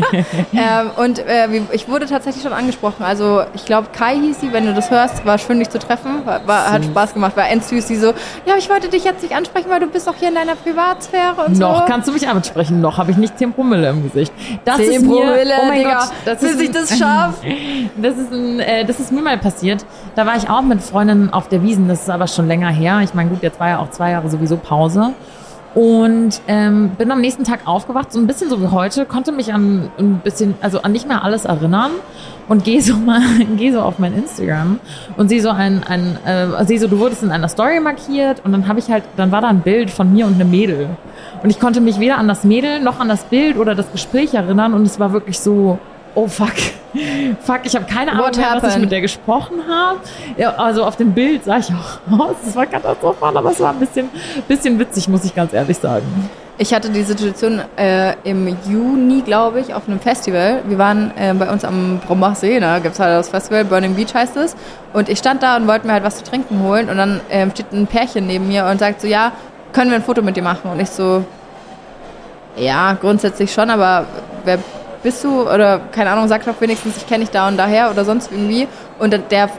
ähm, 0.52 0.90
und 0.96 1.18
äh, 1.18 1.46
ich 1.72 1.88
wurde 1.88 2.06
tatsächlich 2.06 2.42
schon 2.42 2.54
angesprochen. 2.54 3.04
Also 3.04 3.44
ich 3.54 3.66
glaube, 3.66 3.88
Kai 3.92 4.16
hieß 4.16 4.40
sie, 4.40 4.52
wenn 4.52 4.64
du 4.64 4.72
das 4.72 4.90
hörst, 4.90 5.24
war 5.26 5.36
schön 5.36 5.58
dich 5.58 5.68
zu 5.68 5.78
treffen. 5.78 6.24
War, 6.24 6.46
war, 6.46 6.72
hat 6.72 6.84
Spaß 6.84 7.14
gemacht, 7.14 7.36
war 7.36 7.48
endsüß. 7.48 7.86
Sie 7.86 7.96
so, 7.96 8.14
ja, 8.46 8.54
ich 8.56 8.70
wollte 8.70 8.88
dich 8.88 9.04
jetzt 9.04 9.22
nicht 9.22 9.34
ansprechen, 9.34 9.68
weil 9.68 9.80
du 9.80 9.86
bist 9.86 10.06
doch 10.06 10.14
hier 10.18 10.28
in 10.28 10.34
deiner 10.34 10.56
Privatsphäre 10.56 11.44
und 11.46 11.58
Noch 11.58 11.80
so. 11.80 11.84
kannst 11.86 12.08
du 12.08 12.12
mich 12.12 12.26
ansprechen, 12.26 12.80
noch 12.80 12.96
habe 12.96 13.10
ich 13.10 13.18
nicht 13.18 13.38
10 13.38 13.52
Promille 13.52 13.90
im 13.90 14.02
Gesicht. 14.04 14.32
Das 14.64 14.78
ist 14.78 14.90
10 14.90 15.02
mir, 15.02 15.16
Promille, 15.16 15.54
oh 15.60 15.66
mein 15.66 15.78
Digga, 15.78 15.98
Gott, 15.98 16.10
das 16.24 16.42
ist 16.42 16.60
ich 16.60 16.70
das 16.70 16.98
schaff. 16.98 17.34
Das 17.96 18.16
ist, 18.16 18.32
ein, 18.32 18.60
äh, 18.60 18.84
das 18.84 18.98
ist 18.98 19.12
mir 19.12 19.22
mal 19.22 19.38
passiert. 19.38 19.84
Da 20.16 20.26
war 20.26 20.36
ich 20.36 20.48
auch 20.48 20.62
mit 20.62 20.82
Freundinnen 20.82 21.32
auf 21.32 21.48
der 21.48 21.62
Wiesen. 21.62 21.88
Das 21.88 22.02
ist 22.02 22.10
aber 22.10 22.26
schon 22.26 22.48
länger 22.48 22.53
her. 22.62 23.00
Ich 23.02 23.14
meine, 23.14 23.30
gut, 23.30 23.42
jetzt 23.42 23.60
war 23.60 23.68
ja 23.68 23.78
auch 23.78 23.90
zwei 23.90 24.10
Jahre 24.10 24.28
sowieso 24.28 24.56
Pause. 24.56 25.14
Und 25.74 26.40
ähm, 26.46 26.90
bin 26.90 27.10
am 27.10 27.20
nächsten 27.20 27.42
Tag 27.42 27.66
aufgewacht, 27.66 28.12
so 28.12 28.20
ein 28.20 28.28
bisschen 28.28 28.48
so 28.48 28.62
wie 28.62 28.68
heute, 28.68 29.06
konnte 29.06 29.32
mich 29.32 29.52
an 29.52 29.90
ein 29.98 30.20
bisschen, 30.20 30.54
also 30.60 30.82
an 30.82 30.92
nicht 30.92 31.08
mehr 31.08 31.24
alles 31.24 31.46
erinnern 31.46 31.90
und 32.48 32.62
gehe 32.62 32.80
so 32.80 32.94
mal, 32.94 33.20
gehe 33.56 33.72
so 33.72 33.80
auf 33.80 33.98
mein 33.98 34.14
Instagram 34.14 34.78
und 35.16 35.28
sehe 35.28 35.42
so 35.42 35.50
ein, 35.50 35.82
ein 35.82 36.16
äh, 36.24 36.64
sehe 36.64 36.78
so, 36.78 36.86
du 36.86 37.00
wurdest 37.00 37.24
in 37.24 37.32
einer 37.32 37.48
Story 37.48 37.80
markiert 37.80 38.40
und 38.44 38.52
dann 38.52 38.68
habe 38.68 38.78
ich 38.78 38.88
halt, 38.88 39.02
dann 39.16 39.32
war 39.32 39.40
da 39.40 39.48
ein 39.48 39.62
Bild 39.62 39.90
von 39.90 40.12
mir 40.12 40.26
und 40.26 40.34
einem 40.34 40.50
Mädel. 40.50 40.90
Und 41.42 41.50
ich 41.50 41.58
konnte 41.58 41.80
mich 41.80 41.98
weder 41.98 42.18
an 42.18 42.28
das 42.28 42.44
Mädel 42.44 42.80
noch 42.80 43.00
an 43.00 43.08
das 43.08 43.24
Bild 43.24 43.56
oder 43.56 43.74
das 43.74 43.90
Gespräch 43.90 44.32
erinnern 44.32 44.74
und 44.74 44.82
es 44.82 45.00
war 45.00 45.12
wirklich 45.12 45.40
so, 45.40 45.80
oh 46.14 46.28
fuck, 46.28 46.52
fuck, 47.42 47.60
ich 47.64 47.74
habe 47.74 47.84
keine 47.86 48.12
Ahnung 48.12 48.30
mehr, 48.36 48.58
was 48.60 48.74
ich 48.74 48.80
mit 48.80 48.92
der 48.92 49.00
gesprochen 49.00 49.62
habe. 49.68 50.00
Ja, 50.36 50.50
also 50.50 50.84
auf 50.84 50.96
dem 50.96 51.12
Bild 51.12 51.44
sah 51.44 51.58
ich 51.58 51.68
auch 51.70 52.18
aus, 52.20 52.36
es 52.46 52.54
war 52.54 52.66
katastrophal, 52.66 53.36
aber 53.36 53.50
es 53.50 53.60
war 53.60 53.70
ein 53.70 53.80
bisschen, 53.80 54.08
bisschen 54.46 54.78
witzig, 54.78 55.08
muss 55.08 55.24
ich 55.24 55.34
ganz 55.34 55.52
ehrlich 55.52 55.78
sagen. 55.78 56.06
Ich 56.56 56.72
hatte 56.72 56.88
die 56.88 57.02
Situation 57.02 57.60
äh, 57.76 58.14
im 58.22 58.56
Juni, 58.68 59.22
glaube 59.22 59.58
ich, 59.58 59.74
auf 59.74 59.88
einem 59.88 59.98
Festival. 59.98 60.62
Wir 60.64 60.78
waren 60.78 61.10
äh, 61.16 61.34
bei 61.34 61.50
uns 61.50 61.64
am 61.64 61.98
Brombachsee, 62.06 62.60
da 62.60 62.78
gibt 62.78 62.94
es 62.94 63.00
halt 63.00 63.18
das 63.18 63.28
Festival, 63.28 63.64
Burning 63.64 63.96
Beach 63.96 64.14
heißt 64.14 64.36
es. 64.36 64.54
Und 64.92 65.08
ich 65.08 65.18
stand 65.18 65.42
da 65.42 65.56
und 65.56 65.66
wollte 65.66 65.88
mir 65.88 65.94
halt 65.94 66.04
was 66.04 66.18
zu 66.18 66.22
trinken 66.22 66.62
holen. 66.62 66.88
Und 66.88 66.96
dann 66.96 67.20
ähm, 67.28 67.50
steht 67.50 67.72
ein 67.72 67.88
Pärchen 67.88 68.28
neben 68.28 68.46
mir 68.46 68.66
und 68.66 68.78
sagt 68.78 69.00
so, 69.00 69.08
ja, 69.08 69.32
können 69.72 69.90
wir 69.90 69.96
ein 69.96 70.04
Foto 70.04 70.22
mit 70.22 70.36
dir 70.36 70.44
machen? 70.44 70.70
Und 70.70 70.78
ich 70.78 70.90
so, 70.90 71.24
ja, 72.56 72.96
grundsätzlich 73.00 73.52
schon, 73.52 73.68
aber 73.68 74.06
wer 74.44 74.60
bist 75.04 75.22
du? 75.22 75.42
Oder 75.42 75.78
keine 75.92 76.10
Ahnung, 76.10 76.26
sag 76.26 76.44
doch 76.44 76.60
wenigstens, 76.60 76.96
ich 76.96 77.06
kenne 77.06 77.24
dich 77.24 77.30
da 77.30 77.46
und 77.46 77.56
daher 77.56 77.90
oder 77.90 78.04
sonst 78.04 78.32
irgendwie. 78.32 78.66
Und 78.98 79.12
der, 79.30 79.50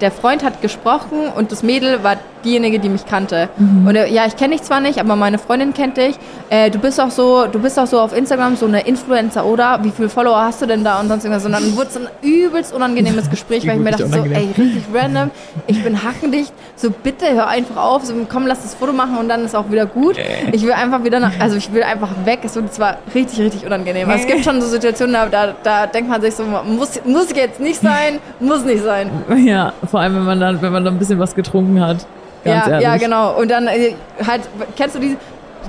der 0.00 0.12
Freund 0.12 0.44
hat 0.44 0.62
gesprochen 0.62 1.26
und 1.34 1.50
das 1.50 1.64
Mädel 1.64 2.04
war 2.04 2.18
diejenige, 2.44 2.78
die 2.78 2.88
mich 2.88 3.06
kannte. 3.06 3.48
Und 3.58 3.94
er, 3.94 4.06
ja, 4.06 4.26
ich 4.26 4.36
kenne 4.36 4.54
dich 4.54 4.62
zwar 4.62 4.80
nicht, 4.80 4.98
aber 4.98 5.16
meine 5.16 5.38
Freundin 5.38 5.74
kennt 5.74 5.96
dich. 5.96 6.16
Äh, 6.48 6.70
du 6.70 6.78
bist 6.78 7.00
auch 7.00 7.10
so, 7.10 7.46
du 7.46 7.58
bist 7.58 7.78
auch 7.78 7.86
so 7.86 8.00
auf 8.00 8.16
Instagram 8.16 8.56
so 8.56 8.66
eine 8.66 8.80
Influencer, 8.86 9.44
oder? 9.44 9.80
Wie 9.82 9.90
viele 9.90 10.08
Follower 10.08 10.40
hast 10.42 10.62
du 10.62 10.66
denn 10.66 10.84
da 10.84 11.00
und 11.00 11.08
sonst 11.08 11.24
irgendwas? 11.24 11.46
Und 11.46 11.52
dann 11.52 11.76
wurde 11.76 11.88
es 11.88 11.96
ein 11.96 12.08
übelst 12.22 12.72
unangenehmes 12.72 13.30
Gespräch, 13.30 13.66
weil 13.66 13.76
ich 13.76 13.82
mir 13.82 13.90
dachte 13.92 14.08
so, 14.08 14.24
ey, 14.24 14.48
richtig 14.56 14.84
random, 14.92 15.30
ich 15.66 15.82
bin 15.82 16.02
hackendicht, 16.02 16.52
so 16.76 16.90
bitte 16.90 17.26
hör 17.32 17.48
einfach 17.48 17.76
auf, 17.76 18.04
so 18.04 18.14
komm, 18.28 18.46
lass 18.46 18.62
das 18.62 18.74
Foto 18.74 18.92
machen 18.92 19.18
und 19.18 19.28
dann 19.28 19.44
ist 19.44 19.54
auch 19.54 19.70
wieder 19.70 19.86
gut. 19.86 20.16
Ich 20.52 20.62
will 20.62 20.72
einfach 20.72 21.04
wieder 21.04 21.20
nach, 21.20 21.32
also 21.38 21.56
ich 21.56 21.72
will 21.72 21.82
einfach 21.82 22.10
weg. 22.24 22.40
Es 22.42 22.54
wird 22.54 22.72
zwar 22.72 22.98
richtig, 23.14 23.40
richtig 23.40 23.66
unangenehm. 23.66 24.08
Also 24.08 24.22
es 24.22 24.26
gibt 24.26 24.44
schon 24.44 24.60
so 24.60 24.66
Situationen, 24.66 25.14
da, 25.14 25.26
da, 25.26 25.54
da 25.62 25.86
denkt 25.86 26.10
man 26.10 26.20
sich 26.20 26.34
so, 26.34 26.44
muss, 26.44 27.00
muss 27.04 27.34
jetzt 27.34 27.60
nicht 27.60 27.80
sein, 27.80 28.18
muss 28.38 28.64
nicht 28.64 28.82
sein. 28.82 29.10
Ja, 29.44 29.72
vor 29.90 30.00
allem, 30.00 30.14
wenn 30.16 30.24
man 30.24 30.40
dann, 30.40 30.62
wenn 30.62 30.72
man 30.72 30.84
dann 30.84 30.94
ein 30.94 30.98
bisschen 30.98 31.18
was 31.18 31.34
getrunken 31.34 31.80
hat. 31.80 32.06
Ganz 32.44 32.66
ja, 32.66 32.72
ehrlich. 32.72 32.84
ja, 32.84 32.96
genau. 32.96 33.38
Und 33.38 33.50
dann 33.50 33.66
äh, 33.66 33.94
halt, 34.26 34.42
kennst 34.76 34.96
du 34.96 35.00
die 35.00 35.16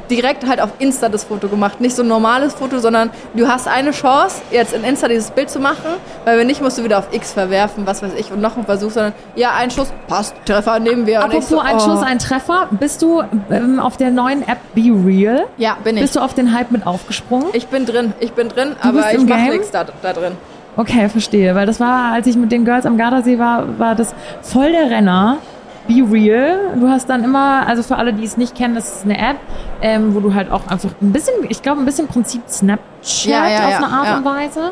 direkt 0.10 0.46
halt 0.48 0.62
auf 0.62 0.70
Insta 0.80 1.10
das 1.10 1.24
Foto 1.24 1.48
gemacht. 1.48 1.80
Nicht 1.80 1.96
so 1.96 2.04
ein 2.04 2.08
normales 2.08 2.54
Foto, 2.54 2.80
sondern 2.80 3.10
du 3.34 3.48
hast 3.48 3.68
eine 3.68 3.92
Chance, 3.92 4.42
jetzt 4.52 4.74
in 4.74 4.84
Insta 4.84 5.08
dieses 5.08 5.32
Bild 5.32 5.50
zu 5.50 5.60
machen, 5.60 5.86
weil 6.26 6.38
wenn 6.38 6.48
nicht, 6.48 6.62
musst 6.62 6.78
du 6.78 6.84
wieder 6.84 7.00
auf 7.00 7.08
X 7.12 7.34
verwerfen, 7.34 7.88
was 7.88 8.04
weiß 8.04 8.12
ich, 8.18 8.32
und 8.32 8.42
noch 8.42 8.56
einen 8.56 8.66
Versuch, 8.66 8.92
sondern 8.92 9.14
ja, 9.36 9.52
ein 9.58 9.72
Schuss, 9.72 9.92
passt, 10.08 10.36
Treffer 10.46 10.80
nehmen 10.80 11.08
wir. 11.08 11.24
Apropos 11.24 11.50
so, 11.50 11.60
ein 11.60 11.78
oh. 11.78 11.80
Schuss, 11.80 12.04
ein 12.04 12.20
Treffer. 12.20 12.68
Bist 12.72 13.02
du 13.02 13.24
ähm, 13.50 13.80
auf 13.80 13.98
der 13.98 14.12
neuen 14.12 14.48
App 14.48 14.60
Be 14.76 14.92
Real? 15.06 15.46
Ja, 15.58 15.78
bin 15.84 15.96
ich. 15.96 16.04
Bist 16.04 16.16
du 16.16 16.20
auf 16.20 16.34
den 16.34 16.54
Hype 16.54 16.72
mit 16.72 16.86
aufgesprungen? 16.86 17.48
ich 17.54 17.68
bin 17.68 17.86
drin, 17.86 18.14
ich 18.20 18.34
bin 18.34 18.50
drin, 18.50 18.76
Du 18.82 18.90
aber 18.90 19.12
ich 19.12 19.20
im 19.20 19.28
mach 19.28 19.38
Game? 19.38 19.52
nichts 19.52 19.72
da, 19.72 19.86
da 20.02 20.14
drin. 20.14 20.34
Okay, 20.78 21.10
verstehe. 21.10 21.54
Weil 21.54 21.66
das 21.66 21.80
war, 21.80 22.14
als 22.14 22.28
ich 22.28 22.38
mit 22.38 22.52
den 22.52 22.64
Girls 22.64 22.86
am 22.86 22.98
Gardasee 22.98 23.38
war, 23.40 23.78
war 23.78 23.96
das 23.96 24.14
voll 24.42 24.72
der 24.72 24.90
Renner. 24.90 25.38
Be 25.88 26.04
Real. 26.10 26.78
Du 26.80 26.88
hast 26.88 27.10
dann 27.10 27.24
immer, 27.24 27.68
also 27.68 27.84
für 27.84 27.98
alle, 27.98 28.14
die 28.14 28.24
es 28.24 28.38
nicht 28.38 28.56
kennen, 28.56 28.76
das 28.76 28.98
ist 28.98 29.06
eine 29.06 29.18
App, 29.18 29.38
ähm, 29.82 30.14
wo 30.16 30.20
du 30.20 30.34
halt 30.34 30.52
auch 30.52 30.68
einfach 30.68 30.92
ein 31.02 31.12
bisschen, 31.12 31.34
ich 31.50 31.62
glaube, 31.62 31.82
ein 31.82 31.86
bisschen 31.86 32.08
Prinzip 32.08 32.42
Snapchat 32.48 33.26
Ja, 33.26 33.48
ja, 33.50 33.68
auf 33.68 33.76
eine 33.78 33.88
Art 33.88 34.06
ja. 34.06 34.18
und 34.18 34.26
Weise. 34.26 34.72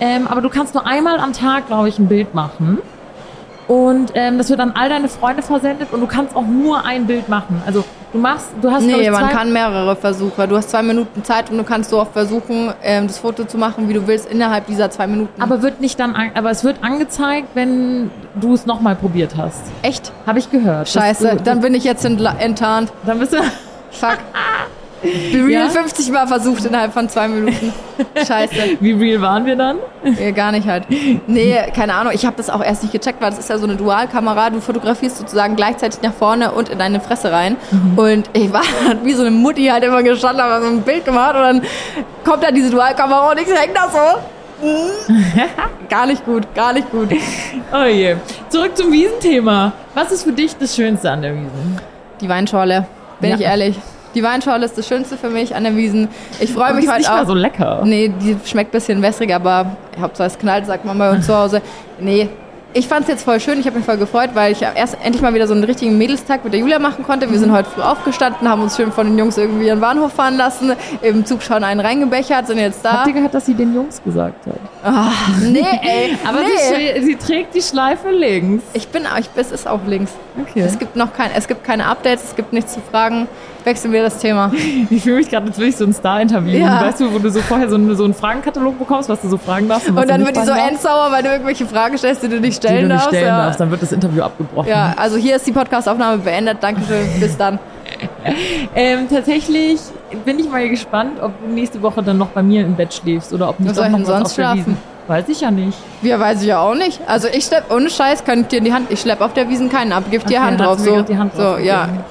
Ähm, 0.00 0.26
aber 0.28 0.40
du 0.40 0.48
kannst 0.48 0.74
nur 0.74 0.86
einmal 0.86 1.18
am 1.18 1.32
Tag, 1.32 1.66
glaube 1.66 1.88
ich, 1.88 1.98
ein 1.98 2.08
Bild 2.08 2.34
machen. 2.34 2.78
Und 3.68 4.12
ähm, 4.14 4.36
das 4.36 4.50
wird 4.50 4.58
an 4.58 4.72
all 4.74 4.88
deine 4.88 5.08
Freunde 5.08 5.42
versendet 5.42 5.92
und 5.92 6.00
du 6.00 6.06
kannst 6.06 6.34
auch 6.34 6.46
nur 6.46 6.84
ein 6.84 7.06
Bild 7.06 7.28
machen. 7.28 7.62
Also 7.64 7.84
du 8.12 8.18
machst, 8.18 8.46
du 8.60 8.70
hast 8.70 8.84
Nee, 8.84 9.10
man 9.10 9.28
kann 9.28 9.52
mehrere 9.52 9.94
Versuche. 9.96 10.46
Du 10.48 10.56
hast 10.56 10.70
zwei 10.70 10.82
Minuten 10.82 11.22
Zeit 11.24 11.50
und 11.50 11.58
du 11.58 11.64
kannst 11.64 11.90
so 11.90 12.00
oft 12.00 12.12
versuchen, 12.12 12.72
ähm, 12.82 13.06
das 13.06 13.18
Foto 13.18 13.44
zu 13.44 13.58
machen, 13.58 13.88
wie 13.88 13.94
du 13.94 14.06
willst, 14.06 14.30
innerhalb 14.30 14.66
dieser 14.66 14.90
zwei 14.90 15.06
Minuten. 15.06 15.40
aber 15.40 15.62
wird 15.62 15.80
nicht 15.80 15.98
dann, 16.00 16.14
an- 16.14 16.30
aber 16.34 16.50
es 16.50 16.64
wird 16.64 16.82
angezeigt, 16.82 17.48
wenn 17.54 18.10
du 18.34 18.54
es 18.54 18.66
nochmal 18.66 18.96
probiert 18.96 19.36
hast. 19.36 19.62
echt? 19.82 20.12
Habe 20.26 20.38
ich 20.38 20.50
gehört. 20.50 20.88
Scheiße, 20.88 21.36
du, 21.36 21.42
dann 21.42 21.60
bin 21.60 21.74
ich 21.74 21.84
jetzt 21.84 22.04
enttarnt. 22.04 22.92
dann 23.04 23.18
bist 23.18 23.32
du. 23.32 23.38
Fuck. 23.90 24.18
Be 25.02 25.38
Real 25.44 25.48
Ja? 25.64 25.68
50 25.68 26.10
Mal 26.10 26.26
versucht 26.26 26.64
innerhalb 26.64 26.92
von 26.92 27.08
zwei 27.08 27.26
Minuten. 27.28 27.72
Scheiße. 28.16 28.54
Wie 28.80 28.92
real 28.92 29.20
waren 29.22 29.46
wir 29.46 29.56
dann? 29.56 29.78
Ja, 30.18 30.30
gar 30.30 30.52
nicht 30.52 30.66
halt. 30.68 30.84
Nee, 31.26 31.56
keine 31.74 31.94
Ahnung. 31.94 32.12
Ich 32.14 32.26
habe 32.26 32.36
das 32.36 32.50
auch 32.50 32.62
erst 32.62 32.82
nicht 32.82 32.92
gecheckt, 32.92 33.20
weil 33.20 33.30
das 33.30 33.38
ist 33.38 33.48
ja 33.48 33.58
so 33.58 33.64
eine 33.64 33.76
Dualkamera. 33.76 34.50
Du 34.50 34.60
fotografierst 34.60 35.18
sozusagen 35.18 35.56
gleichzeitig 35.56 36.02
nach 36.02 36.12
vorne 36.12 36.52
und 36.52 36.68
in 36.68 36.78
deine 36.78 37.00
Fresse 37.00 37.32
rein. 37.32 37.56
Und 37.96 38.28
ich 38.32 38.52
war 38.52 38.62
wie 39.04 39.12
so 39.12 39.22
eine 39.22 39.30
Mutti 39.30 39.66
halt 39.66 39.84
immer 39.84 40.02
gestanden, 40.02 40.42
habe 40.44 40.64
so 40.64 40.70
ein 40.70 40.82
Bild 40.82 41.04
gemacht 41.04 41.34
und 41.34 41.42
dann 41.42 41.62
kommt 42.24 42.42
da 42.42 42.50
diese 42.50 42.70
Dualkamera 42.70 43.30
und 43.30 43.40
ich 43.40 43.46
hänge 43.46 43.72
da 43.74 43.88
so. 43.88 44.66
Mhm. 44.66 45.14
gar 45.88 46.06
nicht 46.06 46.24
gut, 46.26 46.54
gar 46.54 46.72
nicht 46.74 46.90
gut. 46.90 47.08
Oh 47.72 47.84
je. 47.86 48.16
Zurück 48.50 48.76
zum 48.76 48.92
Wiesenthema. 48.92 49.72
Was 49.94 50.12
ist 50.12 50.24
für 50.24 50.32
dich 50.32 50.54
das 50.58 50.76
Schönste 50.76 51.10
an 51.10 51.22
der 51.22 51.32
Wiesen? 51.34 51.80
Die 52.20 52.28
Weinschorle, 52.28 52.86
bin 53.20 53.30
Ja. 53.30 53.36
ich 53.36 53.42
ehrlich. 53.42 53.76
Die 54.14 54.22
Weinschorle 54.22 54.64
ist 54.64 54.76
das 54.76 54.86
Schönste 54.88 55.16
für 55.16 55.30
mich 55.30 55.54
an 55.54 55.64
der 55.64 55.76
Wiesen. 55.76 56.08
Ich 56.40 56.52
freue 56.52 56.70
Die 56.70 56.74
mich 56.76 56.84
ist 56.84 56.90
halt 56.90 56.98
nicht 57.00 57.10
auch. 57.10 57.14
mal 57.16 57.26
so 57.26 57.34
lecker. 57.34 57.82
Nee, 57.84 58.12
die 58.20 58.36
schmeckt 58.44 58.70
ein 58.70 58.72
bisschen 58.72 59.02
wässrig, 59.02 59.32
aber 59.34 59.76
Hauptsache 60.00 60.28
es 60.28 60.38
knallt, 60.38 60.66
sagt 60.66 60.84
man 60.84 60.98
bei 60.98 61.10
uns 61.10 61.26
zu 61.26 61.36
Hause. 61.36 61.62
Nee, 62.00 62.28
ich 62.72 62.86
fand 62.86 63.02
es 63.02 63.08
jetzt 63.08 63.24
voll 63.24 63.40
schön. 63.40 63.58
Ich 63.58 63.66
habe 63.66 63.76
mich 63.76 63.84
voll 63.84 63.96
gefreut, 63.96 64.30
weil 64.34 64.52
ich 64.52 64.62
erst 64.62 64.96
endlich 65.02 65.22
mal 65.22 65.34
wieder 65.34 65.48
so 65.48 65.54
einen 65.54 65.64
richtigen 65.64 65.98
Mädelstag 65.98 66.44
mit 66.44 66.52
der 66.52 66.60
Julia 66.60 66.78
machen 66.78 67.04
konnte. 67.04 67.28
Wir 67.30 67.38
sind 67.38 67.50
heute 67.50 67.68
früh 67.68 67.82
aufgestanden, 67.82 68.48
haben 68.48 68.62
uns 68.62 68.76
schön 68.76 68.92
von 68.92 69.08
den 69.08 69.18
Jungs 69.18 69.36
irgendwie 69.38 69.68
an 69.70 69.78
den 69.78 69.80
Bahnhof 69.80 70.12
fahren 70.12 70.36
lassen, 70.36 70.74
im 71.02 71.24
Zug 71.24 71.42
schon 71.42 71.64
einen 71.64 71.80
reingebechert, 71.80 72.46
sind 72.46 72.58
jetzt 72.58 72.84
da. 72.84 72.92
Habt 72.92 73.08
ihr 73.08 73.14
gehört, 73.14 73.34
dass 73.34 73.46
sie 73.46 73.54
den 73.54 73.74
Jungs 73.74 74.00
gesagt 74.02 74.46
hat? 74.46 74.54
Ach, 74.84 75.28
nee, 75.40 75.60
ey. 75.82 76.16
Aber 76.24 76.40
nee. 76.42 77.00
sie, 77.00 77.06
sie 77.06 77.16
trägt 77.16 77.56
die 77.56 77.62
Schleife 77.62 78.10
links. 78.10 78.62
Ich 78.72 78.86
bin, 78.88 79.02
ich, 79.18 79.28
es 79.34 79.50
ist 79.50 79.66
auch 79.66 79.80
links. 79.86 80.12
Okay. 80.40 80.60
Es 80.60 80.78
gibt 80.78 80.94
noch 80.94 81.12
kein, 81.12 81.30
es 81.36 81.48
gibt 81.48 81.64
keine 81.64 81.86
Updates, 81.86 82.22
es 82.22 82.36
gibt 82.36 82.52
nichts 82.52 82.74
zu 82.74 82.80
fragen. 82.80 83.26
Wechseln 83.64 83.92
wir 83.92 84.02
das 84.02 84.18
Thema. 84.18 84.52
Ich 84.90 85.02
fühle 85.02 85.16
mich 85.16 85.28
gerade, 85.28 85.46
als 85.48 85.58
würde 85.58 85.68
ich 85.68 85.76
so 85.76 85.84
ein 85.84 85.92
Star-Interview. 85.92 86.58
Ja. 86.58 86.82
Weißt 86.82 87.00
du, 87.00 87.12
wo 87.12 87.18
du 87.18 87.30
so 87.30 87.40
vorher 87.40 87.68
so, 87.68 87.76
einen- 87.76 87.94
so 87.96 88.04
einen 88.04 88.14
Fragenkatalog 88.14 88.78
bekommst, 88.78 89.08
was 89.08 89.20
du 89.20 89.28
so 89.28 89.36
fragen 89.38 89.68
darfst. 89.68 89.94
was 89.94 90.02
Und 90.02 90.08
dann 90.10 90.24
wird 90.24 90.36
die 90.36 90.44
so 90.44 90.52
endsauer, 90.52 91.08
weil 91.10 91.22
du 91.22 91.28
irgendwelche 91.30 91.66
Fragen 91.66 91.96
stellst, 91.98 92.22
die 92.22 92.28
du 92.28 92.40
nicht 92.40 92.62
die 92.62 92.66
stellen 92.68 92.82
du 92.88 92.94
nicht 92.94 92.96
darfst. 92.96 93.08
stellen 93.08 93.26
ja. 93.26 93.44
darfst. 93.44 93.60
Dann 93.60 93.70
wird 93.70 93.82
das 93.82 93.92
Interview 93.92 94.22
abgebrochen. 94.22 94.68
ja, 94.68 94.94
also 94.96 95.16
hier 95.16 95.36
ist 95.36 95.46
die 95.46 95.52
Podcastaufnahme 95.52 96.18
beendet. 96.18 96.58
Dankeschön, 96.60 97.06
bis 97.20 97.36
dann. 97.36 97.58
Ähm, 98.74 99.08
tatsächlich 99.10 99.80
bin 100.24 100.38
ich 100.38 100.48
mal 100.48 100.68
gespannt, 100.68 101.20
ob 101.20 101.32
du 101.42 101.52
nächste 101.52 101.82
Woche 101.82 102.02
dann 102.02 102.18
noch 102.18 102.28
bei 102.28 102.42
mir 102.42 102.62
im 102.62 102.74
Bett 102.76 102.94
schläfst 102.94 103.32
oder 103.32 103.48
ob 103.48 103.58
nicht 103.60 103.70
Wo 103.70 103.74
soll 103.74 103.86
ich 103.86 103.92
denn 103.92 104.02
was 104.02 104.08
sonst 104.08 104.34
schlafen? 104.34 104.76
Weiß 105.08 105.24
ich 105.28 105.40
ja 105.40 105.50
nicht. 105.50 105.76
Ja, 106.02 106.20
weiß 106.20 106.40
ich 106.42 106.48
ja 106.48 106.60
auch 106.60 106.74
nicht. 106.74 107.00
Also 107.06 107.26
ich 107.32 107.44
schlepp, 107.44 107.64
ohne 107.74 107.90
Scheiß, 107.90 108.24
könnt 108.24 108.52
ihr 108.52 108.58
in 108.58 108.64
die 108.64 108.72
Hand, 108.72 108.90
ich 108.90 109.00
schlepp 109.00 109.20
auf 109.20 109.32
der 109.32 109.48
Wiesen 109.48 109.68
keinen 109.68 109.92
ab, 109.92 110.04
gib 110.10 110.24
die 110.26 110.34
Okay, 110.36 110.44
Hand 110.44 110.60
dann 110.60 110.66
drauf. 110.68 110.78
So, 110.78 111.02
die 111.02 111.18
Hand 111.18 111.34
so 111.34 111.42
drauf 111.42 111.60
ja. 111.60 111.86
gegeben. 111.86 112.04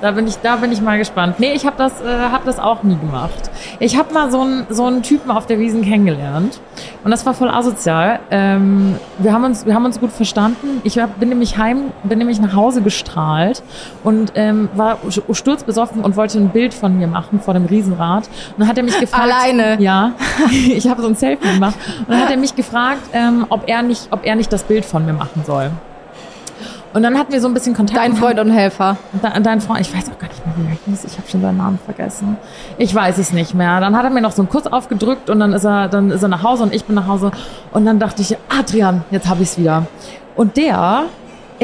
Da 0.00 0.10
bin 0.10 0.26
ich, 0.26 0.36
da 0.36 0.56
bin 0.56 0.72
ich 0.72 0.80
mal 0.80 0.98
gespannt. 0.98 1.40
Nee, 1.40 1.52
ich 1.52 1.64
habe 1.66 1.76
das, 1.76 2.00
äh, 2.00 2.04
hab 2.30 2.44
das 2.44 2.58
auch 2.58 2.82
nie 2.82 2.96
gemacht. 2.96 3.50
Ich 3.78 3.96
habe 3.96 4.12
mal 4.12 4.30
so 4.30 4.40
einen 4.40 4.66
so 4.68 4.84
einen 4.84 5.02
Typen 5.02 5.30
auf 5.30 5.46
der 5.46 5.58
Wiesen 5.58 5.82
kennengelernt 5.82 6.60
und 7.04 7.10
das 7.10 7.24
war 7.24 7.34
voll 7.34 7.48
asozial. 7.48 8.20
Ähm, 8.30 8.96
wir 9.18 9.32
haben 9.32 9.44
uns, 9.44 9.66
wir 9.66 9.74
haben 9.74 9.84
uns 9.84 10.00
gut 10.00 10.12
verstanden. 10.12 10.80
Ich 10.84 10.98
hab, 10.98 11.18
bin 11.18 11.28
nämlich 11.28 11.56
heim, 11.56 11.92
bin 12.02 12.18
nämlich 12.18 12.40
nach 12.40 12.54
Hause 12.54 12.82
gestrahlt 12.82 13.62
und 14.02 14.32
ähm, 14.34 14.68
war 14.74 14.98
sturzbesoffen 15.30 16.02
und 16.02 16.16
wollte 16.16 16.38
ein 16.38 16.50
Bild 16.50 16.74
von 16.74 16.98
mir 16.98 17.06
machen 17.06 17.40
vor 17.40 17.54
dem 17.54 17.66
Riesenrad. 17.66 18.26
Und 18.26 18.60
dann 18.60 18.68
hat 18.68 18.76
er 18.76 18.84
mich 18.84 18.98
gefragt, 18.98 19.22
Alleine? 19.22 19.76
ja, 19.80 20.12
ich 20.50 20.88
habe 20.88 21.02
so 21.02 21.08
ein 21.08 21.14
Selfie 21.14 21.52
gemacht 21.54 21.76
und 22.00 22.10
dann 22.10 22.20
hat 22.20 22.30
er 22.30 22.36
mich 22.36 22.54
gefragt, 22.54 23.02
ähm, 23.12 23.46
ob 23.48 23.68
er 23.68 23.82
nicht, 23.82 24.08
ob 24.10 24.24
er 24.24 24.34
nicht 24.34 24.52
das 24.52 24.64
Bild 24.64 24.84
von 24.84 25.06
mir 25.06 25.12
machen 25.12 25.42
soll. 25.46 25.70
Und 26.94 27.02
dann 27.02 27.18
hatten 27.18 27.32
wir 27.32 27.40
so 27.40 27.48
ein 27.48 27.54
bisschen 27.54 27.74
Kontakt. 27.74 27.98
Dein 27.98 28.12
und 28.12 28.18
Freund 28.18 28.38
und 28.38 28.50
Helfer. 28.50 28.96
De 29.12 29.42
dein 29.42 29.60
Freund, 29.60 29.80
ich 29.80 29.92
weiß 29.92 30.12
auch 30.12 30.18
gar 30.18 30.28
nicht 30.28 30.46
mehr, 30.46 30.54
wie 30.56 30.70
er 30.70 30.78
hieß. 30.86 31.04
Ich 31.04 31.18
habe 31.18 31.28
schon 31.28 31.42
seinen 31.42 31.56
Namen 31.56 31.76
vergessen. 31.84 32.36
Ich 32.78 32.94
weiß 32.94 33.18
es 33.18 33.32
nicht 33.32 33.52
mehr. 33.52 33.80
Dann 33.80 33.96
hat 33.96 34.04
er 34.04 34.10
mir 34.10 34.20
noch 34.20 34.30
so 34.30 34.42
einen 34.42 34.48
Kuss 34.48 34.68
aufgedrückt 34.68 35.28
und 35.28 35.40
dann 35.40 35.52
ist 35.52 35.64
er, 35.64 35.88
dann 35.88 36.12
ist 36.12 36.22
er 36.22 36.28
nach 36.28 36.44
Hause 36.44 36.62
und 36.62 36.72
ich 36.72 36.84
bin 36.84 36.94
nach 36.94 37.08
Hause. 37.08 37.32
Und 37.72 37.84
dann 37.84 37.98
dachte 37.98 38.22
ich, 38.22 38.36
Adrian, 38.48 39.02
jetzt 39.10 39.28
habe 39.28 39.42
ich's 39.42 39.58
wieder. 39.58 39.86
Und 40.36 40.56
der, 40.56 41.06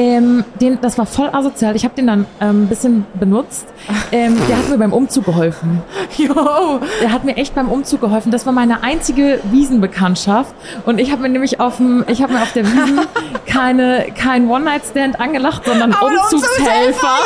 ähm, 0.01 0.43
den, 0.59 0.81
das 0.81 0.97
war 0.97 1.05
voll 1.05 1.29
asozial. 1.31 1.75
Ich 1.75 1.83
habe 1.83 1.93
den 1.93 2.07
dann 2.07 2.25
ähm, 2.39 2.63
ein 2.63 2.67
bisschen 2.67 3.05
benutzt. 3.19 3.67
Ähm, 4.11 4.35
der 4.49 4.57
hat 4.57 4.67
mir 4.67 4.79
beim 4.79 4.93
Umzug 4.93 5.25
geholfen. 5.25 5.83
Jo. 6.17 6.79
Der 7.01 7.11
hat 7.11 7.23
mir 7.23 7.37
echt 7.37 7.55
beim 7.55 7.69
Umzug 7.69 8.01
geholfen. 8.01 8.31
Das 8.31 8.45
war 8.45 8.53
meine 8.53 8.83
einzige 8.83 9.39
Wiesenbekanntschaft. 9.51 10.53
Und 10.85 10.99
ich 10.99 11.11
habe 11.11 11.21
mir 11.21 11.29
nämlich 11.29 11.59
auf 11.59 11.77
dem, 11.77 12.03
ich 12.07 12.21
habe 12.21 12.33
mir 12.33 12.41
auf 12.41 12.51
der 12.51 12.65
Wiesen 12.65 12.99
keine, 13.45 14.07
kein 14.15 14.49
One-Night-Stand 14.49 15.19
angelacht, 15.19 15.65
sondern 15.65 15.93
Aber 15.93 16.09
ein 16.09 16.17
Umzugshelfer. 16.17 17.17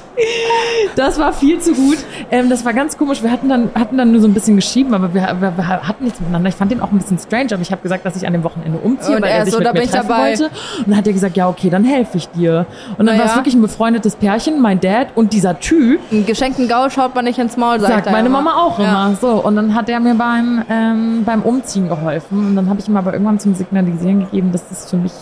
Das 0.94 1.18
war 1.18 1.32
viel 1.32 1.58
zu 1.60 1.74
gut. 1.74 1.98
Ähm, 2.30 2.48
das 2.48 2.64
war 2.64 2.72
ganz 2.72 2.96
komisch. 2.96 3.22
Wir 3.22 3.30
hatten 3.30 3.48
dann, 3.48 3.70
hatten 3.74 3.98
dann 3.98 4.12
nur 4.12 4.20
so 4.20 4.26
ein 4.28 4.34
bisschen 4.34 4.56
geschrieben, 4.56 4.94
aber 4.94 5.12
wir, 5.12 5.22
wir, 5.40 5.56
wir 5.56 5.68
hatten 5.68 6.04
nichts 6.04 6.20
miteinander. 6.20 6.48
Ich 6.48 6.54
fand 6.54 6.70
den 6.70 6.80
auch 6.80 6.90
ein 6.90 6.98
bisschen 6.98 7.18
strange, 7.18 7.48
aber 7.52 7.62
ich 7.62 7.70
habe 7.70 7.82
gesagt, 7.82 8.04
dass 8.06 8.16
ich 8.16 8.26
an 8.26 8.32
dem 8.32 8.42
Wochenende 8.44 8.78
umziehe, 8.78 9.16
Und 9.16 9.22
weil 9.22 9.30
er 9.30 9.44
sich 9.44 9.52
so, 9.54 9.60
mit 9.60 9.72
mir 9.74 9.82
treffen 9.82 10.08
dabei. 10.08 10.28
wollte. 10.30 10.44
Und 10.78 10.88
dann 10.88 10.96
hat 10.96 11.06
er 11.06 11.12
gesagt, 11.12 11.36
ja, 11.36 11.48
okay, 11.48 11.68
dann 11.70 11.84
helfe 11.84 12.16
ich 12.16 12.28
dir. 12.30 12.66
Und 12.98 13.06
dann 13.06 13.16
Na 13.16 13.22
war 13.24 13.30
es 13.30 13.36
wirklich 13.36 13.54
ein 13.54 13.62
befreundetes 13.62 14.16
Pärchen, 14.16 14.60
mein 14.60 14.80
Dad 14.80 15.08
und 15.14 15.32
dieser 15.32 15.58
Typ, 15.60 16.00
Einen 16.10 16.24
geschenkten 16.26 16.68
Gaul 16.68 16.90
schaut 16.90 17.14
man 17.14 17.24
nicht 17.24 17.38
ins 17.38 17.56
Maul, 17.56 17.78
sagt, 17.80 17.92
sagt 17.92 18.10
meine 18.10 18.28
immer. 18.28 18.42
Mama 18.42 18.56
auch 18.62 18.78
Ja. 18.78 18.84
immer. 19.08 19.16
So, 19.20 19.28
und 19.44 19.56
dann 19.56 19.74
hat 19.74 19.88
er 19.88 20.00
mir 20.00 20.14
beim, 20.14 20.62
ähm, 20.70 21.22
beim 21.24 21.42
Umziehen 21.42 21.88
geholfen. 21.88 22.38
Und 22.48 22.56
dann 22.56 22.68
habe 22.70 22.80
ich 22.80 22.88
ihm 22.88 22.96
aber 22.96 23.12
irgendwann 23.12 23.38
zum 23.38 23.54
Signalisieren 23.54 24.20
gegeben, 24.20 24.52
dass 24.52 24.68
das 24.68 24.90
für 24.90 24.96
mich, 24.96 25.12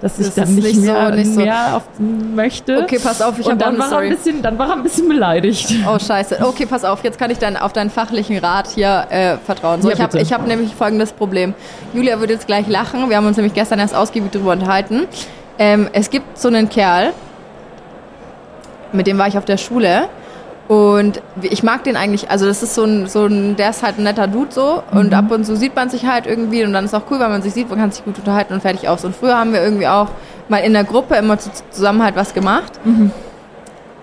dass 0.00 0.18
ich 0.18 0.26
Das 0.26 0.34
dann 0.34 0.44
ist 0.44 0.50
nicht, 0.54 0.64
nicht 0.64 0.76
so- 0.86 0.92
mehr, 0.92 1.10
nicht 1.10 1.34
so. 1.34 1.40
mehr 1.40 1.76
auf 1.76 1.82
möchte. 1.98 2.78
Okay, 2.82 2.98
pass 3.02 3.20
auf, 3.20 3.38
ich 3.38 3.46
habe 3.46 3.56
dann 3.58 3.76
war, 3.78 3.84
er 3.86 3.88
Story. 3.90 4.06
ein 4.08 4.16
bisschen, 4.16 4.42
dann 4.42 4.58
war 4.58 4.68
er 4.68 4.72
ein 4.76 4.82
bisschen 4.82 5.08
beleidigt. 5.08 5.74
Oh 5.86 5.98
scheiße. 5.98 6.38
Okay, 6.42 6.66
pass 6.66 6.84
auf, 6.84 7.04
jetzt 7.04 7.18
kann 7.18 7.30
ich 7.30 7.38
dann 7.38 7.56
auf 7.56 7.72
deinen 7.72 7.90
fachlichen 7.90 8.38
Rat 8.38 8.68
hier 8.74 9.06
äh, 9.10 9.36
vertrauen. 9.44 9.82
So, 9.82 9.88
Ja, 9.90 9.94
ich 9.96 10.00
habe 10.00 10.18
ich 10.20 10.32
hab 10.32 10.46
nämlich 10.46 10.74
folgendes 10.74 11.12
Problem. 11.12 11.54
Julia 11.92 12.18
wird 12.20 12.30
jetzt 12.30 12.46
gleich 12.46 12.66
lachen. 12.68 13.08
Wir 13.10 13.16
haben 13.16 13.26
uns 13.26 13.36
nämlich 13.36 13.54
gestern 13.54 13.78
erst 13.78 13.94
ausgiebig 13.94 14.30
drüber 14.32 14.52
unterhalten. 14.52 15.06
Ähm, 15.58 15.88
es 15.92 16.08
gibt 16.10 16.38
so 16.38 16.48
einen 16.48 16.68
Kerl, 16.70 17.12
mit 18.92 19.06
dem 19.06 19.18
war 19.18 19.28
ich 19.28 19.36
auf 19.38 19.44
der 19.44 19.56
Schule. 19.58 20.08
Und 20.70 21.20
ich 21.42 21.64
mag 21.64 21.82
den 21.82 21.96
eigentlich, 21.96 22.30
also 22.30 22.46
das 22.46 22.62
ist 22.62 22.76
so 22.76 22.84
ein, 22.84 23.08
so 23.08 23.26
ein, 23.26 23.56
der 23.56 23.70
ist 23.70 23.82
halt 23.82 23.98
ein 23.98 24.04
netter 24.04 24.28
Dude 24.28 24.52
so 24.52 24.84
und 24.92 25.12
ab 25.12 25.28
und 25.32 25.44
zu 25.44 25.56
sieht 25.56 25.74
man 25.74 25.90
sich 25.90 26.06
halt 26.06 26.28
irgendwie 26.28 26.62
und 26.62 26.72
dann 26.72 26.84
ist 26.84 26.94
auch 26.94 27.10
cool, 27.10 27.18
weil 27.18 27.28
man 27.28 27.42
sich 27.42 27.54
sieht, 27.54 27.68
man 27.68 27.80
kann 27.80 27.90
sich 27.90 28.04
gut 28.04 28.16
unterhalten 28.20 28.54
und 28.54 28.60
fertig 28.60 28.88
aus. 28.88 29.04
Und 29.04 29.16
früher 29.16 29.36
haben 29.36 29.52
wir 29.52 29.64
irgendwie 29.64 29.88
auch 29.88 30.06
mal 30.48 30.58
in 30.58 30.72
der 30.72 30.84
Gruppe 30.84 31.16
immer 31.16 31.38
zu, 31.38 31.50
zusammen 31.72 32.04
halt 32.04 32.14
was 32.14 32.34
gemacht. 32.34 32.78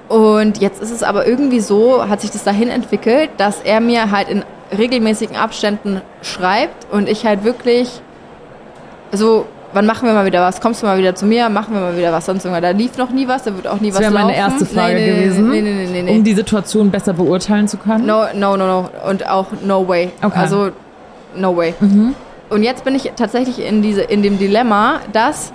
Und 0.10 0.58
jetzt 0.58 0.82
ist 0.82 0.92
es 0.92 1.04
aber 1.04 1.26
irgendwie 1.26 1.62
so, 1.62 2.10
hat 2.10 2.20
sich 2.20 2.32
das 2.32 2.44
dahin 2.44 2.68
entwickelt, 2.68 3.30
dass 3.38 3.62
er 3.62 3.80
mir 3.80 4.12
halt 4.12 4.28
in 4.28 4.44
regelmäßigen 4.78 5.38
Abständen 5.38 6.02
schreibt 6.22 6.92
und 6.92 7.08
ich 7.08 7.26
halt 7.26 7.46
wirklich 7.46 8.02
so, 9.14 9.46
wann 9.78 9.86
machen 9.86 10.08
wir 10.08 10.13
mal 10.16 10.26
wieder 10.26 10.42
was? 10.42 10.60
Kommst 10.60 10.82
du 10.82 10.88
mal 10.88 10.98
wieder 10.98 11.13
zu 11.13 11.28
mir? 11.28 11.50
Machen 11.50 11.76
wir 11.76 11.82
mal 11.82 11.96
wieder 11.96 12.12
was? 12.12 12.26
Sonst 12.26 12.44
irgendwas. 12.44 12.63
Da 12.63 12.76
lief 12.76 12.98
noch 12.98 13.12
nie 13.12 13.28
was, 13.28 13.44
da 13.44 13.56
wird 13.56 13.68
auch 13.68 13.80
nie 13.80 13.90
Das 13.90 13.98
was 13.98 14.02
wäre 14.02 14.12
meine 14.12 14.30
laufen. 14.30 14.52
erste 14.54 14.66
Frage 14.66 14.96
nee, 14.96 15.12
nee, 15.12 15.22
gewesen, 15.22 15.50
Nee, 15.52 15.62
nee, 15.62 15.88
nee, 15.92 16.02
nee, 16.02 16.12
um 16.18 16.24
die 16.24 16.34
Situation 16.34 16.90
besser 16.90 17.13
beurteilen 17.13 17.68
zu 17.68 17.78
können. 17.78 18.08
No, 18.08 18.24
no, 18.34 18.58
no, 18.58 18.66
no. 18.66 18.90
Und 19.08 19.30
auch 19.30 19.46
no 19.63 19.88
way. 19.88 20.10
Okay. 20.24 20.40
Also 20.40 20.72
no 21.36 21.56
way. 21.56 21.76
Und 22.50 22.63
jetzt 22.63 22.84
bin 22.86 22.96
ich 22.96 23.12
tatsächlich 23.16 23.63
in, 23.63 23.84
diese, 23.84 24.02
in 24.02 24.24
dem 24.24 24.40
Dilemma, 24.40 25.02
dass 25.13 25.54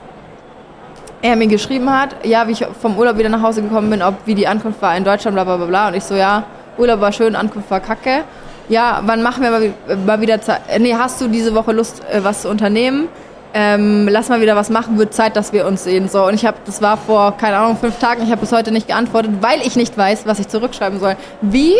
er 1.20 1.34
mir 1.34 1.48
geschrieben 1.48 1.90
hat, 1.90 2.14
ja, 2.22 2.46
wie 2.46 2.52
ich 2.52 2.64
vom 2.80 2.96
Urlaub 2.96 3.18
wieder 3.18 3.28
nach 3.28 3.42
Hause 3.42 3.62
gekommen 3.62 3.90
bin, 3.90 4.02
ob 4.02 4.14
wie 4.24 4.36
die 4.36 4.46
Ankunft 4.46 4.80
war 4.82 4.96
in 4.96 5.02
Deutschland, 5.02 5.34
bla 5.34 5.42
bla 5.42 5.56
bla 5.56 5.66
bla. 5.66 5.88
Und 5.88 5.94
ich 5.94 6.04
so, 6.04 6.14
ja, 6.14 6.44
Urlaub 6.78 7.00
war 7.00 7.10
schön, 7.10 7.34
Ankunft 7.34 7.68
war 7.72 7.80
kacke. 7.80 8.22
Ja, 8.68 9.02
wann 9.04 9.20
machen 9.20 9.42
wir 9.42 9.50
mal, 9.50 9.72
mal 10.06 10.20
wieder 10.20 10.40
Zeit? 10.40 10.60
Nee, 10.78 10.94
hast 10.94 11.20
du 11.20 11.26
diese 11.26 11.54
Woche 11.56 11.72
Lust, 11.72 12.02
äh, 12.12 12.22
was 12.22 12.42
zu 12.42 12.48
unternehmen? 12.48 13.08
Ähm, 13.54 14.08
lass 14.10 14.28
mal 14.28 14.40
wieder 14.40 14.56
was 14.56 14.70
machen, 14.70 14.98
wird 14.98 15.12
Zeit, 15.12 15.36
dass 15.36 15.52
wir 15.52 15.66
uns 15.66 15.84
sehen. 15.84 16.08
So, 16.08 16.26
und 16.26 16.34
ich 16.34 16.46
habe, 16.46 16.56
das 16.64 16.80
war 16.80 16.96
vor, 16.96 17.36
keine 17.36 17.56
Ahnung, 17.58 17.76
fünf 17.76 17.98
Tagen, 17.98 18.22
ich 18.22 18.30
habe 18.30 18.40
bis 18.40 18.52
heute 18.52 18.72
nicht 18.72 18.88
geantwortet, 18.88 19.32
weil 19.40 19.60
ich 19.60 19.76
nicht 19.76 19.96
weiß, 19.96 20.26
was 20.26 20.38
ich 20.38 20.48
zurückschreiben 20.48 20.98
soll. 20.98 21.16
Wie? 21.42 21.74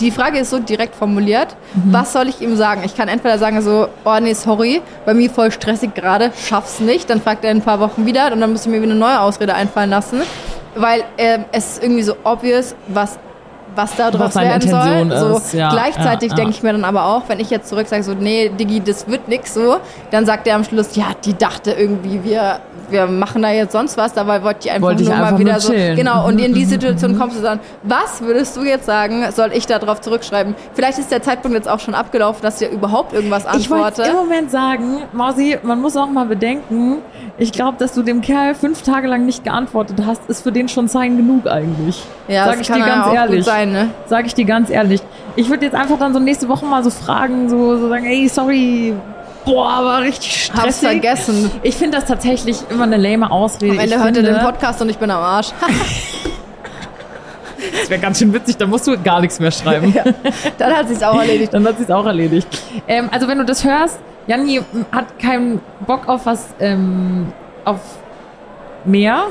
Die 0.00 0.10
Frage 0.10 0.38
ist 0.38 0.50
so 0.50 0.60
direkt 0.60 0.94
formuliert. 0.94 1.56
Was 1.74 2.12
soll 2.12 2.28
ich 2.28 2.40
ihm 2.40 2.56
sagen? 2.56 2.82
Ich 2.84 2.96
kann 2.96 3.08
entweder 3.08 3.38
sagen 3.38 3.60
so, 3.60 3.88
oh 4.04 4.18
nee, 4.20 4.32
sorry, 4.34 4.80
bei 5.04 5.12
mir 5.14 5.28
voll 5.28 5.50
stressig 5.50 5.94
gerade, 5.94 6.32
schaff's 6.36 6.80
nicht. 6.80 7.10
Dann 7.10 7.20
fragt 7.20 7.44
er 7.44 7.50
in 7.50 7.58
ein 7.58 7.62
paar 7.62 7.80
Wochen 7.80 8.06
wieder 8.06 8.32
und 8.32 8.40
dann 8.40 8.52
muss 8.52 8.62
ich 8.62 8.68
mir 8.68 8.80
wieder 8.80 8.92
eine 8.92 9.00
neue 9.00 9.20
Ausrede 9.20 9.52
einfallen 9.52 9.90
lassen. 9.90 10.22
Weil 10.76 11.02
ähm, 11.18 11.44
es 11.52 11.72
ist 11.72 11.82
irgendwie 11.82 12.02
so 12.02 12.14
obvious, 12.24 12.76
was 12.86 13.18
was 13.74 13.96
da 13.96 14.10
draus 14.10 14.34
werden 14.34 14.62
Intention 14.62 15.10
soll. 15.10 15.18
So, 15.18 15.36
ist, 15.38 15.54
ja, 15.54 15.70
gleichzeitig 15.70 16.30
ja, 16.30 16.36
denke 16.36 16.52
ja. 16.52 16.56
ich 16.56 16.62
mir 16.62 16.72
dann 16.72 16.84
aber 16.84 17.04
auch, 17.06 17.22
wenn 17.28 17.40
ich 17.40 17.50
jetzt 17.50 17.68
zurück 17.68 17.86
sage, 17.88 18.02
so, 18.02 18.14
nee, 18.14 18.48
Diggi, 18.48 18.80
das 18.80 19.08
wird 19.08 19.28
nix 19.28 19.54
so, 19.54 19.78
dann 20.10 20.26
sagt 20.26 20.46
er 20.46 20.56
am 20.56 20.64
Schluss, 20.64 20.96
ja, 20.96 21.06
die 21.24 21.36
dachte 21.36 21.72
irgendwie, 21.72 22.22
wir, 22.24 22.60
wir 22.90 23.06
machen 23.06 23.42
da 23.42 23.50
jetzt 23.50 23.72
sonst 23.72 23.96
was, 23.96 24.12
dabei 24.12 24.42
wollte 24.42 24.60
die 24.60 24.70
einfach 24.70 24.88
Wollte 24.88 25.02
ich 25.02 25.08
nur 25.08 25.16
einfach 25.16 25.32
mal 25.32 25.38
wieder 25.38 25.60
so. 25.60 25.72
Genau, 25.72 26.26
und 26.26 26.38
in 26.38 26.54
die 26.54 26.64
Situation 26.66 27.18
kommst 27.18 27.38
du 27.38 27.42
dann, 27.42 27.60
was 27.82 28.20
würdest 28.22 28.56
du 28.56 28.62
jetzt 28.62 28.86
sagen, 28.86 29.24
soll 29.32 29.50
ich 29.52 29.66
da 29.66 29.78
drauf 29.78 30.00
zurückschreiben? 30.00 30.54
Vielleicht 30.74 30.98
ist 30.98 31.10
der 31.10 31.22
Zeitpunkt 31.22 31.56
jetzt 31.56 31.68
auch 31.68 31.80
schon 31.80 31.94
abgelaufen, 31.94 32.42
dass 32.42 32.60
ihr 32.60 32.70
überhaupt 32.70 33.12
irgendwas 33.12 33.44
Ich 33.56 33.70
wollte 33.70 34.02
im 34.02 34.14
Moment 34.14 34.50
sagen, 34.50 35.02
Mausi, 35.12 35.58
man 35.62 35.80
muss 35.80 35.96
auch 35.96 36.08
mal 36.10 36.26
bedenken, 36.26 36.98
ich 37.38 37.52
glaube, 37.52 37.76
dass 37.78 37.92
du 37.94 38.02
dem 38.02 38.20
Kerl 38.20 38.54
fünf 38.54 38.82
Tage 38.82 39.08
lang 39.08 39.24
nicht 39.24 39.44
geantwortet 39.44 40.02
hast, 40.06 40.28
ist 40.28 40.42
für 40.42 40.52
den 40.52 40.68
schon 40.68 40.88
Zeichen 40.88 41.16
genug 41.16 41.46
eigentlich. 41.46 42.04
Ja, 42.28 42.44
Sag 42.44 42.52
das 42.58 42.60
ich 42.62 42.68
kann 42.68 42.80
dir 42.80 42.86
ganz 42.86 43.06
auch 43.06 43.14
ehrlich. 43.14 43.36
gut 43.36 43.44
sein, 43.46 43.72
ne? 43.72 43.88
Sag 44.06 44.26
ich 44.26 44.34
dir 44.34 44.44
ganz 44.44 44.70
ehrlich. 44.70 45.00
Ich 45.36 45.48
würde 45.48 45.64
jetzt 45.64 45.74
einfach 45.74 45.98
dann 45.98 46.12
so 46.12 46.20
nächste 46.20 46.48
Woche 46.48 46.66
mal 46.66 46.82
so 46.84 46.90
fragen, 46.90 47.48
so, 47.48 47.76
so 47.78 47.88
sagen, 47.88 48.04
ey, 48.06 48.28
sorry, 48.28 48.94
boah, 49.44 49.84
war 49.84 50.00
richtig 50.02 50.50
Hab's 50.52 50.76
stressig. 50.78 50.88
vergessen. 50.88 51.50
Ich 51.62 51.76
finde 51.76 51.98
das 51.98 52.06
tatsächlich 52.08 52.58
immer 52.70 52.84
eine 52.84 52.96
lame 52.96 53.30
Ausrede. 53.30 53.72
Am 53.72 53.78
Ende 53.78 53.94
ich 53.96 54.00
hört 54.02 54.16
ihr 54.16 54.22
finde, 54.22 54.32
den 54.32 54.42
Podcast 54.44 54.80
und 54.82 54.88
ich 54.88 54.98
bin 54.98 55.10
am 55.10 55.22
Arsch. 55.22 55.48
Das 57.78 57.90
wäre 57.90 58.00
ganz 58.00 58.18
schön 58.18 58.32
witzig, 58.32 58.56
da 58.56 58.66
musst 58.66 58.86
du 58.86 58.98
gar 58.98 59.20
nichts 59.20 59.38
mehr 59.38 59.50
schreiben. 59.50 59.92
ja, 59.92 60.04
dann 60.58 60.74
hat 60.74 60.88
sich's 60.88 61.02
auch 61.02 61.18
erledigt. 61.18 61.52
Dann 61.52 61.66
hat 61.66 61.76
sie 61.76 61.84
es 61.84 61.90
auch 61.90 62.06
erledigt. 62.06 62.48
Ähm, 62.88 63.08
also 63.12 63.28
wenn 63.28 63.38
du 63.38 63.44
das 63.44 63.64
hörst, 63.64 63.98
Janni 64.26 64.60
hat 64.92 65.18
keinen 65.18 65.60
Bock 65.86 66.08
auf 66.08 66.24
was, 66.26 66.46
ähm, 66.58 67.32
auf 67.64 67.80
mehr. 68.84 69.24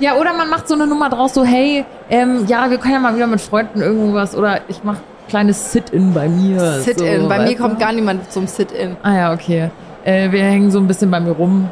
ja, 0.00 0.16
oder 0.16 0.34
man 0.34 0.50
macht 0.50 0.68
so 0.68 0.74
eine 0.74 0.86
Nummer 0.86 1.08
draus, 1.08 1.32
so 1.34 1.44
hey, 1.44 1.84
ähm, 2.10 2.44
ja, 2.46 2.68
wir 2.70 2.78
können 2.78 2.94
ja 2.94 3.00
mal 3.00 3.16
wieder 3.16 3.26
mit 3.26 3.40
Freunden 3.40 3.80
irgendwas 3.80 4.34
oder 4.36 4.60
ich 4.68 4.84
mache 4.84 5.00
kleines 5.28 5.72
Sit-in 5.72 6.12
bei 6.12 6.28
mir. 6.28 6.80
Sit-in. 6.80 7.22
so, 7.22 7.28
Bei 7.28 7.40
mir 7.40 7.56
kommt 7.56 7.78
gar 7.78 7.92
niemand 7.92 8.30
zum 8.32 8.46
Sit-in. 8.46 8.96
Ah 9.02 9.14
ja, 9.14 9.32
okay. 9.32 9.70
Äh, 10.04 10.30
wir 10.30 10.42
hängen 10.42 10.70
so 10.70 10.78
ein 10.78 10.86
bisschen 10.86 11.10
bei 11.10 11.20
mir 11.20 11.32
rum. 11.32 11.68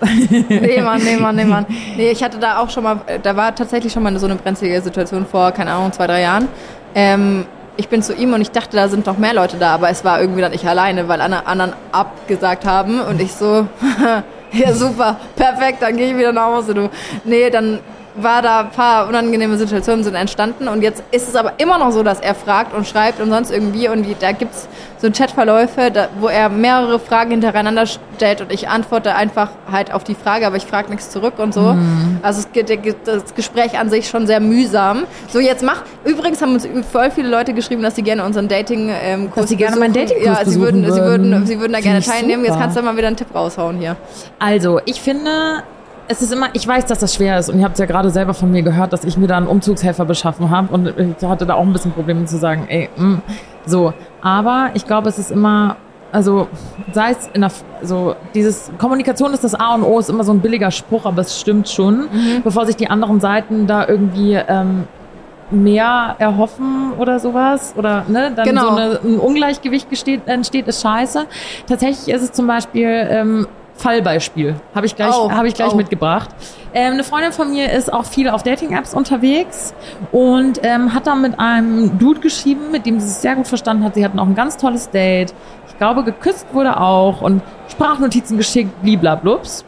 Nee, 0.48 0.80
Mann, 0.82 1.00
nee, 1.04 1.16
Mann, 1.16 1.36
nee, 1.36 1.44
Mann. 1.44 1.66
Nee, 1.96 2.10
ich 2.10 2.22
hatte 2.24 2.38
da 2.38 2.58
auch 2.58 2.70
schon 2.70 2.82
mal, 2.82 3.00
da 3.22 3.36
war 3.36 3.54
tatsächlich 3.54 3.92
schon 3.92 4.02
mal 4.02 4.16
so 4.18 4.26
eine 4.26 4.34
brenzlige 4.34 4.80
Situation 4.80 5.26
vor, 5.26 5.52
keine 5.52 5.72
Ahnung, 5.72 5.92
zwei, 5.92 6.06
drei 6.06 6.22
Jahren. 6.22 6.48
Ähm, 6.94 7.46
ich 7.76 7.88
bin 7.88 8.02
zu 8.02 8.14
ihm 8.14 8.32
und 8.32 8.40
ich 8.40 8.50
dachte, 8.50 8.76
da 8.76 8.88
sind 8.88 9.06
noch 9.06 9.18
mehr 9.18 9.32
Leute 9.32 9.56
da, 9.58 9.74
aber 9.74 9.88
es 9.90 10.04
war 10.04 10.20
irgendwie 10.20 10.40
dann 10.40 10.52
ich 10.52 10.66
alleine, 10.66 11.08
weil 11.08 11.20
alle 11.20 11.46
anderen 11.46 11.72
abgesagt 11.90 12.66
haben 12.66 13.00
und 13.00 13.20
ich 13.20 13.32
so, 13.32 13.66
ja 14.52 14.72
super, 14.74 15.16
perfekt, 15.36 15.78
dann 15.80 15.96
gehe 15.96 16.10
ich 16.10 16.16
wieder 16.16 16.32
nach 16.32 16.46
Hause, 16.46 16.74
du. 16.74 16.90
Nee, 17.24 17.48
dann 17.50 17.78
war 18.14 18.42
da 18.42 18.60
ein 18.60 18.70
paar 18.70 19.08
unangenehme 19.08 19.56
Situationen 19.56 20.04
sind 20.04 20.14
entstanden 20.14 20.68
und 20.68 20.82
jetzt 20.82 21.02
ist 21.12 21.28
es 21.28 21.36
aber 21.36 21.54
immer 21.58 21.78
noch 21.78 21.92
so, 21.92 22.02
dass 22.02 22.20
er 22.20 22.34
fragt 22.34 22.74
und 22.74 22.86
schreibt 22.86 23.20
und 23.20 23.30
sonst 23.30 23.50
irgendwie 23.50 23.88
und 23.88 24.02
die, 24.02 24.14
da 24.18 24.32
gibt's 24.32 24.68
so 24.98 25.10
Chatverläufe, 25.10 25.90
da, 25.90 26.08
wo 26.20 26.28
er 26.28 26.48
mehrere 26.48 27.00
Fragen 27.00 27.32
hintereinander 27.32 27.86
stellt 27.86 28.40
und 28.40 28.52
ich 28.52 28.68
antworte 28.68 29.14
einfach 29.14 29.50
halt 29.70 29.92
auf 29.92 30.04
die 30.04 30.14
Frage, 30.14 30.46
aber 30.46 30.56
ich 30.56 30.64
frage 30.66 30.90
nichts 30.90 31.10
zurück 31.10 31.34
und 31.38 31.52
so. 31.52 31.76
Also 32.22 32.46
es 32.54 32.78
das 33.04 33.34
Gespräch 33.34 33.78
an 33.78 33.90
sich 33.90 34.08
schon 34.08 34.26
sehr 34.26 34.38
mühsam. 34.40 35.04
So 35.28 35.40
jetzt 35.40 35.62
mach. 35.64 35.82
Übrigens 36.04 36.40
haben 36.40 36.54
uns 36.54 36.68
voll 36.90 37.10
viele 37.10 37.28
Leute 37.28 37.52
geschrieben, 37.52 37.82
dass 37.82 37.96
sie 37.96 38.02
gerne 38.02 38.24
unseren 38.24 38.46
Dating 38.48 38.90
ähm, 38.90 39.30
Kurs 39.30 39.44
Dass 39.44 39.50
sie 39.50 39.56
gerne 39.56 39.76
meinen 39.76 39.92
besuchen. 39.92 40.08
Datingkurs 40.08 40.38
Ja, 40.38 40.44
sie 40.44 40.60
würden, 40.60 40.82
besuchen 40.82 40.94
sie 40.94 41.04
würden, 41.04 41.30
würden. 41.30 41.46
sie 41.46 41.60
würden 41.60 41.72
da 41.72 41.80
gerne 41.80 42.00
teilnehmen. 42.00 42.44
Jetzt 42.44 42.52
super. 42.52 42.62
kannst 42.62 42.76
du 42.76 42.82
mal 42.82 42.96
wieder 42.96 43.08
einen 43.08 43.16
Tipp 43.16 43.34
raushauen 43.34 43.78
hier. 43.78 43.96
Also, 44.38 44.80
ich 44.84 45.00
finde, 45.00 45.64
es 46.08 46.22
ist 46.22 46.32
immer, 46.32 46.48
ich 46.52 46.66
weiß, 46.66 46.86
dass 46.86 46.98
das 46.98 47.14
schwer 47.14 47.38
ist 47.38 47.48
und 47.48 47.58
ihr 47.58 47.64
habt 47.64 47.74
es 47.74 47.78
ja 47.80 47.86
gerade 47.86 48.10
selber 48.10 48.34
von 48.34 48.50
mir 48.50 48.62
gehört, 48.62 48.92
dass 48.92 49.04
ich 49.04 49.16
mir 49.16 49.26
da 49.26 49.36
einen 49.36 49.46
Umzugshelfer 49.46 50.04
beschaffen 50.04 50.50
habe 50.50 50.72
und 50.72 50.94
ich 51.20 51.26
hatte 51.26 51.46
da 51.46 51.54
auch 51.54 51.62
ein 51.62 51.72
bisschen 51.72 51.92
Probleme 51.92 52.24
zu 52.24 52.36
sagen, 52.38 52.66
ey, 52.68 52.88
mm, 52.96 53.16
so. 53.66 53.92
Aber 54.20 54.70
ich 54.74 54.86
glaube, 54.86 55.08
es 55.08 55.18
ist 55.18 55.30
immer, 55.30 55.76
also 56.10 56.48
sei 56.92 57.12
es 57.12 57.30
in 57.32 57.40
der, 57.40 57.50
so 57.82 58.14
dieses 58.34 58.70
Kommunikation 58.78 59.32
ist 59.32 59.44
das 59.44 59.54
A 59.54 59.74
und 59.74 59.84
O, 59.84 59.98
ist 59.98 60.10
immer 60.10 60.24
so 60.24 60.32
ein 60.32 60.40
billiger 60.40 60.70
Spruch, 60.70 61.06
aber 61.06 61.22
es 61.22 61.40
stimmt 61.40 61.68
schon, 61.68 62.08
bevor 62.44 62.66
sich 62.66 62.76
die 62.76 62.90
anderen 62.90 63.20
Seiten 63.20 63.66
da 63.66 63.86
irgendwie 63.86 64.34
ähm, 64.34 64.84
mehr 65.50 66.16
erhoffen 66.18 66.92
oder 66.98 67.18
sowas 67.18 67.74
oder 67.76 68.04
ne, 68.08 68.32
dann 68.34 68.44
Genau. 68.44 68.62
so 68.62 68.68
eine, 68.70 69.00
ein 69.04 69.18
Ungleichgewicht 69.18 69.88
gesteht, 69.90 70.22
entsteht, 70.26 70.66
ist 70.66 70.82
scheiße. 70.82 71.26
Tatsächlich 71.68 72.14
ist 72.14 72.22
es 72.22 72.32
zum 72.32 72.46
Beispiel 72.46 72.88
ähm, 72.88 73.46
Fallbeispiel, 73.76 74.56
habe 74.74 74.86
ich 74.86 74.94
gleich, 74.94 75.14
habe 75.14 75.48
ich 75.48 75.54
gleich 75.54 75.72
oh. 75.72 75.76
mitgebracht. 75.76 76.30
Ähm, 76.74 76.94
eine 76.94 77.04
Freundin 77.04 77.32
von 77.32 77.50
mir 77.50 77.72
ist 77.72 77.92
auch 77.92 78.04
viel 78.04 78.28
auf 78.28 78.42
Dating-Apps 78.42 78.94
unterwegs 78.94 79.74
und 80.10 80.60
ähm, 80.62 80.94
hat 80.94 81.06
dann 81.06 81.20
mit 81.20 81.38
einem 81.38 81.98
Dude 81.98 82.20
geschrieben, 82.20 82.70
mit 82.70 82.86
dem 82.86 83.00
sie 83.00 83.08
sich 83.08 83.18
sehr 83.18 83.34
gut 83.34 83.46
verstanden 83.46 83.84
hat. 83.84 83.94
Sie 83.94 84.04
hatten 84.04 84.18
auch 84.18 84.26
ein 84.26 84.34
ganz 84.34 84.56
tolles 84.56 84.88
Date. 84.90 85.34
Ich 85.68 85.76
glaube, 85.78 86.04
geküsst 86.04 86.46
wurde 86.52 86.78
auch 86.80 87.20
und 87.20 87.42
Sprachnotizen 87.68 88.36
geschickt, 88.38 88.82
bliblablubs. 88.82 89.64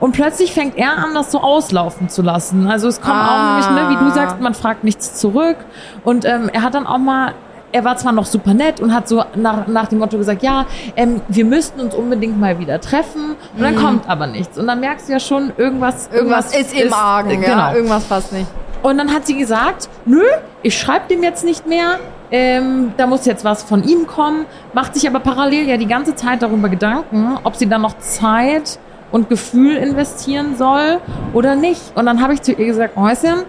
Und 0.00 0.12
plötzlich 0.12 0.52
fängt 0.52 0.76
er 0.76 0.96
an, 0.96 1.12
das 1.14 1.32
so 1.32 1.40
auslaufen 1.40 2.08
zu 2.08 2.22
lassen. 2.22 2.68
Also 2.68 2.86
es 2.88 3.00
kommt 3.00 3.16
auch 3.16 3.30
Ah. 3.30 3.60
nämlich, 3.60 3.70
ne, 3.70 3.90
wie 3.90 4.04
du 4.04 4.14
sagst, 4.14 4.40
man 4.40 4.54
fragt 4.54 4.84
nichts 4.84 5.16
zurück. 5.16 5.56
Und 6.04 6.24
ähm, 6.24 6.48
er 6.52 6.62
hat 6.62 6.74
dann 6.74 6.86
auch 6.86 6.98
mal, 6.98 7.34
er 7.72 7.84
war 7.84 7.96
zwar 7.96 8.12
noch 8.12 8.26
super 8.26 8.54
nett 8.54 8.80
und 8.80 8.94
hat 8.94 9.08
so 9.08 9.22
nach, 9.34 9.66
nach 9.66 9.88
dem 9.88 9.98
Motto 9.98 10.16
gesagt, 10.16 10.42
ja, 10.42 10.66
ähm, 10.96 11.20
wir 11.28 11.44
müssten 11.44 11.80
uns 11.80 11.94
unbedingt 11.94 12.38
mal 12.38 12.58
wieder 12.58 12.80
treffen. 12.80 13.36
Und 13.56 13.62
dann 13.62 13.76
kommt 13.76 14.08
aber 14.08 14.26
nichts. 14.26 14.58
Und 14.58 14.66
dann 14.66 14.80
merkst 14.80 15.08
du 15.08 15.12
ja 15.12 15.20
schon, 15.20 15.52
irgendwas, 15.56 16.08
Mhm. 16.10 16.16
Irgendwas 16.16 16.54
ist 16.54 16.74
im 16.74 16.92
Argen, 16.92 17.42
äh, 17.42 17.46
ja. 17.46 17.54
Genau. 17.70 17.74
Irgendwas 17.74 18.04
passt 18.04 18.32
nicht. 18.32 18.46
Und 18.82 18.96
dann 18.98 19.12
hat 19.12 19.26
sie 19.26 19.36
gesagt, 19.36 19.88
nö, 20.04 20.22
ich 20.62 20.78
schreibe 20.78 21.08
dem 21.08 21.22
jetzt 21.22 21.44
nicht 21.44 21.66
mehr. 21.66 21.98
Ähm, 22.30 22.92
da 22.96 23.06
muss 23.06 23.24
jetzt 23.26 23.44
was 23.44 23.62
von 23.62 23.82
ihm 23.84 24.06
kommen, 24.06 24.44
macht 24.72 24.94
sich 24.94 25.08
aber 25.08 25.18
parallel 25.20 25.66
ja 25.68 25.76
die 25.76 25.86
ganze 25.86 26.14
Zeit 26.14 26.42
darüber 26.42 26.68
Gedanken, 26.68 27.38
ob 27.42 27.56
sie 27.56 27.66
dann 27.68 27.82
noch 27.82 27.98
Zeit 27.98 28.78
und 29.10 29.28
Gefühl 29.30 29.76
investieren 29.76 30.56
soll 30.56 31.00
oder 31.32 31.54
nicht. 31.54 31.80
Und 31.94 32.06
dann 32.06 32.22
habe 32.22 32.34
ich 32.34 32.42
zu 32.42 32.52
ihr 32.52 32.66
gesagt, 32.66 32.96
Häuschen, 32.96 33.44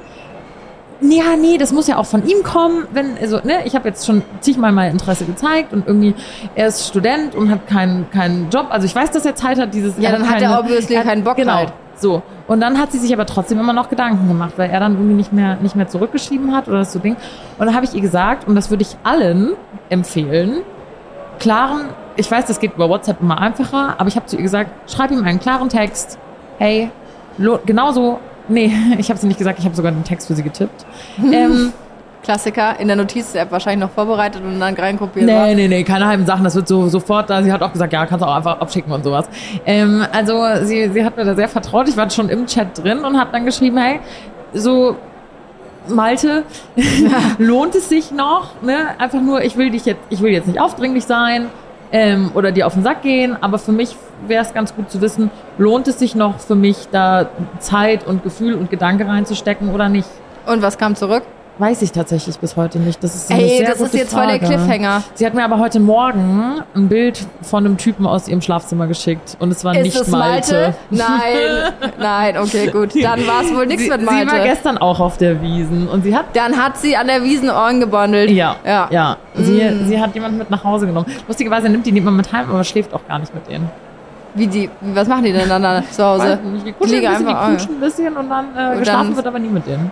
ja, 1.01 1.35
nee, 1.39 1.57
das 1.57 1.71
muss 1.71 1.87
ja 1.87 1.97
auch 1.97 2.05
von 2.05 2.25
ihm 2.27 2.43
kommen. 2.43 2.85
Wenn, 2.91 3.17
also, 3.19 3.39
ne, 3.43 3.59
ich 3.65 3.75
habe 3.75 3.87
jetzt 3.87 4.05
schon 4.05 4.21
zigmal 4.41 4.71
mein 4.71 4.91
Interesse 4.91 5.25
gezeigt 5.25 5.71
und 5.73 5.87
irgendwie, 5.87 6.13
er 6.55 6.67
ist 6.67 6.87
Student 6.87 7.35
und 7.35 7.49
hat 7.49 7.67
keinen 7.67 8.09
keinen 8.11 8.49
Job. 8.49 8.67
Also 8.69 8.85
ich 8.85 8.95
weiß, 8.95 9.11
dass 9.11 9.25
er 9.25 9.35
Zeit 9.35 9.59
hat, 9.59 9.73
dieses. 9.73 9.97
Ja, 9.97 10.11
dann 10.11 10.29
hat 10.29 10.41
er 10.41 10.59
obviously 10.59 10.95
hat- 10.95 11.05
keinen 11.05 11.23
Bock 11.23 11.37
Genau. 11.37 11.53
halt. 11.53 11.73
So. 11.95 12.21
Und 12.47 12.61
dann 12.61 12.79
hat 12.79 12.91
sie 12.93 12.97
sich 12.97 13.13
aber 13.13 13.25
trotzdem 13.25 13.59
immer 13.59 13.73
noch 13.73 13.89
Gedanken 13.89 14.27
gemacht, 14.27 14.53
weil 14.57 14.69
er 14.69 14.79
dann 14.79 14.93
irgendwie 14.93 15.13
nicht 15.15 15.33
mehr, 15.33 15.57
nicht 15.61 15.75
mehr 15.75 15.87
zurückgeschrieben 15.87 16.55
hat 16.55 16.67
oder 16.69 16.83
so 16.85 16.97
Ding. 16.99 17.15
Und 17.57 17.65
dann 17.65 17.75
habe 17.75 17.85
ich 17.85 17.93
ihr 17.93 18.01
gesagt, 18.01 18.47
und 18.47 18.55
das 18.55 18.69
würde 18.69 18.83
ich 18.83 18.95
allen 19.03 19.51
empfehlen, 19.89 20.61
klaren, 21.39 21.81
ich 22.15 22.29
weiß, 22.31 22.45
das 22.45 22.59
geht 22.59 22.75
über 22.75 22.89
WhatsApp 22.89 23.21
immer 23.21 23.39
einfacher, 23.39 23.95
aber 23.97 24.07
ich 24.07 24.15
habe 24.15 24.25
zu 24.25 24.37
ihr 24.37 24.43
gesagt, 24.43 24.71
schreib 24.91 25.11
ihm 25.11 25.23
einen 25.23 25.39
klaren 25.39 25.69
Text. 25.69 26.17
Hey, 26.57 26.89
genauso, 27.65 28.19
nee, 28.49 28.71
ich 28.97 29.09
habe 29.09 29.19
sie 29.19 29.27
nicht 29.27 29.37
gesagt, 29.37 29.59
ich 29.59 29.65
habe 29.65 29.75
sogar 29.75 29.91
den 29.91 30.03
Text 30.03 30.27
für 30.27 30.35
sie 30.35 30.43
getippt. 30.43 30.85
ähm, 31.31 31.73
Klassiker, 32.21 32.79
in 32.79 32.87
der 32.87 32.97
Notiz-App 32.97 33.49
wahrscheinlich 33.51 33.87
noch 33.87 33.93
vorbereitet 33.93 34.41
und 34.43 34.59
dann 34.59 34.75
reinkopiert. 34.75 35.25
Nee, 35.25 35.55
nee, 35.55 35.67
nee, 35.67 35.83
keine 35.83 36.05
halben 36.05 36.25
Sachen. 36.25 36.43
Das 36.43 36.53
wird 36.53 36.67
so 36.67 36.89
sofort 36.89 37.29
da. 37.29 37.41
Sie 37.41 37.51
hat 37.51 37.61
auch 37.61 37.71
gesagt, 37.71 37.93
ja, 37.93 38.05
kannst 38.05 38.23
du 38.23 38.27
auch 38.27 38.35
einfach 38.35 38.59
abschicken 38.59 38.91
und 38.91 39.03
sowas. 39.03 39.29
Ähm, 39.65 40.05
also 40.11 40.43
sie, 40.63 40.89
sie 40.89 41.03
hat 41.03 41.15
mir 41.15 41.23
da 41.23 41.33
sehr 41.35 41.47
vertraut. 41.47 41.87
Ich 41.87 41.95
war 41.95 42.09
schon 42.09 42.29
im 42.29 42.45
Chat 42.45 42.83
drin 42.83 42.99
und 42.99 43.17
habe 43.17 43.31
dann 43.31 43.45
geschrieben, 43.45 43.77
hey, 43.77 43.99
so 44.53 44.97
Malte, 45.87 46.43
lohnt 47.37 47.75
es 47.75 47.89
sich 47.89 48.11
noch? 48.11 48.61
Ne? 48.61 48.89
Einfach 48.99 49.21
nur, 49.21 49.41
ich 49.43 49.57
will 49.57 49.71
dich 49.71 49.85
jetzt, 49.85 50.01
ich 50.09 50.21
will 50.21 50.31
jetzt 50.31 50.47
nicht 50.47 50.59
aufdringlich 50.59 51.05
sein 51.05 51.47
ähm, 51.91 52.31
oder 52.33 52.51
dir 52.51 52.67
auf 52.67 52.73
den 52.73 52.83
Sack 52.83 53.01
gehen, 53.01 53.37
aber 53.41 53.57
für 53.57 53.71
mich 53.71 53.95
wäre 54.27 54.43
es 54.43 54.53
ganz 54.53 54.75
gut 54.75 54.89
zu 54.91 55.01
wissen, 55.01 55.29
lohnt 55.57 55.87
es 55.87 55.99
sich 55.99 56.15
noch 56.15 56.39
für 56.39 56.55
mich 56.55 56.87
da 56.91 57.27
Zeit 57.59 58.05
und 58.07 58.23
Gefühl 58.23 58.53
und 58.55 58.69
Gedanke 58.69 59.07
reinzustecken 59.07 59.73
oder 59.73 59.89
nicht? 59.89 60.09
Und 60.45 60.61
was 60.61 60.77
kam 60.77 60.95
zurück? 60.95 61.23
Weiß 61.61 61.81
ich 61.81 61.91
tatsächlich 61.91 62.39
bis 62.39 62.55
heute 62.55 62.79
nicht. 62.79 63.03
Das 63.03 63.13
ist 63.15 63.27
so 63.27 63.33
eine 63.33 63.43
Ey, 63.43 63.57
sehr 63.57 63.67
das 63.71 63.81
ist 63.81 63.91
gute 63.91 63.97
jetzt 63.97 64.13
voll 64.13 64.27
der. 64.27 64.39
Cliffhanger. 64.39 65.03
Sie 65.13 65.25
hat 65.25 65.33
mir 65.33 65.43
aber 65.43 65.59
heute 65.59 65.81
Morgen 65.81 66.61
ein 66.73 66.87
Bild 66.87 67.19
von 67.41 67.65
einem 67.65 67.75
Typen 67.75 68.07
aus 68.07 68.29
ihrem 68.29 68.39
Schlafzimmer 68.41 68.87
geschickt 68.87 69.35
und 69.39 69.51
es 69.51 69.65
war 69.65 69.75
Ist 69.75 69.83
nicht 69.83 69.95
es 69.99 70.07
Malte. 70.07 70.53
Malte? 70.53 70.75
Nein, 70.89 71.91
nein, 71.99 72.37
okay, 72.37 72.67
gut. 72.71 72.91
Dann 73.03 73.27
war 73.27 73.41
es 73.43 73.53
wohl 73.53 73.65
nichts 73.65 73.89
mit 73.89 73.99
Sie 73.99 74.05
war 74.07 74.13
Malte. 74.13 74.41
gestern 74.43 74.77
auch 74.77 75.01
auf 75.01 75.17
der 75.17 75.41
Wiesen 75.41 75.89
und 75.89 76.03
sie 76.05 76.15
hat 76.15 76.27
Dann 76.33 76.55
hat 76.55 76.77
sie 76.77 76.95
an 76.95 77.07
der 77.07 77.25
Wiesen 77.25 77.49
Ohren 77.49 77.81
gebondelt. 77.81 78.31
ja, 78.31 78.55
Ja. 78.65 78.87
ja, 78.89 79.17
Sie, 79.35 79.61
Mm. 79.61 79.85
sie 79.89 79.99
hat 79.99 80.15
jemanden 80.15 80.37
mit 80.37 80.49
nach 80.49 80.63
Hause 80.63 80.87
genommen. 80.87 81.07
Lustigerweise 81.27 81.67
nimmt 81.67 81.85
die 81.85 81.91
niemand 81.91 82.15
mit 82.15 82.31
heim, 82.31 82.49
aber 82.49 82.63
schläft 82.63 82.93
auch 82.93 83.05
gar 83.05 83.19
nicht 83.19 83.33
mit 83.35 83.45
denen. 83.49 83.69
Wie 84.35 84.47
die, 84.47 84.69
was 84.81 85.07
machen 85.07 85.23
die 85.23 85.33
denn 85.33 85.49
dann 85.49 85.63
da 85.63 85.81
zu 85.89 86.03
Hause? 86.03 86.39
Die 86.65 86.71
kuscheln 86.73 87.05
ein 87.05 87.11
bisschen, 87.11 87.25
die 87.25 87.31
einfach 87.33 87.47
knutschen 87.47 87.75
ein 87.75 87.79
bisschen 87.79 88.17
und 88.17 88.29
dann 88.29 88.45
äh, 88.55 88.71
Und 88.73 88.79
geschlafen 88.79 89.07
dann- 89.07 89.15
wird 89.15 89.27
aber 89.27 89.39
nie 89.39 89.47
mit 89.49 89.65
denen. 89.67 89.91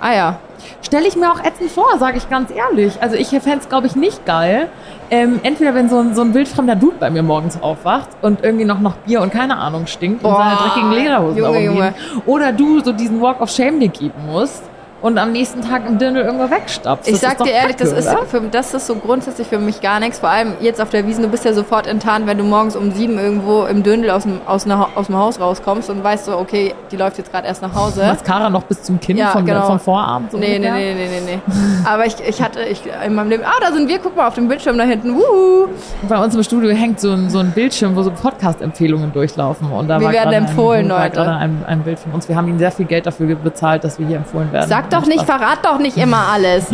Ah 0.00 0.12
ja. 0.12 0.36
Stelle 0.82 1.06
ich 1.06 1.16
mir 1.16 1.30
auch 1.30 1.38
ätzend 1.42 1.70
vor, 1.70 1.86
sage 1.98 2.18
ich 2.18 2.28
ganz 2.28 2.50
ehrlich. 2.50 3.00
Also 3.00 3.16
ich 3.16 3.28
fände 3.28 3.58
es, 3.60 3.68
glaube 3.68 3.86
ich, 3.86 3.96
nicht 3.96 4.26
geil. 4.26 4.68
Ähm, 5.10 5.40
entweder 5.42 5.74
wenn 5.74 5.88
so 5.88 5.98
ein, 5.98 6.14
so 6.14 6.22
ein 6.22 6.34
wildfremder 6.34 6.74
Dude 6.76 6.96
bei 6.98 7.10
mir 7.10 7.22
morgens 7.22 7.62
aufwacht 7.62 8.08
und 8.20 8.42
irgendwie 8.44 8.64
noch 8.64 8.80
nach 8.80 8.94
Bier 8.96 9.22
und 9.22 9.32
keine 9.32 9.56
Ahnung 9.56 9.86
stinkt 9.86 10.24
und 10.24 10.30
Boah, 10.30 10.38
seine 10.38 10.56
dreckigen 10.56 10.90
Lederhosen 10.92 11.38
Junge, 11.38 11.64
Junge. 11.64 11.94
Oder 12.26 12.52
du 12.52 12.80
so 12.80 12.92
diesen 12.92 13.20
Walk 13.22 13.40
of 13.40 13.50
Shame 13.50 13.78
dir 13.80 13.88
geben 13.88 14.14
musst 14.30 14.64
und 15.04 15.18
am 15.18 15.32
nächsten 15.32 15.60
Tag 15.60 15.82
im 15.86 15.98
Dirndl 15.98 16.22
irgendwo 16.22 16.50
wegstapfst. 16.50 17.06
Ich 17.06 17.12
Das 17.12 17.20
sag 17.20 17.32
ist 17.40 17.44
dir 17.46 17.52
ehrlich, 17.52 17.76
das 17.76 17.90
Kacke, 17.90 18.00
ist, 18.00 18.08
oder? 18.08 18.24
für, 18.24 18.40
das 18.40 18.72
ist 18.72 18.86
so 18.86 18.94
grundsätzlich 18.94 19.46
für 19.46 19.58
mich 19.58 19.82
gar 19.82 20.00
nichts. 20.00 20.18
Vor 20.18 20.30
allem 20.30 20.54
jetzt 20.60 20.80
auf 20.80 20.88
der 20.88 21.06
Wiesen, 21.06 21.22
du 21.22 21.28
bist 21.28 21.44
ja 21.44 21.52
sofort 21.52 21.86
enttarnt, 21.86 22.26
wenn 22.26 22.38
du 22.38 22.44
morgens 22.44 22.74
um 22.74 22.90
sieben 22.90 23.18
irgendwo 23.18 23.64
im 23.66 23.82
Dündel 23.82 24.10
aus 24.10 24.22
dem, 24.22 24.40
aus, 24.46 24.64
einer, 24.64 24.88
aus 24.94 25.08
dem 25.08 25.18
Haus 25.18 25.38
rauskommst 25.38 25.90
und 25.90 26.02
weißt 26.02 26.24
so, 26.24 26.38
okay, 26.38 26.74
die 26.90 26.96
läuft 26.96 27.18
jetzt 27.18 27.30
gerade 27.30 27.46
erst 27.46 27.60
nach 27.60 27.74
Hause. 27.74 28.00
Mascara 28.02 28.48
noch 28.48 28.62
bis 28.62 28.82
zum 28.82 28.98
Kinn 28.98 29.18
Ja, 29.18 29.28
vom, 29.28 29.44
genau. 29.44 29.66
vom 29.66 29.78
Vorabend. 29.78 30.32
So 30.32 30.38
Nee, 30.38 30.58
nee, 30.58 30.70
nee, 30.70 30.94
nee, 30.94 31.08
nee, 31.22 31.32
nee. 31.34 31.38
Aber 31.84 32.06
ich, 32.06 32.16
ich 32.26 32.40
hatte 32.40 32.62
ich, 32.62 32.80
in 33.04 33.14
meinem 33.14 33.28
Leben, 33.28 33.42
ah, 33.44 33.60
da 33.60 33.72
sind 33.72 33.86
wir, 33.86 33.98
guck 33.98 34.16
mal 34.16 34.26
auf 34.26 34.34
dem 34.36 34.48
Bildschirm 34.48 34.78
da 34.78 34.84
hinten. 34.84 35.16
Wuhu. 35.16 35.68
Bei 36.08 36.16
uns 36.24 36.34
im 36.34 36.42
Studio 36.42 36.70
hängt 36.70 36.98
so 36.98 37.10
ein, 37.12 37.28
so 37.28 37.40
ein 37.40 37.50
Bildschirm, 37.50 37.94
wo 37.94 38.02
so 38.02 38.10
Podcast-Empfehlungen 38.10 39.12
durchlaufen. 39.12 39.70
Und 39.70 39.86
da 39.88 40.00
Wir 40.00 40.06
war 40.06 40.12
werden 40.14 40.32
empfohlen, 40.32 40.90
ein, 40.90 41.02
Leute. 41.10 41.30
ein, 41.30 41.62
ein 41.66 41.80
Bild 41.82 41.98
von 41.98 42.12
uns. 42.12 42.26
Wir 42.26 42.36
haben 42.36 42.48
ihnen 42.48 42.58
sehr 42.58 42.72
viel 42.72 42.86
Geld 42.86 43.04
dafür 43.04 43.34
bezahlt, 43.36 43.84
dass 43.84 43.98
wir 43.98 44.06
hier 44.06 44.16
empfohlen 44.16 44.50
werden. 44.50 44.66
Sag 44.70 44.93
doch 44.94 45.06
nicht, 45.06 45.24
verrat 45.24 45.58
doch 45.64 45.78
nicht 45.78 45.96
immer 45.96 46.28
alles. 46.32 46.66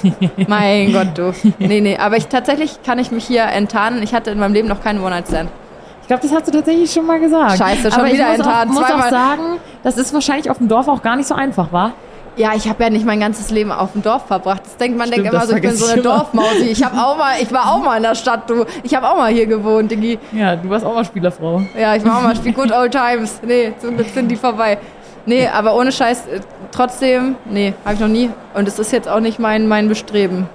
mein 0.48 0.92
Gott, 0.92 1.16
du. 1.16 1.32
Nee, 1.58 1.80
nee, 1.80 1.96
aber 1.96 2.16
ich 2.16 2.26
tatsächlich 2.26 2.82
kann 2.84 2.98
ich 2.98 3.10
mich 3.10 3.26
hier 3.26 3.44
enttarnen. 3.44 4.02
Ich 4.02 4.14
hatte 4.14 4.30
in 4.30 4.38
meinem 4.38 4.54
Leben 4.54 4.68
noch 4.68 4.82
keinen 4.82 5.00
One-Night-Stand. 5.00 5.48
Ich 6.02 6.08
glaube, 6.08 6.22
das 6.22 6.32
hast 6.32 6.48
du 6.48 6.52
tatsächlich 6.52 6.90
schon 6.90 7.06
mal 7.06 7.20
gesagt. 7.20 7.58
Scheiße, 7.58 7.90
schon 7.90 8.00
Aber 8.00 8.12
wieder 8.12 8.32
ich 8.32 8.38
muss 8.38 8.46
enttarnt. 8.46 8.70
Auch, 8.70 8.74
muss 8.74 8.84
auch 8.84 8.88
Zweimal. 8.88 9.10
sagen, 9.10 9.42
das 9.82 9.98
ist 9.98 10.14
wahrscheinlich 10.14 10.50
auf 10.50 10.58
dem 10.58 10.68
Dorf 10.68 10.88
auch 10.88 11.02
gar 11.02 11.16
nicht 11.16 11.26
so 11.26 11.34
einfach, 11.34 11.70
war? 11.70 11.92
Ja, 12.38 12.52
ich 12.54 12.68
habe 12.68 12.84
ja 12.84 12.88
nicht 12.88 13.04
mein 13.04 13.18
ganzes 13.18 13.50
Leben 13.50 13.72
auf 13.72 13.92
dem 13.92 14.02
Dorf 14.02 14.26
verbracht. 14.26 14.62
Das 14.64 14.76
denkt 14.76 14.96
man 14.96 15.08
Stimmt, 15.08 15.26
denkt 15.26 15.34
immer 15.34 15.46
so, 15.46 15.56
ich 15.56 15.60
bin 15.60 15.74
so 15.76 15.86
eine 15.86 15.96
ich. 15.96 16.02
Dorfmausi. 16.02 16.68
Ich 16.70 16.84
habe 16.84 16.96
auch 16.96 17.18
mal, 17.18 17.32
ich 17.42 17.52
war 17.52 17.72
auch 17.72 17.82
mal 17.82 17.96
in 17.96 18.04
der 18.04 18.14
Stadt, 18.14 18.48
du. 18.48 18.64
Ich 18.84 18.94
habe 18.94 19.10
auch 19.10 19.16
mal 19.16 19.32
hier 19.32 19.46
gewohnt, 19.46 19.90
Diggi. 19.90 20.18
Ja, 20.30 20.54
du 20.54 20.70
warst 20.70 20.86
auch 20.86 20.94
mal 20.94 21.04
Spielerfrau. 21.04 21.62
Ja, 21.78 21.96
ich 21.96 22.04
war 22.04 22.18
auch 22.18 22.22
mal 22.22 22.36
Spiel 22.36 22.52
Good 22.52 22.70
Old 22.70 22.92
Times. 22.92 23.40
Nee, 23.44 23.72
Glück 23.80 24.08
sind 24.14 24.28
die 24.28 24.36
vorbei. 24.36 24.78
Nee, 25.28 25.46
aber 25.46 25.76
ohne 25.76 25.92
Scheiß, 25.92 26.26
äh, 26.26 26.40
trotzdem, 26.72 27.36
nee, 27.44 27.74
habe 27.84 27.94
ich 27.94 28.00
noch 28.00 28.08
nie. 28.08 28.30
Und 28.54 28.66
es 28.66 28.78
ist 28.78 28.92
jetzt 28.92 29.06
auch 29.06 29.20
nicht 29.20 29.38
mein, 29.38 29.68
mein 29.68 29.86
Bestreben. 29.86 30.48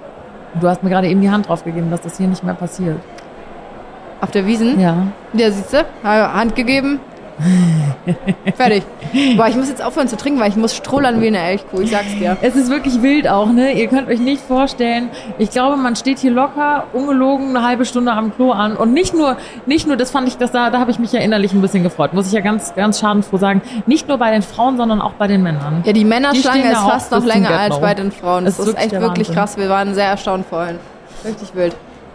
Du 0.60 0.68
hast 0.68 0.82
mir 0.82 0.90
gerade 0.90 1.06
eben 1.06 1.20
die 1.20 1.30
Hand 1.30 1.48
drauf 1.48 1.62
gegeben, 1.62 1.92
dass 1.92 2.00
das 2.00 2.16
hier 2.16 2.26
nicht 2.26 2.42
mehr 2.42 2.54
passiert. 2.54 2.96
Auf 4.20 4.32
der 4.32 4.46
Wiesen? 4.46 4.80
Ja. 4.80 5.06
Ja, 5.32 5.50
siehst 5.52 5.72
du? 5.72 5.84
Hand 6.02 6.56
gegeben. 6.56 6.98
Fertig. 8.56 8.82
Boah, 9.36 9.48
ich 9.48 9.56
muss 9.56 9.68
jetzt 9.68 9.82
aufhören 9.82 10.08
zu 10.08 10.16
trinken, 10.16 10.40
weil 10.40 10.48
ich 10.50 10.56
muss 10.56 10.74
strollern 10.74 11.20
wie 11.20 11.26
eine 11.28 11.38
Elchkuh. 11.38 11.80
Ich 11.80 11.90
sag's 11.90 12.14
dir. 12.18 12.36
Es 12.42 12.56
ist 12.56 12.70
wirklich 12.70 13.02
wild 13.02 13.28
auch, 13.28 13.48
ne? 13.50 13.72
Ihr 13.72 13.88
könnt 13.88 14.08
euch 14.08 14.20
nicht 14.20 14.42
vorstellen. 14.42 15.08
Ich 15.38 15.50
glaube, 15.50 15.76
man 15.76 15.96
steht 15.96 16.18
hier 16.18 16.30
locker, 16.30 16.84
ungelogen, 16.92 17.56
eine 17.56 17.66
halbe 17.66 17.84
Stunde 17.84 18.12
am 18.12 18.34
Klo 18.34 18.52
an. 18.52 18.76
Und 18.76 18.92
nicht 18.92 19.14
nur, 19.14 19.36
nicht 19.66 19.86
nur, 19.86 19.96
das 19.96 20.10
fand 20.10 20.28
ich, 20.28 20.36
das 20.36 20.52
da, 20.52 20.70
da 20.70 20.78
habe 20.78 20.90
ich 20.90 20.98
mich 20.98 21.12
ja 21.12 21.20
innerlich 21.20 21.52
ein 21.52 21.60
bisschen 21.60 21.82
gefreut. 21.82 22.12
Muss 22.14 22.26
ich 22.28 22.32
ja 22.32 22.40
ganz, 22.40 22.74
ganz 22.74 23.00
schadenfroh 23.00 23.36
sagen. 23.38 23.62
Nicht 23.86 24.08
nur 24.08 24.18
bei 24.18 24.30
den 24.30 24.42
Frauen, 24.42 24.76
sondern 24.76 25.00
auch 25.00 25.12
bei 25.12 25.26
den 25.26 25.42
Männern. 25.42 25.82
Ja, 25.84 25.92
die 25.92 26.00
Die 26.00 26.04
Männerschlange 26.04 26.62
da 26.64 26.70
ist 26.72 26.78
fast 26.80 27.10
noch 27.12 27.24
länger 27.24 27.50
als 27.58 27.80
bei 27.80 27.94
den 27.94 28.12
Frauen. 28.12 28.44
Das, 28.44 28.58
Das 28.58 28.66
ist 28.66 28.74
ist 28.74 28.78
echt 28.80 28.92
wirklich 28.92 29.28
Wahnsinn. 29.28 29.34
krass. 29.34 29.56
Wir 29.56 29.68
waren 29.68 29.94
sehr 29.94 30.06
erstaunt 30.06 30.46
vorhin. 30.48 30.78
Richtig 31.24 31.54
wild. 31.54 31.74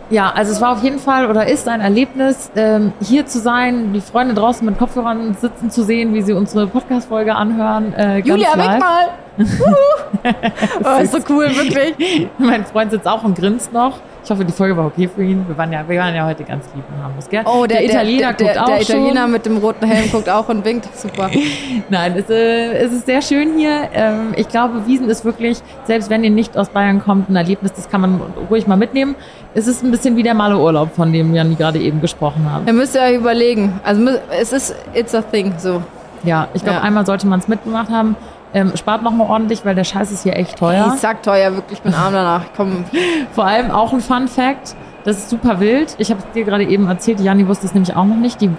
Ja, 0.10 0.32
also 0.32 0.52
es 0.52 0.62
war 0.62 0.72
auf 0.74 0.84
jeden 0.84 1.00
Fall 1.00 1.30
oder 1.30 1.48
ist 1.48 1.68
ein 1.68 1.82
Erlebnis, 1.82 2.52
ähm, 2.56 2.94
hier 3.00 3.28
zu 3.28 3.40
sein, 3.40 3.94
die 3.94 4.02
Freunde 4.02 4.34
draußen 4.34 4.66
mit 4.66 4.78
Kopfhörern 4.80 5.36
sitzen 5.36 5.70
zu 5.70 5.84
sehen, 5.84 6.14
wie 6.14 6.22
sie 6.24 6.34
unsere 6.34 6.66
Podcast-Folge 6.68 7.36
anhören. 7.36 7.94
Äh, 7.94 8.20
Julia, 8.20 8.56
live. 8.56 8.74
weg 8.74 8.80
mal! 8.80 9.10
Oh, 9.40 11.02
ist 11.02 11.12
so 11.14 11.20
cool, 11.30 11.46
wirklich. 11.56 12.28
Mein 12.38 12.66
Freund 12.66 12.92
sitzt 12.92 13.08
auch 13.08 13.24
und 13.24 13.38
grinst 13.38 13.72
noch. 13.74 13.98
Ich 14.24 14.30
hoffe, 14.30 14.44
die 14.44 14.52
Folge 14.52 14.76
war 14.76 14.86
okay 14.88 15.08
für 15.14 15.24
ihn. 15.24 15.46
Wir 15.48 15.58
waren 15.58 15.72
ja, 15.72 15.88
wir 15.88 15.98
waren 16.00 16.14
ja 16.14 16.26
heute 16.26 16.44
ganz 16.44 16.66
lieb 16.76 16.84
in 16.94 17.02
Hamburg, 17.04 17.30
gell? 17.30 17.44
Oh, 17.46 17.66
der, 17.66 17.84
Italiener 17.86 18.34
der, 18.34 18.48
guckt 18.48 18.56
der, 18.56 18.64
auch 18.64 18.68
der 18.68 18.82
Italiener 18.82 19.22
schon. 19.22 19.32
mit 19.32 19.46
dem 19.46 19.58
roten 19.58 19.88
Helm 19.88 20.12
guckt 20.12 20.30
auch 20.30 20.50
und 20.50 20.66
winkt. 20.66 20.90
Super. 20.96 21.30
Nein, 21.90 22.16
es, 22.18 22.30
äh, 22.30 22.74
es 22.80 22.92
ist 22.92 23.06
sehr 23.06 23.22
schön 23.22 23.58
hier. 23.58 23.88
Ähm, 23.94 24.34
ich 24.36 24.50
glaube, 24.50 24.86
Wiesen 24.86 25.10
ist 25.10 25.24
wirklich, 25.24 25.60
selbst 25.86 26.10
wenn 26.10 26.24
ihr 26.24 26.30
nicht 26.32 26.58
aus 26.58 26.70
Bayern 26.70 27.02
kommt, 27.02 27.30
ein 27.30 27.36
Erlebnis, 27.38 27.72
das 27.74 27.90
kann 27.90 28.02
man 28.02 28.22
ruhig 28.50 28.68
mal 28.68 28.76
mitnehmen. 28.76 29.16
Es 29.56 29.68
ist 29.68 29.84
ein 29.84 29.92
bisschen 29.92 30.16
wie 30.18 30.24
der 30.24 30.34
Male 30.34 30.58
Urlaub, 30.60 30.94
von 30.96 31.12
dem 31.14 31.34
Janni 31.34 31.56
gerade 31.56 31.80
eben 31.80 32.02
gesprochen 32.02 32.52
hat. 32.52 32.68
Ihr 32.68 32.74
müsst 32.74 32.96
ihr 32.96 33.02
euch 33.02 33.16
überlegen. 33.16 33.80
Also 33.84 34.06
es 34.40 34.52
ist, 34.54 34.76
it's 34.94 35.16
a 35.16 35.22
thing, 35.22 35.54
so. 35.58 35.82
Ja, 36.24 36.50
ich 36.54 36.62
glaube, 36.64 36.80
Ja. 36.80 36.84
einmal 36.84 37.06
sollte 37.06 37.26
man 37.26 37.40
es 37.40 37.48
mitgemacht 37.48 37.90
haben. 37.90 38.18
Ähm, 38.54 38.76
spart 38.76 39.04
noch 39.04 39.12
mal 39.12 39.28
ordentlich, 39.30 39.64
weil 39.64 39.76
der 39.76 39.84
Scheiß 39.84 40.12
ist 40.12 40.24
hier 40.24 40.36
echt 40.36 40.58
teuer. 40.58 40.92
Ich 40.96 41.02
sag 41.02 41.22
teuer, 41.22 41.54
wirklich, 41.56 41.78
ich 41.80 41.84
bin 41.84 41.94
arm 41.94 42.14
danach. 42.14 42.46
Komm, 42.58 42.84
Vor 43.34 43.46
allem 43.46 43.70
auch 43.70 43.94
ein 43.94 44.02
Fun 44.02 44.28
Fact, 44.28 44.76
das 45.04 45.18
ist 45.18 45.30
super 45.30 45.60
wild. 45.60 45.96
Ich 46.00 46.10
habe 46.10 46.20
es 46.20 46.32
dir 46.34 46.44
gerade 46.46 46.64
eben 46.66 46.88
erzählt, 46.88 47.20
Janni 47.20 47.48
wusste 47.48 47.68
es 47.68 47.74
nämlich 47.76 47.96
auch 47.96 48.06
noch 48.06 48.16
nicht. 48.16 48.42
Die 48.42 48.48
Be- 48.48 48.56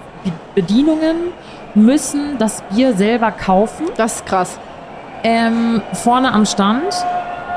Bedienungen 0.55 1.15
müssen 1.75 2.37
das 2.37 2.61
Bier 2.73 2.93
selber 2.93 3.31
kaufen, 3.31 3.85
das 3.97 4.15
ist 4.15 4.25
krass. 4.25 4.59
ähm, 5.23 5.81
vorne 5.93 6.33
am 6.33 6.45
Stand 6.45 6.83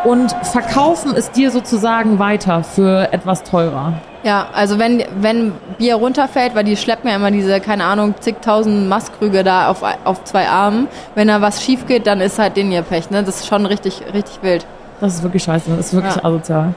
und 0.04 0.32
verkaufen 0.42 1.14
es 1.16 1.30
dir 1.30 1.50
sozusagen 1.50 2.18
weiter 2.18 2.62
für 2.62 3.12
etwas 3.12 3.42
teurer. 3.42 3.94
Ja, 4.22 4.46
also 4.54 4.78
wenn, 4.78 5.04
wenn 5.20 5.52
Bier 5.78 5.96
runterfällt, 5.96 6.54
weil 6.54 6.64
die 6.64 6.76
schleppen 6.76 7.10
ja 7.10 7.16
immer 7.16 7.30
diese, 7.30 7.60
keine 7.60 7.84
Ahnung, 7.84 8.14
zigtausend 8.20 8.88
Mastkrüge 8.88 9.44
da 9.44 9.68
auf, 9.68 9.82
auf 10.04 10.24
zwei 10.24 10.48
Armen. 10.48 10.88
Wenn 11.14 11.28
da 11.28 11.40
was 11.42 11.62
schief 11.62 11.86
geht, 11.86 12.06
dann 12.06 12.20
ist 12.22 12.38
halt 12.38 12.56
denen 12.56 12.72
ihr 12.72 12.80
Pech, 12.82 13.10
ne? 13.10 13.22
Das 13.22 13.40
ist 13.40 13.46
schon 13.48 13.66
richtig, 13.66 14.00
richtig 14.14 14.38
wild. 14.42 14.64
Das 15.00 15.14
ist 15.14 15.22
wirklich 15.22 15.42
scheiße, 15.42 15.70
das 15.76 15.86
ist 15.88 15.94
wirklich 15.94 16.14
Ja. 16.16 16.24
asozial. 16.24 16.74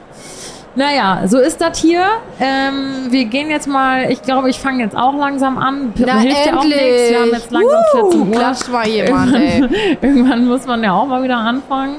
Naja, 0.74 1.22
so 1.26 1.38
ist 1.38 1.60
das 1.60 1.78
hier. 1.78 2.04
Ähm, 2.38 3.10
wir 3.10 3.24
gehen 3.24 3.48
jetzt 3.50 3.66
mal, 3.66 4.10
ich 4.12 4.22
glaube, 4.22 4.50
ich 4.50 4.60
fange 4.60 4.82
jetzt 4.84 4.96
auch 4.96 5.14
langsam 5.14 5.56
an. 5.58 5.92
Na, 5.96 6.18
Hilft 6.18 6.46
ja 6.46 6.52
auch 6.56 6.62
endlich. 6.62 6.82
nichts. 6.82 7.10
Wir 7.10 7.20
haben 7.20 7.30
jetzt 7.32 7.50
langsam 7.50 7.80
Uh, 7.94 8.10
14 8.10 8.20
Uhr. 8.20 8.30
klatscht 8.38 8.68
mal 8.70 8.86
jemand, 8.86 9.34
ey. 9.34 9.64
Irgendwann 10.02 10.46
muss 10.46 10.66
man 10.66 10.84
ja 10.84 10.92
auch 10.92 11.06
mal 11.06 11.22
wieder 11.22 11.38
anfangen. 11.38 11.96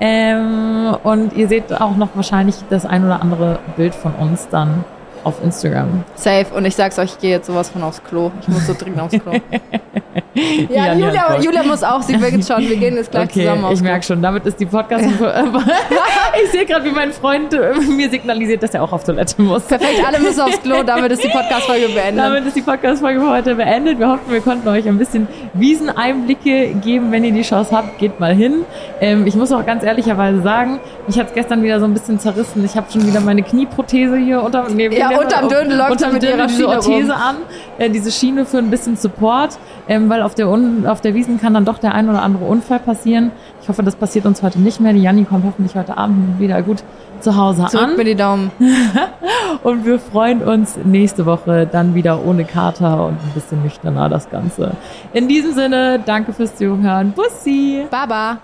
Ähm, 0.00 0.96
und 1.02 1.32
ihr 1.34 1.48
seht 1.48 1.72
auch 1.72 1.96
noch 1.96 2.10
wahrscheinlich 2.14 2.56
das 2.68 2.84
ein 2.84 3.04
oder 3.04 3.22
andere 3.22 3.58
Bild 3.76 3.94
von 3.94 4.14
uns 4.14 4.48
dann 4.48 4.84
auf 5.26 5.42
Instagram. 5.42 6.04
Safe. 6.14 6.46
Und 6.54 6.64
ich 6.66 6.76
sag's 6.76 6.98
euch, 7.00 7.10
ich 7.14 7.18
gehe 7.18 7.30
jetzt 7.32 7.48
sowas 7.48 7.68
von 7.68 7.82
aufs 7.82 8.00
Klo. 8.04 8.30
Ich 8.42 8.46
muss 8.48 8.64
so 8.64 8.74
dringend 8.78 9.00
aufs 9.00 9.18
Klo. 9.18 9.32
ja, 10.70 10.86
Jan 10.86 11.00
Julia. 11.00 11.40
Julia 11.40 11.62
muss 11.64 11.82
auch, 11.82 12.00
sie 12.00 12.20
will 12.20 12.32
jetzt 12.32 12.46
schon. 12.46 12.60
Wir 12.60 12.76
gehen 12.76 12.94
jetzt 12.94 13.10
gleich 13.10 13.24
Okay, 13.24 13.40
zusammen 13.40 13.64
aufs 13.64 13.74
ich 13.74 13.80
Klo. 13.80 13.90
merke 13.90 14.06
schon, 14.06 14.22
damit 14.22 14.46
ist 14.46 14.60
die 14.60 14.66
podcast 14.66 15.04
Ich 16.44 16.50
sehe 16.52 16.64
gerade, 16.64 16.84
wie 16.84 16.92
mein 16.92 17.10
Freund 17.10 17.52
äh, 17.54 17.72
mir 17.88 18.08
signalisiert, 18.08 18.62
dass 18.62 18.72
er 18.74 18.84
auch 18.84 18.92
auf 18.92 19.02
Toilette 19.02 19.42
muss. 19.42 19.64
Perfekt, 19.64 20.00
alle 20.06 20.20
müssen 20.20 20.40
aufs 20.42 20.62
Klo, 20.62 20.84
damit 20.84 21.10
ist 21.10 21.24
die 21.24 21.28
Podcast-Folge 21.28 21.88
beendet. 21.88 22.24
Damit 22.24 22.46
ist 22.46 22.54
die 22.56 22.62
Podcast-Folge 22.62 23.20
für 23.20 23.30
heute 23.30 23.54
beendet. 23.56 23.98
Wir 23.98 24.08
hoffen, 24.08 24.30
wir 24.30 24.40
konnten 24.40 24.68
euch 24.68 24.86
ein 24.86 24.98
bisschen 24.98 25.26
Wieseneinblicke 25.54 26.74
geben. 26.84 27.10
Wenn 27.10 27.24
ihr 27.24 27.32
die 27.32 27.42
Chance 27.42 27.74
habt, 27.76 27.98
geht 27.98 28.20
mal 28.20 28.32
hin. 28.34 28.64
Ähm, 29.00 29.26
ich 29.26 29.34
muss 29.34 29.50
auch 29.50 29.66
ganz 29.66 29.82
ehrlicherweise 29.82 30.40
sagen, 30.42 30.78
mich 31.08 31.18
hat 31.18 31.28
es 31.28 31.34
gestern 31.34 31.62
wieder 31.64 31.80
so 31.80 31.86
ein 31.86 31.94
bisschen 31.94 32.20
zerrissen. 32.20 32.64
Ich 32.64 32.76
habe 32.76 32.86
schon 32.92 33.06
wieder 33.06 33.20
meine 33.20 33.42
Knieprothese 33.42 34.16
hier 34.16 34.42
unter, 34.42 34.66
wie 34.76 34.94
Ja, 34.96 35.15
man- 35.16 35.24
unterm 35.24 35.48
Dödel 35.48 35.76
läuft 35.76 35.90
unterm 35.92 36.12
mit 36.14 36.22
Dödel 36.22 36.36
ihrer 36.38 36.46
diese 36.46 36.56
Schiene 36.62 36.68
Orthese 36.76 37.12
rum. 37.12 37.20
an. 37.20 37.36
Äh, 37.78 37.90
diese 37.90 38.10
Schiene 38.12 38.44
für 38.46 38.58
ein 38.58 38.70
bisschen 38.70 38.96
Support, 38.96 39.58
ähm, 39.88 40.08
weil 40.08 40.22
auf 40.22 40.34
der, 40.34 40.48
Un 40.48 40.86
auf 40.86 41.00
der 41.00 41.14
Wiesen 41.14 41.40
kann 41.40 41.54
dann 41.54 41.64
doch 41.64 41.78
der 41.78 41.94
ein 41.94 42.08
oder 42.08 42.22
andere 42.22 42.44
Unfall 42.44 42.78
passieren. 42.78 43.30
Ich 43.62 43.68
hoffe, 43.68 43.82
das 43.82 43.96
passiert 43.96 44.26
uns 44.26 44.42
heute 44.42 44.60
nicht 44.60 44.80
mehr. 44.80 44.92
Die 44.92 45.02
Janni 45.02 45.24
kommt 45.24 45.44
hoffentlich 45.44 45.74
heute 45.74 45.96
Abend 45.98 46.38
wieder 46.38 46.62
gut 46.62 46.82
zu 47.20 47.34
Hause 47.36 47.64
an. 47.64 47.68
Zurück 47.70 47.96
mit 47.96 48.06
die 48.06 48.14
Daumen. 48.14 48.50
Und 49.62 49.84
wir 49.86 49.98
freuen 49.98 50.42
uns 50.42 50.76
nächste 50.84 51.26
Woche 51.26 51.66
dann 51.70 51.94
wieder 51.94 52.24
ohne 52.24 52.44
Kater 52.44 53.06
und 53.06 53.14
ein 53.14 53.30
bisschen 53.34 53.62
nüchterner 53.62 54.08
das 54.08 54.28
Ganze. 54.30 54.72
In 55.12 55.26
diesem 55.26 55.52
Sinne, 55.54 55.98
danke 56.04 56.32
fürs 56.32 56.54
Zuhören. 56.56 57.12
Bussi! 57.12 57.86
Baba. 57.90 58.38